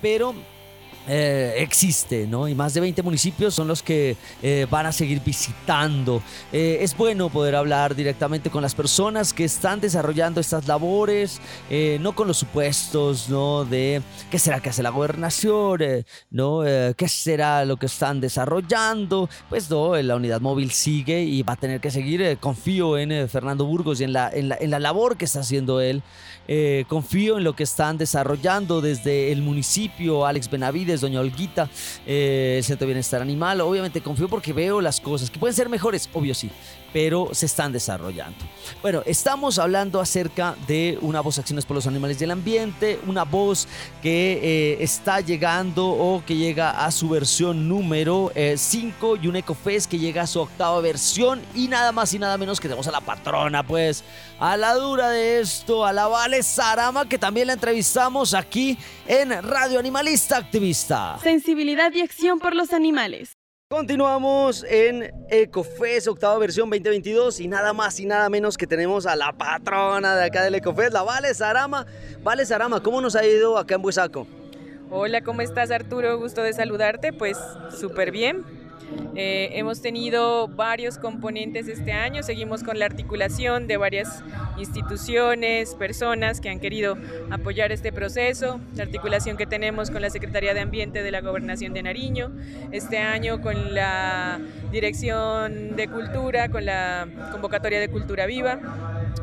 pero 0.00 0.34
eh, 1.08 1.54
existe, 1.58 2.26
¿no? 2.26 2.48
Y 2.48 2.54
más 2.54 2.74
de 2.74 2.80
20 2.80 3.02
municipios 3.02 3.54
son 3.54 3.68
los 3.68 3.80
que 3.80 4.16
eh, 4.42 4.66
van 4.68 4.86
a 4.86 4.92
seguir 4.92 5.22
visitando. 5.24 6.20
Eh, 6.52 6.78
es 6.80 6.96
bueno 6.96 7.28
poder 7.28 7.54
hablar 7.54 7.94
directamente 7.94 8.50
con 8.50 8.60
las 8.60 8.74
personas 8.74 9.32
que 9.32 9.44
están 9.44 9.80
desarrollando 9.80 10.40
estas 10.40 10.66
labores, 10.66 11.40
no 12.00 12.14
con 12.14 12.26
los 12.26 12.38
supuestos, 12.38 13.28
¿no? 13.28 13.64
De 13.64 14.02
qué 14.30 14.38
será 14.38 14.60
que 14.60 14.70
hace 14.70 14.82
la 14.82 14.90
gobernación, 14.90 15.80
¿no? 16.30 16.62
¿Qué 16.96 17.08
será 17.08 17.64
lo 17.64 17.76
que 17.76 17.86
están 17.86 18.20
desarrollando? 18.20 19.28
Pues 19.48 19.70
no, 19.70 19.94
la 19.96 20.16
unidad 20.16 20.40
móvil 20.40 20.70
sigue 20.70 21.22
y 21.22 21.42
va 21.42 21.54
a 21.54 21.56
tener 21.56 21.80
que 21.80 21.90
seguir. 21.90 22.38
confío 22.38 22.98
en 22.98 23.28
Fernando 23.28 23.64
Burgos 23.64 24.00
y 24.00 24.04
en 24.04 24.12
la, 24.12 24.30
en 24.30 24.48
la, 24.48 24.56
en 24.60 24.70
la 24.70 24.78
labor 24.78 25.16
que 25.16 25.24
está 25.26 25.40
haciendo 25.40 25.80
él. 25.80 26.02
confío 26.88 27.38
en 27.38 27.44
lo 27.44 27.54
que 27.54 27.64
están 27.64 27.98
desarrollando 27.98 28.80
desde 28.80 29.32
el 29.32 29.42
municipio, 29.42 30.26
Alex 30.26 30.50
Benavides 30.50 30.95
Doña 31.00 31.20
Olguita, 31.20 31.68
eh, 32.06 32.60
Centro 32.62 32.86
Bienestar 32.86 33.22
Animal. 33.22 33.60
Obviamente 33.60 34.00
confío 34.00 34.28
porque 34.28 34.52
veo 34.52 34.80
las 34.80 35.00
cosas 35.00 35.30
que 35.30 35.38
pueden 35.38 35.54
ser 35.54 35.68
mejores, 35.68 36.08
obvio 36.12 36.34
sí, 36.34 36.50
pero 36.96 37.28
se 37.32 37.44
están 37.44 37.72
desarrollando. 37.72 38.38
Bueno, 38.80 39.02
estamos 39.04 39.58
hablando 39.58 40.00
acerca 40.00 40.56
de 40.66 40.98
una 41.02 41.20
voz 41.20 41.38
Acciones 41.38 41.66
por 41.66 41.74
los 41.74 41.86
Animales 41.86 42.18
del 42.18 42.30
Ambiente, 42.30 42.98
una 43.06 43.24
voz 43.24 43.68
que 44.00 44.40
eh, 44.42 44.82
está 44.82 45.20
llegando 45.20 45.88
o 45.88 46.24
que 46.24 46.36
llega 46.36 46.86
a 46.86 46.90
su 46.90 47.10
versión 47.10 47.68
número 47.68 48.32
5 48.34 49.14
eh, 49.14 49.18
y 49.22 49.26
un 49.26 49.36
EcoFest 49.36 49.90
que 49.90 49.98
llega 49.98 50.22
a 50.22 50.26
su 50.26 50.40
octava 50.40 50.80
versión 50.80 51.42
y 51.54 51.68
nada 51.68 51.92
más 51.92 52.14
y 52.14 52.18
nada 52.18 52.38
menos 52.38 52.60
que 52.60 52.66
tenemos 52.66 52.88
a 52.88 52.92
la 52.92 53.02
patrona, 53.02 53.62
pues, 53.62 54.02
a 54.40 54.56
la 54.56 54.72
dura 54.72 55.10
de 55.10 55.40
esto, 55.40 55.84
a 55.84 55.92
la 55.92 56.06
Vale 56.06 56.42
Sarama, 56.42 57.06
que 57.06 57.18
también 57.18 57.48
la 57.48 57.52
entrevistamos 57.52 58.32
aquí 58.32 58.78
en 59.06 59.42
Radio 59.42 59.80
Animalista 59.80 60.38
Activista. 60.38 61.18
Sensibilidad 61.22 61.92
y 61.92 62.00
acción 62.00 62.38
por 62.38 62.56
los 62.56 62.72
animales. 62.72 63.35
Continuamos 63.68 64.64
en 64.70 65.12
EcoFest, 65.28 66.06
octava 66.06 66.38
versión 66.38 66.70
2022 66.70 67.40
y 67.40 67.48
nada 67.48 67.72
más 67.72 67.98
y 67.98 68.06
nada 68.06 68.30
menos 68.30 68.56
que 68.56 68.64
tenemos 68.64 69.06
a 69.06 69.16
la 69.16 69.32
patrona 69.32 70.14
de 70.14 70.26
acá 70.26 70.44
del 70.44 70.54
EcoFest, 70.54 70.92
la 70.92 71.02
Vale 71.02 71.34
Sarama. 71.34 71.84
Vale 72.22 72.46
Sarama, 72.46 72.80
¿cómo 72.80 73.00
nos 73.00 73.16
ha 73.16 73.26
ido 73.26 73.58
acá 73.58 73.74
en 73.74 73.82
Buesaco? 73.82 74.28
Hola, 74.88 75.22
¿cómo 75.22 75.40
estás 75.40 75.72
Arturo? 75.72 76.16
Gusto 76.16 76.44
de 76.44 76.52
saludarte, 76.52 77.12
pues 77.12 77.36
súper 77.76 78.12
bien. 78.12 78.44
Eh, 79.14 79.50
hemos 79.54 79.80
tenido 79.80 80.48
varios 80.48 80.98
componentes 80.98 81.68
este 81.68 81.92
año, 81.92 82.22
seguimos 82.22 82.62
con 82.62 82.78
la 82.78 82.86
articulación 82.86 83.66
de 83.66 83.76
varias 83.76 84.22
instituciones, 84.58 85.74
personas 85.74 86.40
que 86.40 86.50
han 86.50 86.60
querido 86.60 86.96
apoyar 87.30 87.72
este 87.72 87.92
proceso, 87.92 88.60
la 88.74 88.84
articulación 88.84 89.36
que 89.36 89.46
tenemos 89.46 89.90
con 89.90 90.02
la 90.02 90.10
Secretaría 90.10 90.54
de 90.54 90.60
Ambiente 90.60 91.02
de 91.02 91.10
la 91.10 91.20
Gobernación 91.20 91.72
de 91.72 91.82
Nariño, 91.82 92.30
este 92.72 92.98
año 92.98 93.40
con 93.40 93.74
la 93.74 94.40
Dirección 94.70 95.76
de 95.76 95.88
Cultura, 95.88 96.48
con 96.48 96.64
la 96.66 97.08
convocatoria 97.32 97.80
de 97.80 97.88
Cultura 97.88 98.26
Viva, 98.26 98.60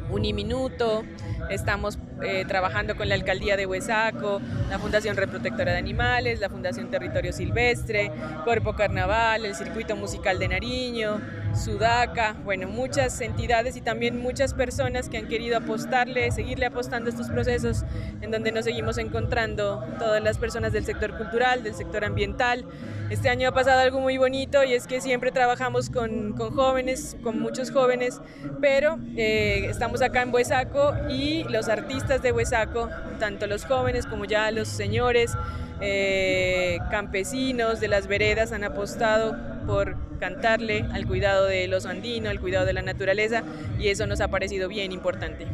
Uniminuto, 0.09 1.03
Estamos 1.49 1.99
eh, 2.21 2.45
trabajando 2.47 2.95
con 2.95 3.09
la 3.09 3.15
Alcaldía 3.15 3.57
de 3.57 3.65
Huesaco, 3.65 4.41
la 4.69 4.79
Fundación 4.79 5.17
Reprotectora 5.17 5.73
de 5.73 5.77
Animales, 5.77 6.39
la 6.39 6.49
Fundación 6.49 6.89
Territorio 6.89 7.33
Silvestre, 7.33 8.11
Cuerpo 8.43 8.73
Carnaval, 8.75 9.45
el 9.45 9.55
Circuito 9.55 9.95
Musical 9.95 10.39
de 10.39 10.47
Nariño, 10.47 11.19
Sudaca, 11.53 12.35
bueno, 12.43 12.67
muchas 12.67 13.19
entidades 13.21 13.75
y 13.75 13.81
también 13.81 14.19
muchas 14.19 14.53
personas 14.53 15.09
que 15.09 15.17
han 15.17 15.27
querido 15.27 15.57
apostarle, 15.57 16.31
seguirle 16.31 16.65
apostando 16.65 17.09
a 17.09 17.11
estos 17.11 17.29
procesos 17.29 17.83
en 18.21 18.31
donde 18.31 18.51
nos 18.51 18.65
seguimos 18.65 18.97
encontrando 18.97 19.85
todas 19.99 20.23
las 20.23 20.37
personas 20.37 20.71
del 20.73 20.85
sector 20.85 21.17
cultural, 21.17 21.63
del 21.63 21.75
sector 21.75 22.05
ambiental. 22.05 22.65
Este 23.09 23.29
año 23.29 23.49
ha 23.49 23.51
pasado 23.51 23.81
algo 23.81 23.99
muy 23.99 24.17
bonito 24.17 24.63
y 24.63 24.73
es 24.73 24.87
que 24.87 25.01
siempre 25.01 25.31
trabajamos 25.31 25.89
con, 25.89 26.33
con 26.33 26.55
jóvenes, 26.55 27.15
con 27.21 27.39
muchos 27.39 27.69
jóvenes, 27.69 28.21
pero 28.61 28.97
eh, 29.15 29.67
estamos 29.69 30.01
acá 30.01 30.23
en 30.23 30.33
Huesaco 30.33 30.93
y 31.09 31.32
los 31.49 31.69
artistas 31.69 32.21
de 32.21 32.31
Huesaco, 32.31 32.89
tanto 33.19 33.47
los 33.47 33.65
jóvenes 33.65 34.05
como 34.05 34.25
ya 34.25 34.51
los 34.51 34.67
señores, 34.67 35.35
eh, 35.81 36.77
campesinos 36.91 37.79
de 37.79 37.87
las 37.87 38.07
veredas 38.07 38.51
han 38.51 38.63
apostado 38.63 39.35
por 39.65 39.95
cantarle 40.19 40.85
al 40.93 41.05
cuidado 41.05 41.45
de 41.45 41.67
los 41.67 41.85
andinos, 41.85 42.31
al 42.31 42.39
cuidado 42.39 42.65
de 42.65 42.73
la 42.73 42.81
naturaleza 42.81 43.43
y 43.79 43.89
eso 43.89 44.07
nos 44.07 44.21
ha 44.21 44.29
parecido 44.29 44.69
bien 44.69 44.91
importante. 44.91 45.47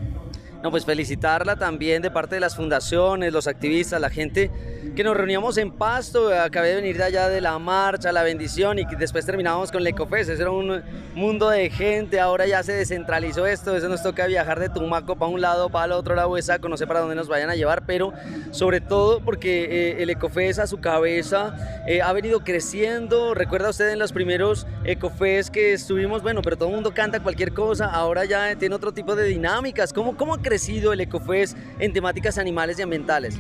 No, 0.62 0.72
pues 0.72 0.86
felicitarla 0.86 1.56
también 1.56 2.02
de 2.02 2.12
parte 2.12 2.36
de 2.36 2.42
las 2.42 2.56
fundaciones, 2.56 3.32
los 3.32 3.48
activistas, 3.48 4.02
la 4.02 4.10
gente 4.10 4.52
que 4.94 5.04
nos 5.06 5.16
reuníamos 5.16 5.58
en 5.58 5.72
Pasto, 5.72 6.34
acabé 6.34 6.70
de 6.70 6.76
venir 6.76 6.98
de 6.98 7.04
allá 7.06 7.30
de 7.30 7.40
la 7.40 7.58
marcha, 7.60 8.12
la 8.12 8.24
bendición 8.24 8.80
y 8.80 8.86
después 8.98 9.26
terminamos 9.26 9.72
con 9.72 9.80
el 9.80 9.88
Ecofest, 9.88 10.32
eso 10.32 10.42
era 10.42 10.52
un 10.52 10.84
mundo 11.16 11.50
de 11.50 11.70
gente, 11.70 12.20
ahora 12.20 12.46
ya 12.46 12.62
se 12.64 12.74
descentralizó 12.74 13.46
esto, 13.46 13.76
eso 13.76 13.88
nos 13.88 14.04
toca 14.04 14.26
viajar 14.26 14.60
de 14.60 14.68
Tumaco 14.68 15.16
para 15.16 15.32
un 15.32 15.40
lado, 15.40 15.70
para 15.70 15.86
el 15.86 15.92
otro 15.94 16.16
lado 16.16 16.36
de 16.36 16.42
Saco, 16.42 16.68
no 16.68 16.76
sé 16.76 16.88
para 16.88 17.00
dónde 17.00 17.16
nos 17.16 17.30
vayan 17.30 17.50
a 17.50 17.56
llevar, 17.56 17.86
pero 17.86 18.12
sobre 18.52 18.82
todo 18.82 19.22
porque 19.22 19.64
eh, 19.66 20.04
el 20.04 20.10
Ecofest 20.10 20.60
a 20.60 20.68
su 20.68 20.82
cabeza 20.82 21.56
eh, 21.88 22.02
ha 22.02 22.12
venido 22.12 22.42
creciendo, 22.42 23.34
recuerda 23.34 23.70
usted 23.70 23.90
en 23.90 24.00
los 24.00 24.12
primeros 24.12 24.68
Ecofest 24.84 25.50
que 25.50 25.74
estuvimos, 25.74 26.22
bueno, 26.22 26.42
pero 26.42 26.58
todo 26.58 26.68
el 26.70 26.76
mundo 26.76 26.94
canta 26.94 27.22
cualquier 27.22 27.54
cosa, 27.54 27.86
ahora 27.86 28.26
ya 28.26 28.54
tiene 28.56 28.76
otro 28.76 28.92
tipo 28.92 29.16
de 29.16 29.26
dinámicas, 29.26 29.94
¿cómo, 29.94 30.18
cómo 30.18 30.38
crecido 30.50 30.94
el 30.94 31.02
Ecofest 31.02 31.56
en 31.78 31.94
temáticas 31.94 32.40
animales 32.40 32.80
y 32.80 32.82
ambientales? 32.82 33.36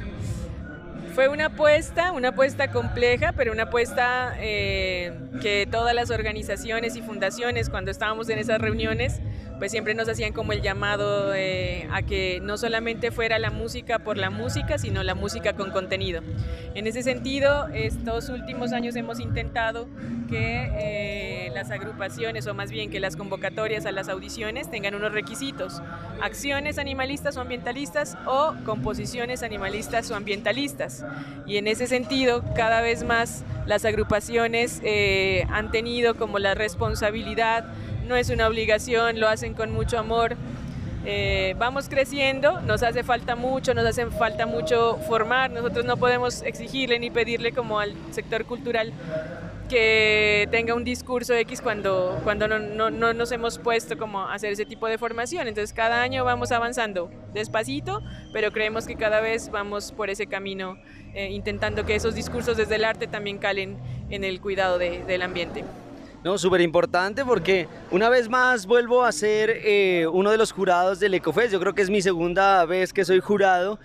Fue 1.19 1.27
una 1.27 1.47
apuesta, 1.47 2.13
una 2.13 2.29
apuesta 2.29 2.71
compleja, 2.71 3.33
pero 3.33 3.51
una 3.51 3.63
apuesta 3.63 4.37
eh, 4.39 5.11
que 5.41 5.67
todas 5.69 5.93
las 5.93 6.11
organizaciones 6.11 6.95
y 6.95 7.01
fundaciones, 7.01 7.69
cuando 7.69 7.91
estábamos 7.91 8.29
en 8.29 8.39
esas 8.39 8.61
reuniones, 8.61 9.19
pues 9.57 9.71
siempre 9.71 9.93
nos 9.93 10.07
hacían 10.07 10.31
como 10.31 10.53
el 10.53 10.61
llamado 10.61 11.35
eh, 11.35 11.87
a 11.91 12.01
que 12.03 12.39
no 12.41 12.57
solamente 12.57 13.11
fuera 13.11 13.37
la 13.37 13.51
música 13.51 13.99
por 13.99 14.17
la 14.17 14.29
música, 14.29 14.77
sino 14.77 15.03
la 15.03 15.13
música 15.13 15.53
con 15.53 15.71
contenido. 15.71 16.21
En 16.73 16.87
ese 16.87 17.03
sentido, 17.03 17.67
estos 17.73 18.29
últimos 18.29 18.71
años 18.71 18.95
hemos 18.95 19.19
intentado 19.19 19.89
que 20.29 20.71
eh, 20.73 21.51
las 21.53 21.71
agrupaciones, 21.71 22.47
o 22.47 22.53
más 22.53 22.71
bien 22.71 22.89
que 22.89 23.01
las 23.01 23.17
convocatorias 23.17 23.85
a 23.85 23.91
las 23.91 24.07
audiciones 24.07 24.71
tengan 24.71 24.95
unos 24.95 25.11
requisitos, 25.11 25.81
acciones 26.21 26.77
animalistas 26.77 27.35
o 27.35 27.41
ambientalistas 27.41 28.17
o 28.25 28.53
composiciones 28.63 29.43
animalistas 29.43 30.09
o 30.11 30.15
ambientalistas. 30.15 31.03
Y 31.45 31.57
en 31.57 31.67
ese 31.67 31.87
sentido, 31.87 32.43
cada 32.55 32.81
vez 32.81 33.03
más 33.03 33.43
las 33.65 33.85
agrupaciones 33.85 34.81
eh, 34.83 35.45
han 35.49 35.71
tenido 35.71 36.15
como 36.15 36.39
la 36.39 36.53
responsabilidad 36.55 37.65
no 38.09 38.15
es 38.15 38.29
una 38.29 38.47
obligación, 38.47 39.19
lo 39.19 39.29
hacen 39.29 39.53
con 39.53 39.71
mucho 39.71 39.97
amor. 39.99 40.35
Eh, 41.05 41.55
vamos 41.57 41.87
creciendo, 41.87 42.59
nos 42.61 42.83
hace 42.83 43.03
falta 43.03 43.35
mucho, 43.35 43.73
nos 43.73 43.85
hace 43.85 44.05
falta 44.07 44.45
mucho 44.45 44.97
formar, 45.07 45.49
nosotros 45.49 45.85
no 45.85 45.95
podemos 45.95 46.41
exigirle 46.41 46.99
ni 46.99 47.09
pedirle 47.09 47.53
como 47.53 47.79
al 47.79 47.93
sector 48.11 48.45
cultural 48.45 48.91
que 49.69 50.47
tenga 50.51 50.73
un 50.73 50.83
discurso 50.83 51.33
X 51.35 51.61
cuando, 51.61 52.19
cuando 52.23 52.47
no, 52.47 52.59
no, 52.59 52.89
no, 52.89 53.13
nos 53.13 53.31
hemos 53.31 53.59
puesto 53.59 53.97
como 53.97 54.21
a 54.21 54.33
hacer 54.33 54.51
ese 54.51 54.65
tipo 54.65 54.87
de 54.87 54.97
formación. 54.97 55.47
Entonces 55.47 55.73
cada 55.73 56.01
año 56.01 56.25
vamos 56.25 56.51
avanzando 56.51 57.09
despacito, 57.33 58.01
pero 58.33 58.51
creemos 58.51 58.85
que 58.85 58.95
cada 58.95 59.21
vez 59.21 59.49
vamos 59.51 59.93
por 59.93 60.09
ese 60.09 60.27
camino 60.27 60.77
eh, 61.13 61.29
intentando 61.31 61.85
que 61.85 61.95
esos 61.95 62.15
discursos 62.15 62.57
desde 62.57 62.75
el 62.75 62.83
arte 62.83 63.07
también 63.07 63.37
calen 63.37 63.77
en 64.09 64.23
el 64.23 64.41
cuidado 64.41 64.77
de, 64.77 65.03
del 65.03 65.21
ambiente. 65.21 65.63
No, 66.23 66.37
súper 66.37 66.59
importante 66.59 67.23
porque 67.23 67.67
una 67.91 68.09
vez 68.09 68.27
más 68.27 68.65
vuelvo 68.65 69.05
a 69.05 69.11
ser 69.13 69.61
eh, 69.63 70.05
uno 70.11 70.31
de 70.31 70.37
los 70.37 70.51
jurados 70.51 70.99
del 70.99 71.13
Ecofest. 71.13 71.53
Yo 71.53 71.61
creo 71.61 71.73
que 71.73 71.81
es 71.81 71.89
mi 71.89 72.01
segunda 72.01 72.65
vez 72.65 72.91
que 72.91 73.05
soy 73.05 73.21
jurado 73.21 73.79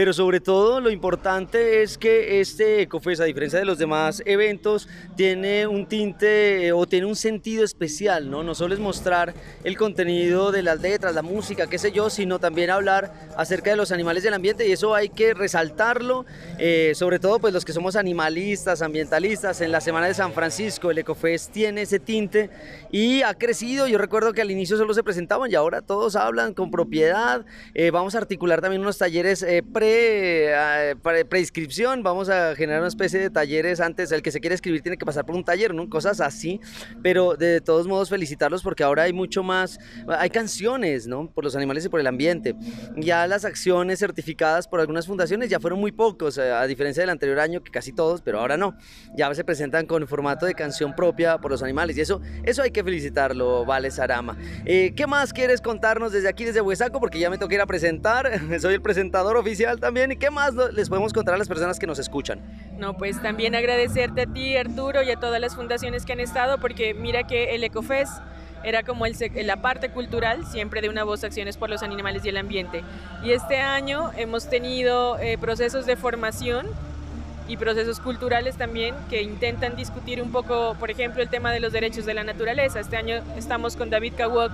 pero 0.00 0.14
sobre 0.14 0.40
todo 0.40 0.80
lo 0.80 0.88
importante 0.88 1.82
es 1.82 1.98
que 1.98 2.40
este 2.40 2.80
Ecofest, 2.80 3.20
a 3.20 3.24
diferencia 3.24 3.58
de 3.58 3.66
los 3.66 3.76
demás 3.76 4.22
eventos, 4.24 4.88
tiene 5.14 5.66
un 5.66 5.84
tinte 5.84 6.68
eh, 6.68 6.72
o 6.72 6.86
tiene 6.86 7.04
un 7.04 7.16
sentido 7.16 7.66
especial, 7.66 8.30
¿no? 8.30 8.42
No 8.42 8.54
solo 8.54 8.72
es 8.72 8.80
mostrar 8.80 9.34
el 9.62 9.76
contenido 9.76 10.52
de 10.52 10.62
las 10.62 10.80
letras, 10.80 11.14
la 11.14 11.20
música, 11.20 11.66
qué 11.66 11.76
sé 11.76 11.92
yo, 11.92 12.08
sino 12.08 12.38
también 12.38 12.70
hablar 12.70 13.12
acerca 13.36 13.72
de 13.72 13.76
los 13.76 13.92
animales 13.92 14.22
del 14.22 14.32
ambiente 14.32 14.66
y 14.66 14.72
eso 14.72 14.94
hay 14.94 15.10
que 15.10 15.34
resaltarlo, 15.34 16.24
eh, 16.58 16.92
sobre 16.94 17.18
todo 17.18 17.38
pues 17.38 17.52
los 17.52 17.66
que 17.66 17.74
somos 17.74 17.94
animalistas, 17.94 18.80
ambientalistas, 18.80 19.60
en 19.60 19.70
la 19.70 19.82
Semana 19.82 20.06
de 20.06 20.14
San 20.14 20.32
Francisco 20.32 20.90
el 20.90 20.96
Ecofest 20.96 21.52
tiene 21.52 21.82
ese 21.82 21.98
tinte 21.98 22.48
y 22.90 23.20
ha 23.20 23.34
crecido, 23.34 23.86
yo 23.86 23.98
recuerdo 23.98 24.32
que 24.32 24.40
al 24.40 24.50
inicio 24.50 24.78
solo 24.78 24.94
se 24.94 25.02
presentaban 25.02 25.50
y 25.50 25.56
ahora 25.56 25.82
todos 25.82 26.16
hablan 26.16 26.54
con 26.54 26.70
propiedad, 26.70 27.44
eh, 27.74 27.90
vamos 27.90 28.14
a 28.14 28.18
articular 28.18 28.62
también 28.62 28.80
unos 28.80 28.96
talleres 28.96 29.44
pre 29.74 29.89
eh, 29.92 30.94
pre- 31.02 31.24
preinscripción, 31.24 32.02
vamos 32.02 32.28
a 32.28 32.54
generar 32.54 32.80
una 32.80 32.88
especie 32.88 33.18
de 33.20 33.30
talleres 33.30 33.80
antes, 33.80 34.12
el 34.12 34.22
que 34.22 34.30
se 34.30 34.40
quiere 34.40 34.54
escribir 34.54 34.82
tiene 34.82 34.96
que 34.96 35.06
pasar 35.06 35.24
por 35.24 35.34
un 35.36 35.44
taller, 35.44 35.74
¿no? 35.74 35.88
Cosas 35.88 36.20
así, 36.20 36.60
pero 37.02 37.34
de 37.36 37.60
todos 37.60 37.86
modos 37.86 38.08
felicitarlos 38.08 38.62
porque 38.62 38.82
ahora 38.82 39.04
hay 39.04 39.12
mucho 39.12 39.42
más, 39.42 39.78
hay 40.08 40.30
canciones, 40.30 41.06
¿no? 41.06 41.30
Por 41.30 41.44
los 41.44 41.56
animales 41.56 41.84
y 41.84 41.88
por 41.88 42.00
el 42.00 42.06
ambiente. 42.06 42.54
Ya 42.96 43.26
las 43.26 43.44
acciones 43.44 43.98
certificadas 43.98 44.66
por 44.68 44.80
algunas 44.80 45.06
fundaciones 45.06 45.48
ya 45.50 45.60
fueron 45.60 45.80
muy 45.80 45.92
pocos, 45.92 46.38
a 46.38 46.66
diferencia 46.66 47.02
del 47.02 47.10
anterior 47.10 47.40
año 47.40 47.62
que 47.62 47.70
casi 47.70 47.92
todos, 47.92 48.22
pero 48.22 48.40
ahora 48.40 48.56
no. 48.56 48.76
Ya 49.16 49.32
se 49.34 49.44
presentan 49.44 49.86
con 49.86 50.06
formato 50.08 50.46
de 50.46 50.54
canción 50.54 50.94
propia 50.94 51.38
por 51.38 51.50
los 51.50 51.62
animales 51.62 51.96
y 51.96 52.00
eso, 52.00 52.20
eso 52.44 52.62
hay 52.62 52.70
que 52.70 52.82
felicitarlo, 52.82 53.64
Vale 53.64 53.90
Sarama. 53.90 54.36
Eh, 54.64 54.92
¿Qué 54.96 55.06
más 55.06 55.32
quieres 55.32 55.60
contarnos 55.60 56.12
desde 56.12 56.28
aquí, 56.28 56.44
desde 56.44 56.60
Huesaco? 56.60 57.00
Porque 57.00 57.18
ya 57.18 57.30
me 57.30 57.38
toca 57.38 57.54
ir 57.54 57.60
a 57.60 57.66
presentar, 57.66 58.40
soy 58.60 58.74
el 58.74 58.82
presentador 58.82 59.36
oficial 59.36 59.69
también. 59.78 60.12
¿Y 60.12 60.16
qué 60.16 60.30
más 60.30 60.54
les 60.72 60.88
podemos 60.88 61.12
contar 61.12 61.34
a 61.34 61.38
las 61.38 61.48
personas 61.48 61.78
que 61.78 61.86
nos 61.86 61.98
escuchan? 61.98 62.40
No, 62.78 62.96
pues 62.96 63.20
también 63.22 63.54
agradecerte 63.54 64.22
a 64.22 64.26
ti, 64.26 64.56
Arturo, 64.56 65.02
y 65.02 65.10
a 65.10 65.16
todas 65.16 65.40
las 65.40 65.54
fundaciones 65.54 66.04
que 66.04 66.12
han 66.12 66.20
estado, 66.20 66.58
porque 66.58 66.94
mira 66.94 67.26
que 67.26 67.54
el 67.54 67.64
Ecofest 67.64 68.20
era 68.62 68.82
como 68.82 69.06
el 69.06 69.14
la 69.44 69.56
parte 69.56 69.90
cultural 69.90 70.46
siempre 70.46 70.80
de 70.80 70.88
una 70.88 71.04
voz 71.04 71.24
Acciones 71.24 71.56
por 71.56 71.70
los 71.70 71.82
Animales 71.82 72.24
y 72.24 72.28
el 72.28 72.36
Ambiente. 72.36 72.82
Y 73.22 73.32
este 73.32 73.58
año 73.58 74.10
hemos 74.16 74.48
tenido 74.48 75.18
eh, 75.18 75.38
procesos 75.38 75.86
de 75.86 75.96
formación 75.96 76.66
y 77.48 77.56
procesos 77.56 78.00
culturales 78.00 78.56
también 78.56 78.94
que 79.08 79.22
intentan 79.22 79.76
discutir 79.76 80.22
un 80.22 80.30
poco, 80.30 80.76
por 80.78 80.90
ejemplo, 80.90 81.22
el 81.22 81.28
tema 81.28 81.52
de 81.52 81.60
los 81.60 81.72
derechos 81.72 82.06
de 82.06 82.14
la 82.14 82.22
naturaleza. 82.22 82.80
Este 82.80 82.96
año 82.96 83.22
estamos 83.36 83.76
con 83.76 83.90
David 83.90 84.14
Kawok, 84.16 84.52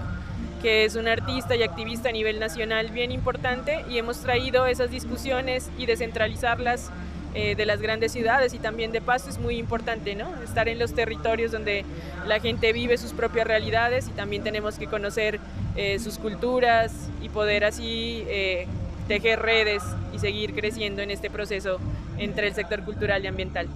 que 0.62 0.84
es 0.84 0.96
un 0.96 1.08
artista 1.08 1.56
y 1.56 1.62
activista 1.62 2.08
a 2.08 2.12
nivel 2.12 2.40
nacional 2.40 2.90
bien 2.90 3.12
importante, 3.12 3.84
y 3.90 3.98
hemos 3.98 4.20
traído 4.20 4.66
esas 4.66 4.90
discusiones 4.90 5.70
y 5.78 5.86
descentralizarlas 5.86 6.90
eh, 7.38 7.54
de 7.54 7.66
las 7.66 7.82
grandes 7.82 8.12
ciudades 8.12 8.54
y 8.54 8.58
también 8.58 8.92
de 8.92 9.02
Pasto 9.02 9.28
es 9.28 9.38
muy 9.38 9.58
importante, 9.58 10.14
¿no? 10.14 10.26
Estar 10.42 10.68
en 10.68 10.78
los 10.78 10.94
territorios 10.94 11.52
donde 11.52 11.84
la 12.26 12.40
gente 12.40 12.72
vive 12.72 12.96
sus 12.96 13.12
propias 13.12 13.46
realidades 13.46 14.08
y 14.08 14.12
también 14.12 14.42
tenemos 14.42 14.78
que 14.78 14.86
conocer 14.86 15.38
eh, 15.76 15.98
sus 15.98 16.16
culturas 16.16 17.10
y 17.20 17.28
poder 17.28 17.64
así 17.64 18.24
eh, 18.28 18.66
tejer 19.06 19.42
redes 19.42 19.82
y 20.14 20.18
seguir 20.18 20.54
creciendo 20.54 21.02
en 21.02 21.10
este 21.10 21.28
proceso 21.28 21.78
entre 22.16 22.46
el 22.46 22.54
sector 22.54 22.82
cultural 22.84 23.22
y 23.22 23.26
ambiental. 23.26 23.68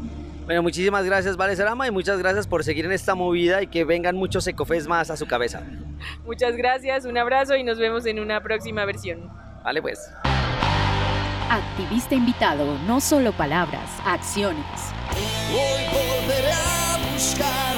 Bueno, 0.44 0.62
muchísimas 0.62 1.04
gracias, 1.04 1.36
Vale 1.36 1.54
Sarama, 1.54 1.86
y 1.86 1.90
muchas 1.90 2.18
gracias 2.18 2.46
por 2.46 2.64
seguir 2.64 2.84
en 2.84 2.92
esta 2.92 3.14
movida 3.14 3.62
y 3.62 3.68
que 3.68 3.84
vengan 3.84 4.16
muchos 4.16 4.46
ecofes 4.46 4.86
más 4.88 5.10
a 5.10 5.16
su 5.16 5.26
cabeza. 5.26 5.62
Muchas 6.24 6.56
gracias, 6.56 7.04
un 7.04 7.18
abrazo 7.18 7.56
y 7.56 7.62
nos 7.62 7.78
vemos 7.78 8.06
en 8.06 8.20
una 8.20 8.42
próxima 8.42 8.84
versión. 8.86 9.30
Vale, 9.62 9.82
pues. 9.82 10.10
Activista 11.50 12.14
invitado, 12.14 12.78
no 12.86 13.00
solo 13.00 13.32
palabras, 13.32 13.90
acciones. 14.06 14.64
Hoy 15.52 15.84
volveré 15.92 16.52
a 16.52 17.12
buscar 17.12 17.70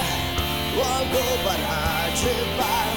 algo 1.03 1.21
para 1.45 2.09
llevar 2.15 2.92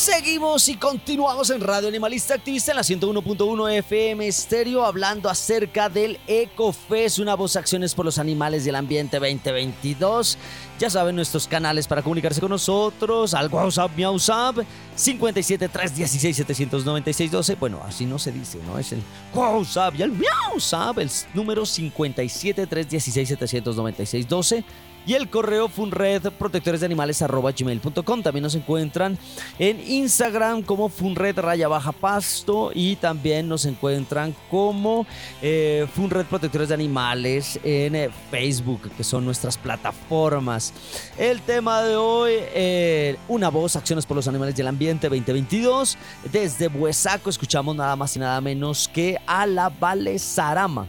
Seguimos 0.00 0.66
y 0.70 0.76
continuamos 0.76 1.50
en 1.50 1.60
Radio 1.60 1.88
Animalista 1.88 2.32
Activista 2.32 2.72
en 2.72 2.76
la 2.76 2.82
101.1 2.82 3.70
FM 3.80 4.26
Estéreo 4.26 4.86
hablando 4.86 5.28
acerca 5.28 5.90
del 5.90 6.18
EcoFest, 6.26 7.18
una 7.18 7.34
voz 7.34 7.54
acciones 7.54 7.94
por 7.94 8.06
los 8.06 8.16
animales 8.16 8.64
y 8.64 8.70
el 8.70 8.76
ambiente 8.76 9.18
2022. 9.18 10.38
Ya 10.78 10.88
saben 10.88 11.16
nuestros 11.16 11.46
canales 11.46 11.86
para 11.86 12.00
comunicarse 12.00 12.40
con 12.40 12.48
nosotros, 12.48 13.34
al 13.34 13.52
WhatsApp, 13.52 13.90
MiauSap, 13.94 14.60
57 14.96 15.68
316 15.68 16.34
796 16.34 17.30
12. 17.30 17.54
Bueno, 17.56 17.82
así 17.86 18.06
no 18.06 18.18
se 18.18 18.32
dice, 18.32 18.58
¿no? 18.66 18.78
Es 18.78 18.92
el 18.92 19.02
WhatsApp 19.34 19.96
y 19.98 20.02
el 20.02 20.12
MiauSap, 20.12 20.98
el 20.98 21.10
número 21.34 21.66
57 21.66 22.66
316 22.66 23.28
796 23.28 24.26
12 24.26 24.64
y 25.06 25.14
el 25.14 25.28
correo 25.28 25.68
funred 25.68 26.22
protectores 26.38 26.80
de 26.80 26.86
animales 26.86 27.22
arroba. 27.22 27.52
También 27.52 28.42
nos 28.42 28.54
encuentran 28.54 29.18
en 29.58 29.80
Instagram 29.80 30.62
como 30.62 30.88
funred 30.88 31.38
raya 31.38 31.68
baja 31.68 31.92
pasto 31.92 32.70
y 32.74 32.96
también 32.96 33.48
nos 33.48 33.64
encuentran 33.64 34.34
como 34.50 35.06
eh, 35.42 35.86
funred 35.94 36.26
protectores 36.26 36.68
de 36.68 36.74
animales 36.74 37.58
en 37.62 37.94
eh, 37.94 38.10
Facebook, 38.30 38.90
que 38.96 39.04
son 39.04 39.24
nuestras 39.24 39.58
plataformas. 39.58 40.72
El 41.18 41.40
tema 41.42 41.82
de 41.82 41.96
hoy, 41.96 42.32
eh, 42.36 43.16
una 43.28 43.48
voz, 43.48 43.76
acciones 43.76 44.06
por 44.06 44.16
los 44.16 44.28
animales 44.28 44.54
del 44.56 44.68
ambiente 44.68 45.08
2022. 45.08 45.98
Desde 46.30 46.68
Buesaco 46.68 47.30
escuchamos 47.30 47.74
nada 47.74 47.96
más 47.96 48.16
y 48.16 48.18
nada 48.18 48.40
menos 48.40 48.88
que 48.88 49.18
a 49.26 49.46
la 49.46 49.68
Vale 49.68 50.18
Sarama 50.18 50.86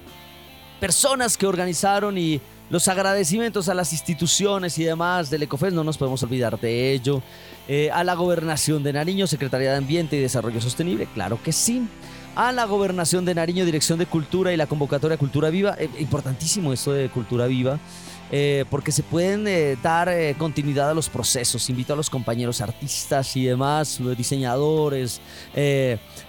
personas 0.81 1.37
que 1.37 1.45
organizaron 1.45 2.17
y 2.17 2.41
los 2.71 2.87
agradecimientos 2.87 3.67
a 3.67 3.73
las 3.73 3.91
instituciones 3.91 4.79
y 4.79 4.85
demás 4.85 5.29
del 5.29 5.43
Ecofest, 5.43 5.75
no 5.75 5.83
nos 5.83 5.97
podemos 5.97 6.23
olvidar 6.23 6.57
de 6.57 6.93
ello. 6.93 7.21
Eh, 7.67 7.91
a 7.91 8.05
la 8.05 8.15
Gobernación 8.15 8.81
de 8.81 8.93
Nariño, 8.93 9.27
Secretaría 9.27 9.71
de 9.71 9.77
Ambiente 9.77 10.15
y 10.15 10.21
Desarrollo 10.21 10.61
Sostenible, 10.61 11.07
claro 11.13 11.37
que 11.43 11.51
sí. 11.51 11.85
A 12.33 12.53
la 12.53 12.63
Gobernación 12.63 13.25
de 13.25 13.35
Nariño, 13.35 13.65
Dirección 13.65 13.99
de 13.99 14.05
Cultura 14.05 14.53
y 14.53 14.57
la 14.57 14.67
convocatoria 14.67 15.17
Cultura 15.17 15.49
Viva. 15.49 15.75
Eh, 15.77 15.89
importantísimo 15.99 16.71
esto 16.71 16.93
de 16.93 17.09
Cultura 17.09 17.45
Viva. 17.45 17.77
Eh, 18.31 18.63
porque 18.69 18.93
se 18.93 19.03
pueden 19.03 19.45
eh, 19.45 19.77
dar 19.83 20.07
eh, 20.07 20.35
continuidad 20.37 20.89
a 20.89 20.93
los 20.93 21.09
procesos. 21.09 21.69
Invito 21.69 21.93
a 21.93 21.95
los 21.97 22.09
compañeros 22.09 22.61
artistas 22.61 23.35
y 23.35 23.45
demás, 23.45 23.99
los 23.99 24.17
diseñadores, 24.17 25.21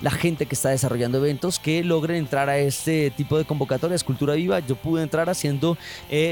la 0.01 0.11
gente 0.11 0.47
que 0.47 0.55
está 0.55 0.71
desarrollando 0.71 1.19
eventos 1.19 1.59
que 1.59 1.85
logren 1.85 2.17
entrar 2.17 2.49
a 2.49 2.59
este 2.59 3.11
tipo 3.11 3.39
de 3.39 3.45
convocatorias. 3.45 4.03
Cultura 4.03 4.35
Viva, 4.35 4.59
yo 4.59 4.75
pude 4.75 5.03
entrar 5.03 5.31
haciendo 5.31 5.77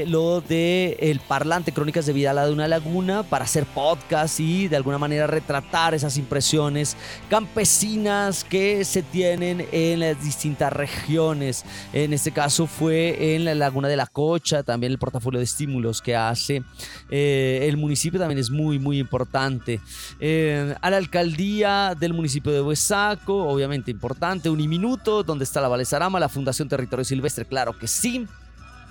lo 0.07 0.41
de 0.41 0.97
El 0.99 1.19
Parlante, 1.19 1.71
Crónicas 1.71 2.05
de 2.05 2.13
Vida 2.13 2.31
a 2.31 2.33
la 2.33 2.45
de 2.45 2.53
una 2.53 2.67
laguna, 2.67 3.23
para 3.23 3.45
hacer 3.45 3.65
podcast 3.65 4.39
y 4.39 4.67
de 4.67 4.75
alguna 4.75 4.97
manera 4.97 5.27
retratar 5.27 5.93
esas 5.93 6.17
impresiones 6.17 6.97
campesinas 7.29 8.43
que 8.43 8.83
se 8.83 9.03
tienen 9.03 9.67
en 9.71 10.01
las 10.01 10.21
distintas 10.21 10.73
regiones. 10.73 11.63
En 11.93 12.13
este 12.13 12.31
caso 12.31 12.67
fue 12.67 13.35
en 13.35 13.45
la 13.45 13.55
Laguna 13.55 13.87
de 13.87 13.95
la 13.95 14.07
Cocha, 14.07 14.63
también 14.63 14.91
el 14.91 14.99
portafolio 14.99 15.39
de 15.39 15.45
estímulos 15.61 16.01
que 16.01 16.15
hace 16.15 16.63
eh, 17.09 17.67
el 17.69 17.77
municipio 17.77 18.19
también 18.19 18.39
es 18.39 18.49
muy, 18.49 18.79
muy 18.79 18.97
importante. 18.97 19.79
Eh, 20.19 20.75
a 20.81 20.89
la 20.89 20.97
alcaldía 20.97 21.93
del 21.99 22.13
municipio 22.13 22.51
de 22.51 22.61
Huesaco, 22.61 23.47
obviamente 23.47 23.91
importante, 23.91 24.49
Uniminuto, 24.49 25.23
donde 25.23 25.43
está 25.43 25.61
la 25.61 25.67
Valesarama, 25.67 26.19
la 26.19 26.29
Fundación 26.29 26.67
Territorio 26.67 27.05
Silvestre, 27.05 27.45
claro 27.45 27.77
que 27.77 27.87
sí 27.87 28.27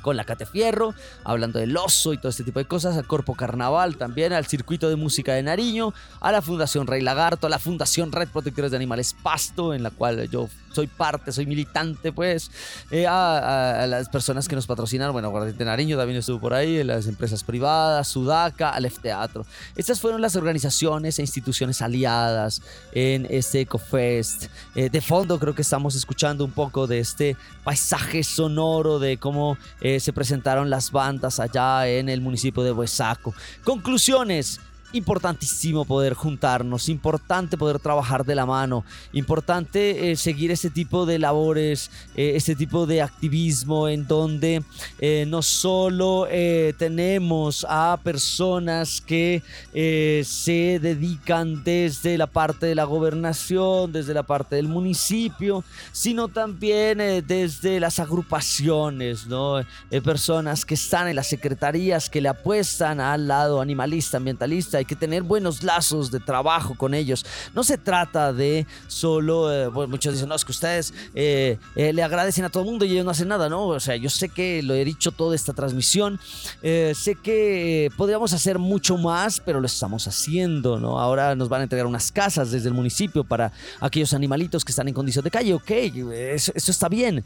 con 0.03 0.17
la 0.17 0.25
Catefierro, 0.25 0.95
hablando 1.25 1.59
del 1.59 1.77
oso 1.77 2.13
y 2.13 2.19
todo 2.19 2.29
este 2.31 2.45
tipo 2.45 2.59
de 2.59 2.65
cosas, 2.67 2.97
al 2.97 3.07
Corpo 3.07 3.35
Carnaval 3.35 3.97
también, 3.97 4.33
al 4.33 4.47
Circuito 4.47 4.89
de 4.89 4.97
Música 4.97 5.35
de 5.35 5.43
Nariño, 5.43 5.93
a 6.21 6.33
la 6.33 6.43
Fundación 6.43 6.87
Rey 6.87 7.03
Lagarto, 7.03 7.47
a 7.47 7.51
la 7.51 7.59
Fundación 7.59 8.13
Red 8.13 8.29
Protectores 8.29 8.71
de 8.71 8.77
Animales 8.77 9.15
Pasto, 9.23 9.75
en 9.75 9.83
la 9.83 9.91
cual 9.91 10.29
yo 10.31 10.49
soy 10.73 10.87
parte, 10.87 11.33
soy 11.33 11.47
militante, 11.47 12.13
pues, 12.13 12.51
eh, 12.93 13.05
a, 13.07 13.39
a- 13.39 13.83
a 13.83 13.87
las 13.89 14.09
personas 14.09 14.47
que 14.47 14.55
nos 14.55 14.67
patrocinan, 14.69 15.11
bueno, 15.11 15.29
Guardián 15.31 15.57
Nariño 15.67 15.97
también 15.97 16.21
estuvo 16.21 16.39
por 16.39 16.55
ahí, 16.55 16.85
las 16.85 17.07
empresas 17.09 17.43
privadas, 17.43 18.07
Sudaca, 18.07 18.71
Aleph 18.71 18.99
Teatro. 19.01 19.45
Estas 19.75 19.99
fueron 20.01 20.21
las 20.21 20.37
organizaciones 20.37 21.19
e 21.19 21.23
instituciones 21.23 21.83
aliadas 21.83 22.63
en 22.93 23.27
este 23.31 23.63
EcoFest. 23.63 24.47
Eh, 24.77 24.91
de 24.91 25.01
fondo 25.01 25.41
creo 25.41 25.57
que 25.57 25.63
estamos 25.63 25.97
escuchando 25.97 26.45
un 26.45 26.53
poco 26.53 26.87
de 26.87 27.01
este 27.01 27.37
paisaje 27.65 28.23
sonoro 28.23 29.01
de 29.01 29.17
cómo 29.19 29.59
eh, 29.81 29.90
se 29.99 30.13
presentaron 30.13 30.71
las 30.71 30.93
bandas 30.93 31.41
allá 31.41 31.89
en 31.89 32.09
el 32.09 32.21
municipio 32.21 32.63
de 32.63 32.71
Huesaco. 32.71 33.35
Conclusiones. 33.65 34.61
Importantísimo 34.93 35.85
poder 35.85 36.15
juntarnos, 36.15 36.89
importante 36.89 37.57
poder 37.57 37.79
trabajar 37.79 38.25
de 38.25 38.35
la 38.35 38.45
mano, 38.45 38.85
importante 39.13 40.11
eh, 40.11 40.17
seguir 40.17 40.51
este 40.51 40.69
tipo 40.69 41.07
de 41.07 41.21
labores, 41.21 41.93
eh, 42.17 42.33
este 42.35 42.57
tipo 42.57 42.87
de 42.87 43.01
activismo 43.01 43.89
en 43.89 44.09
donde 44.09 44.65
eh, 44.99 45.27
no 45.29 45.43
solo 45.43 46.27
eh, 46.29 46.75
tenemos 46.77 47.65
a 47.69 48.01
personas 48.03 49.01
que 49.01 49.43
se 49.73 50.81
dedican 50.81 51.63
desde 51.63 52.19
la 52.19 52.27
parte 52.27 52.67
de 52.67 52.75
la 52.75 52.85
gobernación, 52.85 53.93
desde 53.93 54.13
la 54.13 54.25
parte 54.25 54.57
del 54.57 54.67
municipio, 54.67 55.63
sino 55.93 56.27
también 56.27 56.99
desde 57.27 57.79
las 57.79 58.01
agrupaciones, 58.01 59.27
¿no? 59.27 59.61
Personas 60.03 60.65
que 60.65 60.75
están 60.75 61.09
en 61.09 61.17
las 61.17 61.29
secretarías, 61.29 62.11
que 62.11 62.21
le 62.21 62.29
apuestan 62.29 63.01
al 63.01 63.29
lado 63.29 63.61
animalista, 63.61 64.17
ambientalista 64.17 64.80
hay 64.81 64.85
que 64.87 64.97
tener 64.97 65.23
buenos 65.23 65.63
lazos 65.63 66.11
de 66.11 66.21
trabajo 66.21 66.75
con 66.75 66.95
ellos. 66.95 67.25
No 67.55 67.63
se 67.63 67.79
trata 67.79 68.33
de 68.33 68.67
solo, 68.89 69.53
eh, 69.53 69.69
muchos 69.89 70.15
dicen, 70.15 70.29
no, 70.29 70.35
es 70.35 70.45
que 70.45 70.53
ustedes 70.53 70.95
eh, 71.15 71.59
eh, 71.77 71.93
le 71.93 72.03
agradecen 72.03 72.45
a 72.45 72.49
todo 72.49 72.63
el 72.63 72.71
mundo 72.71 72.85
y 72.85 72.93
ellos 72.93 73.05
no 73.05 73.11
hacen 73.11 73.29
nada, 73.29 73.49
¿no? 73.49 73.67
O 73.67 73.81
sea, 73.81 73.97
yo 73.97 74.09
sé 74.09 74.31
que 74.31 74.63
lo 74.63 74.75
he 74.75 74.85
dicho 74.85 75.13
toda 75.13 75.37
esta 75.37 75.53
transmisión, 75.53 76.19
sé 76.63 77.17
que 77.23 77.91
podríamos 77.97 78.33
hacer 78.33 78.59
mucho 78.59 78.97
más, 78.97 79.41
pero 79.41 79.61
lo 79.61 79.67
estamos 79.67 80.09
haciendo, 80.09 80.81
¿no? 80.81 80.99
Ahora 80.99 81.35
nos 81.35 81.49
van 81.49 81.61
a 81.61 81.65
entregar 81.65 81.87
unas 81.87 82.11
casas 82.11 82.51
desde 82.51 82.69
el 82.69 82.75
municipio 82.75 83.25
para 83.25 83.53
aquellos 83.81 84.15
animalitos 84.15 84.65
que 84.65 84.73
están 84.73 84.89
en 84.89 84.95
condición 84.95 85.25
de 85.25 85.31
calle, 85.31 85.55
ok, 85.55 85.71
eso, 85.71 86.53
eso 86.55 86.71
está 86.71 86.89
bien. 86.89 87.23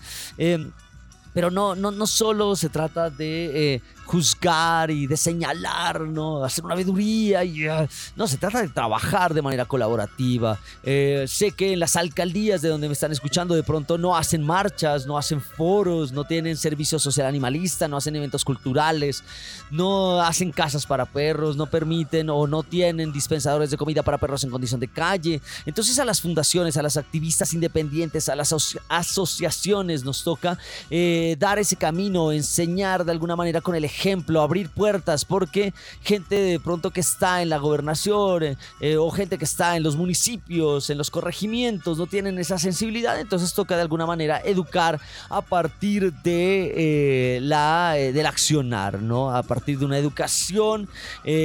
pero 1.33 1.51
no, 1.51 1.75
no, 1.75 1.91
no 1.91 2.07
solo 2.07 2.57
se 2.57 2.69
trata 2.69 3.11
de 3.11 3.81
juzgar 4.05 4.91
y 4.91 5.07
de 5.07 5.17
señalar, 5.17 6.03
¿no? 6.03 6.45
Hacer 6.45 6.65
una 6.65 6.75
veeduría 6.75 7.45
y... 7.45 7.67
Ah, 7.67 7.89
no, 8.17 8.27
se 8.27 8.37
trata 8.39 8.61
de 8.61 8.69
trabajar 8.69 9.35
de 9.35 9.43
manera 9.43 9.65
colaborativa. 9.65 10.59
Eh, 10.83 11.25
sé 11.29 11.53
que 11.53 11.73
en 11.73 11.81
las 11.81 11.97
alcaldías 11.97 12.63
de 12.63 12.69
donde 12.69 12.89
me 12.89 12.93
están 12.93 13.13
escuchando 13.13 13.55
de 13.55 13.63
pronto 13.63 13.99
no 13.99 14.17
hacen 14.17 14.43
marchas, 14.43 15.07
no 15.07 15.19
hacen 15.19 15.41
foros, 15.41 16.13
no 16.13 16.25
tienen 16.25 16.57
servicio 16.57 16.99
social 16.99 17.27
animalista, 17.27 17.89
no 17.89 17.97
hacen 17.97 18.17
eventos 18.17 18.45
culturales, 18.45 19.23
no 19.71 20.21
hacen 20.21 20.53
casas 20.53 20.87
para 20.87 21.07
perros, 21.07 21.57
no 21.57 21.67
permiten 21.67 22.31
o 22.31 22.47
no 22.47 22.63
tienen 22.63 23.13
dispensadores 23.13 23.71
de 23.71 23.77
comida 23.77 24.03
para 24.03 24.19
perros 24.19 24.45
en 24.45 24.51
condición 24.51 24.81
de 24.81 24.89
calle. 24.89 25.41
Entonces 25.67 25.99
a 25.99 26.05
las 26.05 26.21
fundaciones, 26.21 26.77
a 26.77 26.83
las 26.83 26.97
activistas 26.97 27.55
independientes, 27.55 28.29
a 28.29 28.37
las 28.37 28.55
asociaciones 28.89 30.05
nos 30.05 30.23
toca 30.23 30.59
eh, 30.91 31.37
dar 31.39 31.59
ese 31.59 31.77
camino, 31.77 32.33
enseñar 32.33 33.05
de 33.05 33.13
alguna 33.13 33.37
manera 33.37 33.61
con 33.61 33.75
el 33.75 33.85
ejemplo, 33.85 33.94
abrir 34.41 34.69
puertas, 34.71 35.25
porque 35.25 35.73
gente 36.03 36.35
de 36.37 36.61
pronto 36.61 36.91
que 36.91 37.01
está 37.01 37.43
en 37.43 37.49
la 37.49 37.59
gobernación 37.59 38.43
eh, 38.43 38.57
eh, 38.81 38.97
o 38.97 39.11
gente 39.11 39.39
que 39.39 39.45
está 39.45 39.77
en 39.77 39.83
los 39.83 39.97
municipios, 39.97 40.91
en 40.91 40.99
los 40.99 41.11
corregimientos, 41.11 41.99
no 41.99 42.07
tienen 42.07 42.39
esa 42.39 42.59
sensibilidad, 42.59 43.19
entonces 43.19 43.55
toca 43.55 43.77
de 43.77 43.83
alguna 43.83 44.07
manera 44.07 44.41
educar 44.45 45.01
a 45.29 45.41
partir 45.41 46.13
de 46.23 47.37
eh, 47.37 47.41
la 47.41 47.95
del 47.95 48.27
accionar, 48.27 49.01
¿no? 49.01 49.35
A 49.35 49.43
partir 49.43 49.79
de 49.79 49.85
una 49.85 49.99
educación, 49.99 50.89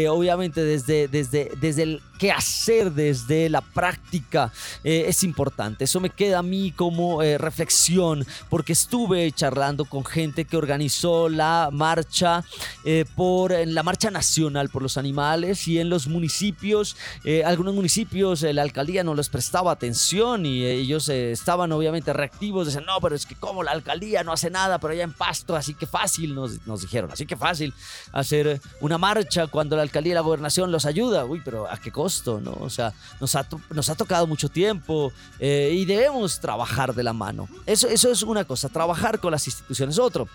obviamente 0.09 0.63
desde, 0.63 1.07
desde, 1.07 1.51
desde 1.59 1.83
el 1.83 2.01
qué 2.19 2.31
hacer 2.31 2.91
desde 2.91 3.49
la 3.49 3.61
práctica 3.61 4.51
es 4.83 5.23
importante. 5.23 5.85
Eso 5.85 5.99
me 5.99 6.09
queda 6.09 6.39
a 6.39 6.43
mí 6.43 6.71
como 6.71 7.21
reflexión 7.21 8.25
porque 8.49 8.73
estuve 8.73 9.31
charlando 9.31 9.85
con 9.85 10.05
gente 10.05 10.45
que 10.45 10.57
organizó 10.57 11.29
la 11.29 11.69
marcha 11.71 12.43
eh, 12.83 13.05
por 13.15 13.51
la 13.51 13.83
marcha 13.83 14.11
nacional 14.11 14.69
por 14.69 14.81
los 14.81 14.97
animales 14.97 15.67
y 15.67 15.79
en 15.79 15.89
los 15.89 16.07
municipios, 16.07 16.95
eh, 17.23 17.43
algunos 17.43 17.73
municipios 17.73 18.43
eh, 18.43 18.53
la 18.53 18.61
alcaldía 18.61 19.03
no 19.03 19.15
les 19.15 19.29
prestaba 19.29 19.71
atención 19.71 20.45
y 20.45 20.65
ellos 20.65 21.09
estaban 21.09 21.71
obviamente 21.71 22.13
reactivos, 22.13 22.67
decían, 22.67 22.85
no, 22.85 22.99
pero 23.01 23.15
es 23.15 23.25
que 23.25 23.35
como 23.35 23.63
la 23.63 23.71
alcaldía 23.71 24.23
no 24.23 24.31
hace 24.31 24.49
nada, 24.49 24.79
pero 24.79 24.93
allá 24.93 25.03
en 25.03 25.13
Pasto, 25.13 25.55
así 25.55 25.73
que 25.73 25.85
fácil, 25.85 26.35
nos, 26.35 26.65
nos 26.65 26.81
dijeron, 26.81 27.11
así 27.11 27.25
que 27.25 27.35
fácil 27.35 27.73
hacer 28.11 28.61
una 28.81 28.97
marcha 28.97 29.47
cuando 29.47 29.75
la 29.75 29.81
alcaldía 29.81 30.11
y 30.11 30.15
la 30.15 30.21
gobernación 30.21 30.71
los 30.71 30.85
ayuda, 30.85 31.25
uy, 31.25 31.41
pero 31.43 31.69
¿a 31.69 31.77
qué 31.77 31.91
¿no? 32.41 32.57
O 32.59 32.69
sea, 32.69 32.93
nos 33.19 33.35
ha, 33.35 33.47
nos 33.69 33.89
ha 33.89 33.95
tocado 33.95 34.27
mucho 34.27 34.49
tiempo 34.49 35.11
y 35.39 35.85
debemos 35.85 36.39
trabajar 36.39 36.93
de 36.93 37.03
la 37.03 37.13
mano. 37.13 37.47
Eso, 37.65 37.87
eso 37.87 38.11
es 38.11 38.23
una 38.23 38.43
cosa, 38.45 38.69
trabajar 38.69 39.19
con 39.19 39.31
las 39.31 39.45
instituciones 39.47 39.99
otro 39.99 40.27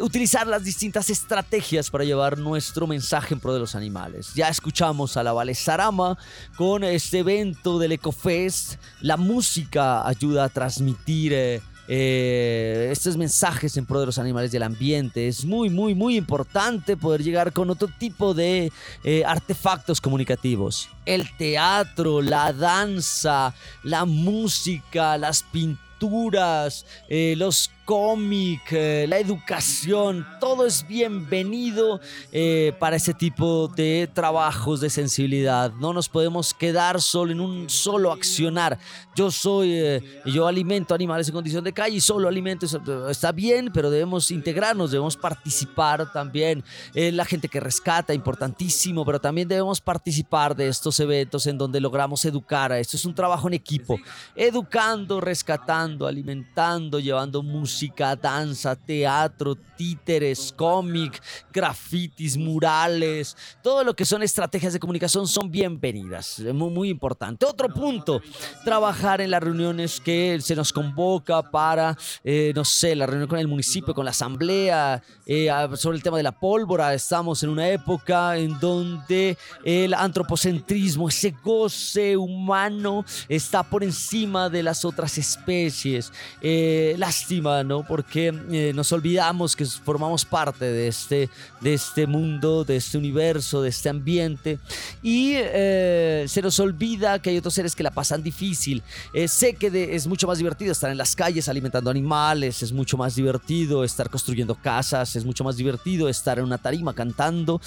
utilizar 0.00 0.46
las 0.46 0.64
distintas 0.64 1.10
estrategias 1.10 1.90
para 1.90 2.04
llevar 2.04 2.38
nuestro 2.38 2.86
mensaje 2.86 3.34
en 3.34 3.40
pro 3.40 3.52
de 3.52 3.60
los 3.60 3.74
animales. 3.74 4.32
Ya 4.34 4.48
escuchamos 4.48 5.16
a 5.16 5.22
la 5.22 5.32
Vale 5.32 5.54
Sarama 5.54 6.16
con 6.56 6.84
este 6.84 7.20
evento 7.20 7.78
del 7.78 7.92
EcoFest. 7.92 8.76
La 9.00 9.16
música 9.16 10.06
ayuda 10.06 10.44
a 10.44 10.48
transmitir 10.48 11.32
eh, 11.32 11.60
eh, 11.88 12.88
estos 12.92 13.16
mensajes 13.16 13.76
en 13.76 13.86
pro 13.86 14.00
de 14.00 14.06
los 14.06 14.18
animales 14.18 14.52
del 14.52 14.62
ambiente. 14.62 15.26
Es 15.26 15.44
muy, 15.44 15.70
muy, 15.70 15.94
muy 15.94 16.16
importante 16.16 16.96
poder 16.96 17.22
llegar 17.22 17.52
con 17.52 17.70
otro 17.70 17.88
tipo 17.98 18.34
de 18.34 18.70
eh, 19.04 19.24
artefactos 19.24 20.00
comunicativos. 20.00 20.88
El 21.06 21.34
teatro, 21.36 22.22
la 22.22 22.52
danza, 22.52 23.54
la 23.82 24.04
música, 24.04 25.16
las 25.16 25.42
pinturas, 25.42 26.84
los 27.08 27.70
cómic, 27.88 28.70
eh, 28.72 29.06
la 29.08 29.18
educación, 29.18 30.26
todo 30.40 30.66
es 30.66 30.86
bienvenido 30.86 32.02
eh, 32.32 32.74
para 32.78 32.96
ese 32.96 33.14
tipo 33.14 33.66
de 33.68 34.10
trabajos 34.12 34.82
de 34.82 34.90
sensibilidad. 34.90 35.72
No 35.72 35.94
nos 35.94 36.06
podemos 36.06 36.52
quedar 36.52 37.00
solo 37.00 37.32
en 37.32 37.40
un 37.40 37.70
solo 37.70 38.12
accionar. 38.12 38.78
Yo 39.16 39.30
soy, 39.30 39.72
eh, 39.72 40.20
yo 40.26 40.46
alimento 40.46 40.94
animales 40.94 41.28
en 41.28 41.34
condición 41.34 41.64
de 41.64 41.72
calle 41.72 41.96
y 41.96 42.02
solo 42.02 42.28
alimento, 42.28 42.66
está 43.08 43.32
bien, 43.32 43.70
pero 43.72 43.88
debemos 43.88 44.30
integrarnos, 44.30 44.90
debemos 44.90 45.16
participar 45.16 46.12
también. 46.12 46.62
la 46.92 47.24
gente 47.24 47.48
que 47.48 47.58
rescata, 47.58 48.12
importantísimo, 48.12 49.02
pero 49.06 49.18
también 49.18 49.48
debemos 49.48 49.80
participar 49.80 50.54
de 50.54 50.68
estos 50.68 51.00
eventos 51.00 51.46
en 51.46 51.56
donde 51.56 51.80
logramos 51.80 52.22
educar. 52.26 52.70
Esto 52.72 52.98
es 52.98 53.06
un 53.06 53.14
trabajo 53.14 53.48
en 53.48 53.54
equipo, 53.54 53.98
educando, 54.36 55.22
rescatando, 55.22 56.06
alimentando, 56.06 57.00
llevando 57.00 57.42
música 57.42 57.77
música, 57.78 58.16
danza, 58.16 58.74
teatro, 58.74 59.54
títeres, 59.76 60.52
cómic, 60.56 61.22
grafitis, 61.52 62.36
murales, 62.36 63.36
todo 63.62 63.84
lo 63.84 63.94
que 63.94 64.04
son 64.04 64.24
estrategias 64.24 64.72
de 64.72 64.80
comunicación 64.80 65.28
son 65.28 65.48
bienvenidas. 65.48 66.40
Muy, 66.40 66.88
importante. 66.88 67.46
Otro 67.46 67.68
punto, 67.68 68.20
trabajar 68.64 69.20
en 69.20 69.30
las 69.30 69.40
reuniones 69.40 70.00
que 70.00 70.40
se 70.40 70.56
nos 70.56 70.72
convoca 70.72 71.40
para, 71.42 71.96
eh, 72.24 72.52
no 72.56 72.64
sé, 72.64 72.96
la 72.96 73.06
reunión 73.06 73.28
con 73.28 73.38
el 73.38 73.46
municipio, 73.46 73.94
con 73.94 74.04
la 74.04 74.10
asamblea, 74.10 75.00
eh, 75.24 75.48
sobre 75.76 75.98
el 75.98 76.02
tema 76.02 76.16
de 76.16 76.24
la 76.24 76.32
pólvora. 76.32 76.92
Estamos 76.94 77.44
en 77.44 77.50
una 77.50 77.68
época 77.68 78.36
en 78.36 78.58
donde 78.58 79.38
el 79.64 79.94
antropocentrismo, 79.94 81.08
ese 81.08 81.32
goce 81.44 82.16
humano, 82.16 83.04
está 83.28 83.62
por 83.62 83.84
encima 83.84 84.48
de 84.48 84.64
las 84.64 84.84
otras 84.84 85.16
especies. 85.16 86.12
Eh, 86.42 86.96
lástima, 86.98 87.62
porque 87.86 88.34
eh, 88.50 88.72
nos 88.74 88.92
olvidamos 88.92 89.54
que 89.54 89.64
formamos 89.66 90.24
parte 90.24 90.64
de 90.64 90.88
este, 90.88 91.28
de 91.60 91.74
este 91.74 92.06
mundo, 92.06 92.64
de 92.64 92.76
este 92.76 92.98
universo, 92.98 93.62
de 93.62 93.68
este 93.68 93.88
ambiente. 93.88 94.58
Y 95.02 95.32
eh, 95.36 96.24
se 96.26 96.42
nos 96.42 96.58
olvida 96.60 97.20
que 97.20 97.30
hay 97.30 97.38
otros 97.38 97.54
seres 97.54 97.76
que 97.76 97.82
la 97.82 97.90
pasan 97.90 98.22
difícil. 98.22 98.82
Eh, 99.12 99.28
sé 99.28 99.54
que 99.54 99.94
es 99.94 100.06
mucho 100.06 100.26
más 100.26 100.38
divertido 100.38 100.72
estar 100.72 100.90
en 100.90 100.98
las 100.98 101.14
calles 101.14 101.48
alimentando 101.48 101.90
animales, 101.90 102.62
es 102.62 102.72
mucho 102.72 102.96
más 102.96 103.14
divertido 103.14 103.84
estar 103.84 104.08
construyendo 104.10 104.54
casas, 104.54 105.14
es 105.14 105.24
mucho 105.24 105.44
más 105.44 105.56
divertido 105.56 106.08
estar 106.08 106.38
en 106.38 106.44
una 106.44 106.58
tarima 106.58 106.94
cantando, 106.94 107.60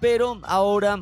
pero 0.00 0.40
ahora 0.42 1.00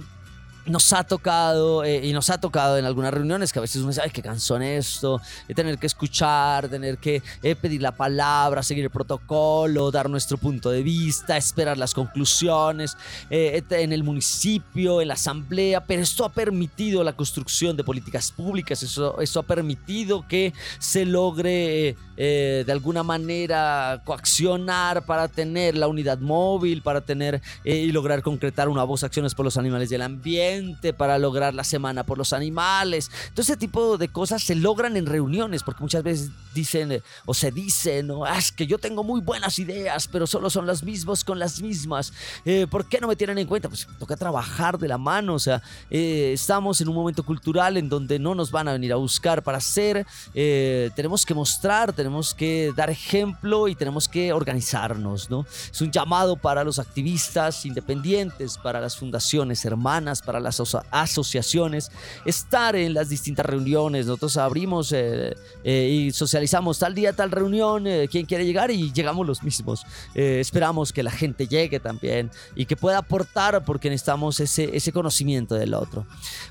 nos 0.66 0.92
ha 0.92 1.04
tocado, 1.04 1.84
eh, 1.84 2.04
y 2.04 2.12
nos 2.12 2.28
ha 2.30 2.38
tocado 2.38 2.76
en 2.78 2.84
algunas 2.84 3.14
reuniones 3.14 3.52
que 3.52 3.58
a 3.58 3.62
veces 3.62 3.76
uno 3.82 3.88
dice, 3.88 4.00
ay, 4.02 4.10
qué 4.10 4.22
cansón 4.22 4.62
esto, 4.62 5.20
de 5.46 5.54
tener 5.54 5.78
que 5.78 5.86
escuchar, 5.86 6.68
tener 6.68 6.98
que 6.98 7.22
eh, 7.42 7.54
pedir 7.54 7.82
la 7.82 7.92
palabra, 7.92 8.62
seguir 8.62 8.84
el 8.84 8.90
protocolo, 8.90 9.90
dar 9.90 10.10
nuestro 10.10 10.38
punto 10.38 10.70
de 10.70 10.82
vista, 10.82 11.36
esperar 11.36 11.78
las 11.78 11.94
conclusiones 11.94 12.96
eh, 13.30 13.62
en 13.70 13.92
el 13.92 14.02
municipio, 14.02 15.00
en 15.00 15.08
la 15.08 15.14
asamblea, 15.14 15.84
pero 15.84 16.02
esto 16.02 16.24
ha 16.24 16.32
permitido 16.32 17.04
la 17.04 17.12
construcción 17.12 17.76
de 17.76 17.84
políticas 17.84 18.32
públicas, 18.32 18.82
eso, 18.82 19.20
eso 19.20 19.40
ha 19.40 19.44
permitido 19.44 20.26
que 20.26 20.52
se 20.78 21.04
logre 21.04 21.96
de 22.16 22.72
alguna 22.72 23.02
manera 23.02 24.00
coaccionar 24.06 25.04
para 25.04 25.28
tener 25.28 25.76
la 25.76 25.86
unidad 25.86 26.18
móvil, 26.18 26.80
para 26.80 27.02
tener 27.02 27.42
y 27.62 27.92
lograr 27.92 28.22
concretar 28.22 28.70
una 28.70 28.84
voz 28.84 29.04
acciones 29.04 29.34
por 29.34 29.44
los 29.44 29.58
animales 29.58 29.90
del 29.90 30.00
ambiente 30.00 30.55
para 30.96 31.18
lograr 31.18 31.54
la 31.54 31.64
semana 31.64 32.04
por 32.04 32.18
los 32.18 32.32
animales. 32.32 33.11
Todo 33.32 33.42
ese 33.42 33.57
tipo 33.57 33.98
de 33.98 34.09
cosas 34.09 34.42
se 34.42 34.54
logran 34.54 34.96
en 34.96 35.07
reuniones, 35.07 35.62
porque 35.62 35.82
muchas 35.82 36.02
veces 36.02 36.30
dicen 36.54 36.92
eh, 36.92 37.02
o 37.24 37.34
se 37.34 37.50
dicen, 37.50 38.09
¿no? 38.09 38.24
Ah, 38.24 38.38
es 38.38 38.50
que 38.50 38.66
yo 38.66 38.78
tengo 38.78 39.04
muy 39.04 39.20
buenas 39.20 39.59
ideas, 39.59 40.09
pero 40.09 40.26
solo 40.26 40.50
son 40.50 40.66
las 40.66 40.82
mismas 40.82 41.22
con 41.22 41.38
las 41.38 41.61
mismas. 41.61 42.12
Eh, 42.44 42.66
¿Por 42.68 42.86
qué 42.86 43.00
no 43.00 43.09
me 43.09 43.16
tienen 43.16 43.38
en 43.38 43.46
cuenta? 43.46 43.68
Pues 43.68 43.86
toca 43.98 44.16
trabajar 44.16 44.78
de 44.78 44.88
la 44.88 44.98
mano, 44.98 45.34
o 45.34 45.38
sea, 45.38 45.62
eh, 45.90 46.32
estamos 46.34 46.80
en 46.80 46.88
un 46.88 46.94
momento 46.94 47.22
cultural 47.24 47.76
en 47.76 47.88
donde 47.88 48.18
no 48.18 48.34
nos 48.34 48.50
van 48.50 48.68
a 48.68 48.72
venir 48.72 48.92
a 48.92 48.96
buscar 48.96 49.42
para 49.42 49.59
hacer, 49.59 50.07
tenemos 50.32 51.26
que 51.26 51.34
mostrar, 51.34 51.92
tenemos 51.92 52.34
que 52.34 52.72
dar 52.74 52.90
ejemplo 52.90 53.68
y 53.68 53.74
tenemos 53.74 54.09
que 54.09 54.32
organizarnos, 54.32 55.30
¿no? 55.30 55.46
Es 55.70 55.80
un 55.80 55.90
llamado 55.90 56.36
para 56.36 56.64
los 56.64 56.78
activistas 56.78 57.64
independientes, 57.66 58.59
para 58.59 58.80
las 58.80 58.96
fundaciones 58.96 59.64
hermanas, 59.64 60.22
para 60.22 60.40
las 60.47 60.76
asociaciones, 60.90 61.90
estar 62.24 62.76
en 62.76 62.94
las 62.94 63.09
distintas 63.09 63.44
reuniones. 63.47 64.07
Nosotros 64.07 64.36
abrimos 64.36 64.92
eh, 64.92 65.36
eh, 65.64 65.88
y 65.88 66.12
socializamos 66.12 66.78
tal 66.78 66.94
día, 66.94 67.12
tal 67.12 67.30
reunión, 67.30 67.86
eh, 67.86 68.09
quiere 68.09 68.47
llegar 68.47 68.70
y 68.70 68.92
llegamos 68.92 69.26
los 69.26 69.42
mismos. 69.42 69.84
esperamos 70.14 70.92
que 70.92 71.03
la 71.03 71.11
gente 71.11 71.47
llegue 71.47 71.80
también 71.80 72.30
y 72.55 72.66
que 72.66 72.76
pueda 72.76 72.99
aportar 72.99 73.64
porque 73.64 73.90
necesitamos 73.90 74.40
ese, 74.40 74.76
ese 74.76 74.92
conocimiento 74.92 75.55
del 75.55 75.74
otro. 75.74 76.07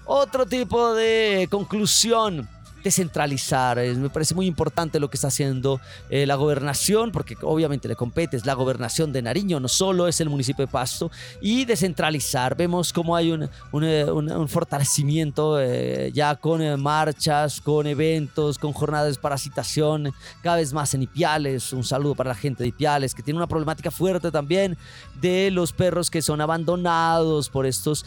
Otro 0.05 0.45
tipo 0.45 0.93
de 0.93 1.47
conclusión 1.49 2.47
descentralizar. 2.85 3.77
me 3.77 4.11
parece 4.11 4.35
muy 4.35 4.45
importante 4.45 4.99
lo 4.99 5.09
que 5.09 5.17
está 5.17 5.29
haciendo 5.29 5.81
eh, 6.11 6.27
la 6.27 6.35
gobernación, 6.35 7.11
porque 7.11 7.35
obviamente 7.41 7.87
le 7.87 7.95
compete, 7.95 8.37
es 8.37 8.45
la 8.45 8.53
gobernación 8.53 9.11
de 9.11 9.23
Nariño, 9.23 9.59
no 9.59 9.67
solo 9.67 10.07
es 10.07 10.21
el 10.21 10.29
municipio 10.29 10.67
de 10.67 10.71
Pasto, 10.71 11.09
y 11.41 11.65
descentralizar. 11.65 12.55
Vemos 12.55 12.93
cómo 12.93 13.15
hay 13.15 13.31
un, 13.31 13.49
un, 13.71 14.47
fortalecimiento 14.47 15.59
eh, 15.59 16.11
ya 16.13 16.35
con 16.35 16.61
eh, 16.61 16.77
marchas, 16.77 17.59
con 17.59 17.87
eventos, 17.87 18.59
con 18.59 18.71
jornadas 18.71 19.15
de 19.15 19.19
parasitación, 19.19 20.13
cada 20.43 20.57
vez 20.57 20.71
más 20.71 20.93
en 20.93 21.01
Ipiales. 21.01 21.73
Un 21.73 21.83
saludo 21.83 22.13
para 22.13 22.29
la 22.29 22.35
gente 22.35 22.61
de 22.61 22.69
Ipiales, 22.69 23.15
que 23.15 23.23
tiene 23.23 23.37
una 23.37 23.47
problemática 23.47 23.89
fuerte 23.89 24.29
también 24.29 24.77
de 25.19 25.49
los 25.49 25.73
perros 25.73 26.11
que 26.11 26.21
son 26.21 26.39
abandonados 26.39 27.49
por 27.49 27.65
estos 27.65 28.05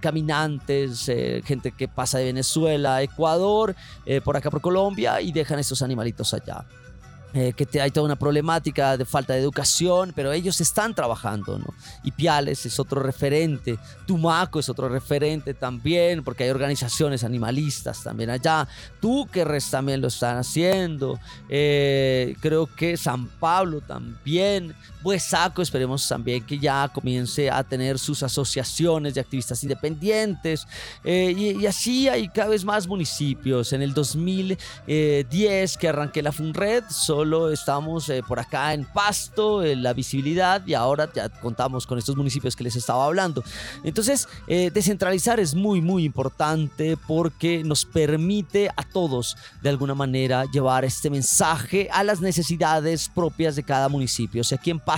caminantes, 0.00 1.06
gente 1.44 1.72
que 1.72 1.88
pasa 1.88 2.18
de 2.18 2.26
Venezuela 2.26 3.02
Ecuador. 3.02 3.74
Eh, 4.11 4.11
por 4.20 4.36
acá 4.36 4.50
por 4.50 4.60
Colombia 4.60 5.20
y 5.20 5.32
dejan 5.32 5.58
estos 5.58 5.82
animalitos 5.82 6.34
allá. 6.34 6.64
Eh, 7.34 7.54
que 7.54 7.80
hay 7.80 7.90
toda 7.90 8.04
una 8.04 8.16
problemática 8.16 8.94
de 8.98 9.06
falta 9.06 9.32
de 9.32 9.40
educación, 9.40 10.12
pero 10.14 10.32
ellos 10.32 10.60
están 10.60 10.94
trabajando, 10.94 11.58
¿no? 11.58 11.72
Y 12.04 12.10
Piales 12.10 12.66
es 12.66 12.78
otro 12.78 13.02
referente, 13.02 13.78
Tumaco 14.06 14.60
es 14.60 14.68
otro 14.68 14.86
referente 14.90 15.54
también, 15.54 16.22
porque 16.22 16.44
hay 16.44 16.50
organizaciones 16.50 17.24
animalistas 17.24 18.02
también 18.02 18.28
allá, 18.28 18.68
Túquerres 19.00 19.70
también 19.70 20.02
lo 20.02 20.08
están 20.08 20.36
haciendo, 20.36 21.18
eh, 21.48 22.36
creo 22.40 22.66
que 22.66 22.98
San 22.98 23.26
Pablo 23.26 23.80
también, 23.80 24.74
Buesaco 25.02 25.62
esperemos 25.62 26.06
también 26.06 26.44
que 26.44 26.58
ya 26.58 26.88
comience 26.88 27.50
a 27.50 27.64
tener 27.64 27.98
sus 27.98 28.22
asociaciones 28.22 29.14
de 29.14 29.20
activistas 29.20 29.62
independientes, 29.62 30.66
eh, 31.04 31.34
y, 31.36 31.62
y, 31.62 31.66
así 31.66 32.08
hay 32.08 32.28
cada 32.28 32.50
vez 32.50 32.64
más 32.64 32.86
municipios. 32.86 33.72
En 33.72 33.82
el 33.82 33.94
2010 33.94 35.76
que 35.76 35.88
arranqué 35.88 36.22
la 36.22 36.30
FUNRED, 36.30 36.84
solo 36.90 37.50
estamos 37.50 38.08
eh, 38.08 38.22
por 38.26 38.38
acá 38.38 38.74
en 38.74 38.84
Pasto, 38.84 39.64
en 39.64 39.82
la 39.82 39.92
visibilidad, 39.92 40.64
y 40.66 40.74
ahora 40.74 41.10
ya 41.12 41.28
contamos 41.28 41.86
con 41.86 41.98
estos 41.98 42.16
municipios 42.16 42.54
que 42.54 42.64
les 42.64 42.76
estaba 42.76 43.04
hablando. 43.04 43.42
Entonces, 43.82 44.28
eh, 44.46 44.70
descentralizar 44.72 45.40
es 45.40 45.54
muy, 45.54 45.80
muy 45.80 46.04
importante 46.04 46.96
porque 47.08 47.64
nos 47.64 47.84
permite 47.84 48.70
a 48.76 48.82
todos, 48.84 49.36
de 49.62 49.68
alguna 49.68 49.94
manera, 49.94 50.44
llevar 50.52 50.84
este 50.84 51.10
mensaje 51.10 51.88
a 51.92 52.04
las 52.04 52.20
necesidades 52.20 53.08
propias 53.08 53.56
de 53.56 53.64
cada 53.64 53.88
municipio. 53.88 54.42
O 54.42 54.44
sea, 54.44 54.58
aquí 54.58 54.70
en 54.70 54.78
Pasto 54.78 54.91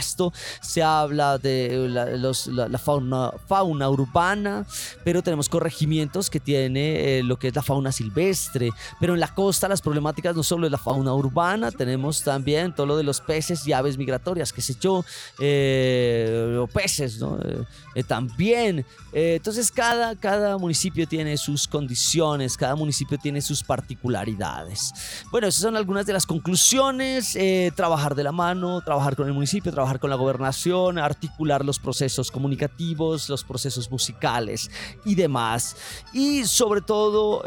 se 0.61 0.83
habla 0.83 1.39
de 1.39 1.89
la, 1.89 2.79
fauna, 2.79 3.33
fauna 3.47 3.89
urbana, 3.89 4.67
pero 5.05 5.23
tenemos 5.23 5.49
corregimientos 5.49 6.31
que 6.31 6.41
tiene 6.41 7.19
eh, 7.19 7.23
lo 7.23 7.39
que 7.39 7.49
es 7.49 7.55
la 7.55 7.63
fauna 7.63 7.93
silvestre. 7.93 8.71
Pero 9.01 9.15
en 9.15 9.21
la 9.21 9.29
costa 9.35 9.69
las 9.69 9.83
problemáticas 9.83 10.37
no 10.37 10.43
solo 10.43 10.67
es 10.67 10.73
la 10.73 10.79
fauna 10.79 11.15
urbana, 11.15 11.71
tenemos 11.71 12.23
también 12.23 12.75
todo 12.75 12.87
lo 12.87 12.97
de 12.97 13.03
los 13.03 13.21
peces 13.21 13.67
y 13.67 13.73
aves 13.73 13.99
migratorias, 13.99 14.53
que 14.53 14.63
se 14.63 14.73
echó, 14.73 15.05
eh, 15.39 16.67
peces, 16.73 17.19
¿no? 17.21 17.39
Eh, 17.43 17.65
eh, 17.95 18.03
también. 18.03 18.85
entonces 19.13 19.71
cada, 19.71 20.17
cada 20.17 20.59
municipio 20.59 21.07
tiene 21.07 21.37
sus 21.37 21.69
condiciones, 21.69 22.57
cada 22.57 22.75
municipio 22.75 23.17
tiene 23.19 23.41
sus 23.41 23.63
particularidades. 23.63 24.93
Bueno, 25.31 25.47
esas 25.47 25.63
son 25.63 25.77
algunas 25.77 26.07
de 26.07 26.13
las 26.13 26.27
conclusiones. 26.27 27.39
trabajar 27.77 28.15
de 28.15 28.25
la 28.25 28.33
mano, 28.33 28.81
trabajar 28.81 29.15
con 29.15 29.29
el 29.29 29.33
municipio, 29.33 29.71
trabajar 29.71 29.84
con 30.01 30.11
la 30.11 30.17
gobernación, 30.17 30.99
articular 30.99 31.65
los 31.65 31.79
procesos 31.79 32.31
comunicativos, 32.31 33.29
los 33.29 33.45
procesos 33.45 33.91
musicales 33.91 34.71
y 35.05 35.15
demás. 35.15 35.77
Y 36.13 36.45
sobre 36.45 36.81
todo, 36.81 37.45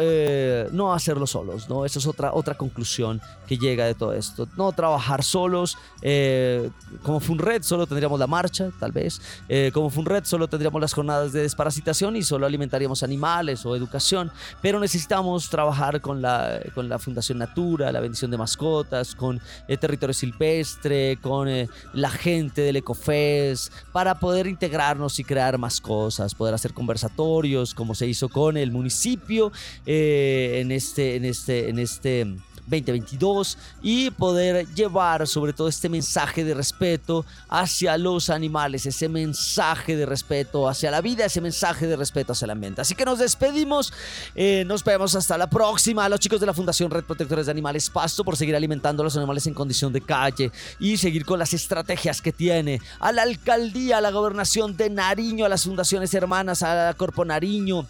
no 0.72 0.94
hacerlo 0.94 1.28
solos, 1.28 1.68
¿no? 1.68 1.86
Esa 1.86 2.00
es 2.00 2.08
otra, 2.08 2.34
otra 2.34 2.56
conclusión 2.56 3.22
que 3.48 3.58
llega 3.58 3.86
de 3.86 3.96
todo 3.96 4.14
esto 4.14 4.48
no 4.58 4.72
trabajar 4.72 5.24
solos. 5.24 5.78
Eh, 6.02 6.70
como 7.04 7.20
FUNRED 7.20 7.64
solo 7.64 7.88
tendríamos 7.88 8.20
la 8.20 8.28
marcha, 8.28 8.70
tal 8.80 8.92
vez. 8.92 9.22
Eh, 9.50 9.72
como 9.74 9.90
FUNRED 9.90 10.24
solo 10.26 10.48
tendríamos 10.48 10.82
las 10.82 10.94
jornadas 10.94 11.32
de 11.34 11.42
desparasitación 11.42 12.16
y 12.16 12.24
solo 12.24 12.46
alimentaríamos 12.46 13.04
animales 13.04 13.66
o 13.66 13.76
educación. 13.76 14.32
Pero 14.62 14.80
necesitamos 14.80 15.50
trabajar 15.50 16.02
con 16.02 16.22
la, 16.22 16.60
con 16.74 16.90
la 16.90 17.00
Fundación 17.00 17.38
Natura, 17.38 17.92
la 17.92 18.00
bendición 18.00 18.32
de 18.32 18.38
mascotas, 18.38 19.16
con 19.16 19.40
el 19.68 19.80
territorio 19.80 20.14
silvestre, 20.14 21.18
con 21.22 21.48
eh, 21.48 21.70
la 21.94 22.10
gente 22.10 22.62
del 22.62 22.78
Ecofes, 22.78 23.72
para 23.92 24.20
poder 24.20 24.48
integrarnos 24.48 25.20
y 25.20 25.24
crear 25.24 25.58
más 25.58 25.80
cosas, 25.80 26.36
poder 26.36 26.54
hacer 26.54 26.74
conversatorios 26.74 27.74
como 27.74 27.96
se 27.96 28.08
hizo 28.08 28.30
con 28.30 28.58
el 28.58 28.72
municipio 28.72 29.52
en 29.86 30.72
este, 30.72 31.16
en 31.16 31.26
este, 31.26 31.70
en 31.70 31.80
este 31.80 32.38
2022 32.68 33.58
y 33.82 34.12
poder 34.12 34.68
llevar 34.76 35.28
sobre 35.28 35.54
todo 35.54 35.68
este 35.68 35.90
mensaje 35.90 36.44
de 36.44 36.54
respeto 36.54 37.26
hacia 37.50 37.98
los 37.98 38.30
animales, 38.30 38.86
ese 38.86 39.10
mensaje 39.10 39.96
de 39.96 40.06
respeto 40.06 40.68
hacia 40.68 40.92
la 40.92 41.02
vida, 41.02 41.26
ese 41.26 41.42
mensaje 41.42 41.88
de 41.88 41.96
respeto 41.96 42.34
hacia 42.34 42.46
el 42.46 42.52
ambiente. 42.52 42.82
Así 42.82 42.94
que 42.94 43.06
nos 43.06 43.20
despedimos, 43.20 43.94
eh, 44.36 44.64
nos 44.68 44.84
vemos 44.84 45.16
hasta 45.16 45.38
la 45.38 45.50
próxima. 45.50 46.06
A 46.06 46.10
los 46.10 46.20
chicos 46.20 46.40
de 46.40 46.46
la 46.46 46.54
Fundación 46.54 46.92
Red 46.92 47.06
Protectores 47.06 47.46
de 47.46 47.52
Animales 47.52 47.90
Pasto 47.90 48.24
por 48.24 48.36
seguir 48.36 48.56
alimentando 48.56 49.02
a 49.02 49.06
los 49.06 49.18
animales 49.18 49.48
en 49.48 49.54
condición 49.54 49.94
de 49.94 50.02
calle 50.02 50.52
y 50.80 50.98
seguir 50.98 51.26
con 51.26 51.40
las 51.40 51.54
estrategias 51.54 52.22
que 52.22 52.34
tiene. 52.34 52.82
A 53.00 53.12
la 53.12 53.24
alcaldía, 53.24 53.98
a 53.98 54.02
la 54.02 54.12
gobernación 54.12 54.76
de 54.76 54.90
Nariño, 54.90 55.46
a 55.46 55.50
las 55.50 55.64
fundaciones 55.64 56.14
hermanas, 56.14 56.64
a 56.64 56.88
la 56.88 56.94
Corpo 56.94 57.24
Nariño 57.24 57.88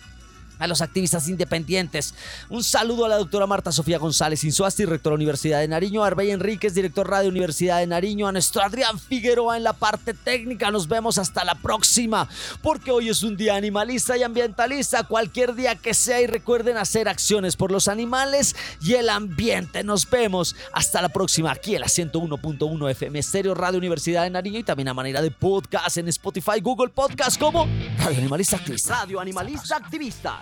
a 0.60 0.68
los 0.68 0.82
activistas 0.82 1.28
independientes. 1.28 2.14
Un 2.49 2.64
saludo 2.64 3.05
a 3.05 3.10
la 3.10 3.18
doctora 3.18 3.47
Marta 3.47 3.72
Sofía 3.72 3.97
González 3.97 4.43
Insuasti, 4.43 4.86
rectora 4.86 5.16
Universidad 5.16 5.60
de 5.60 5.68
Nariño, 5.68 6.03
Arbey 6.03 6.32
Enríquez, 6.32 6.74
director 6.74 7.10
Radio 7.10 7.30
Universidad 7.30 7.80
de 7.80 7.88
Nariño, 7.88 8.28
a 8.28 8.32
nuestro 8.32 8.62
Adrián 8.62 8.99
Figueroa 8.99 9.58
en 9.58 9.64
la 9.64 9.74
parte 9.74 10.14
técnica. 10.14 10.72
Nos 10.72 10.88
vemos 10.88 11.18
hasta 11.18 11.43
la 11.43 11.55
próxima, 11.55 12.28
porque 12.62 12.91
hoy 12.91 13.10
es 13.10 13.24
un 13.24 13.38
día 13.38 13.55
animalista 13.55 14.18
y 14.18 14.24
ambientalista, 14.24 15.03
cualquier 15.03 15.55
día 15.55 15.76
que 15.76 15.93
sea 15.93 16.22
y 16.22 16.28
recuerden 16.28 16.78
hacer 16.78 17.08
acciones 17.08 17.55
por 17.55 17.72
los 17.72 17.88
animales 17.88 18.55
y 18.82 18.93
el 18.93 19.10
ambiente. 19.10 19.84
Nos 19.84 20.10
vemos 20.10 20.55
hasta 20.74 21.01
la 21.01 21.10
próxima 21.10 21.51
aquí 21.51 21.76
en 21.76 21.82
la 21.82 21.88
101.1 21.88 22.91
FM 22.91 23.20
Estéreo 23.20 23.53
Radio 23.53 23.78
Universidad 23.78 24.24
de 24.24 24.30
Nariño 24.30 24.60
y 24.60 24.64
también 24.64 24.88
a 24.88 24.93
manera 24.93 25.22
de 25.22 25.32
podcast 25.32 25.97
en 25.97 26.08
Spotify, 26.08 26.60
Google 26.62 26.89
Podcast 26.89 27.39
como 27.39 27.68
Radio 27.97 28.20
Animalista 28.20 28.58
Activista. 28.58 29.01
Radio 29.01 29.20
Animalista 29.20 29.76
Activista 29.76 30.41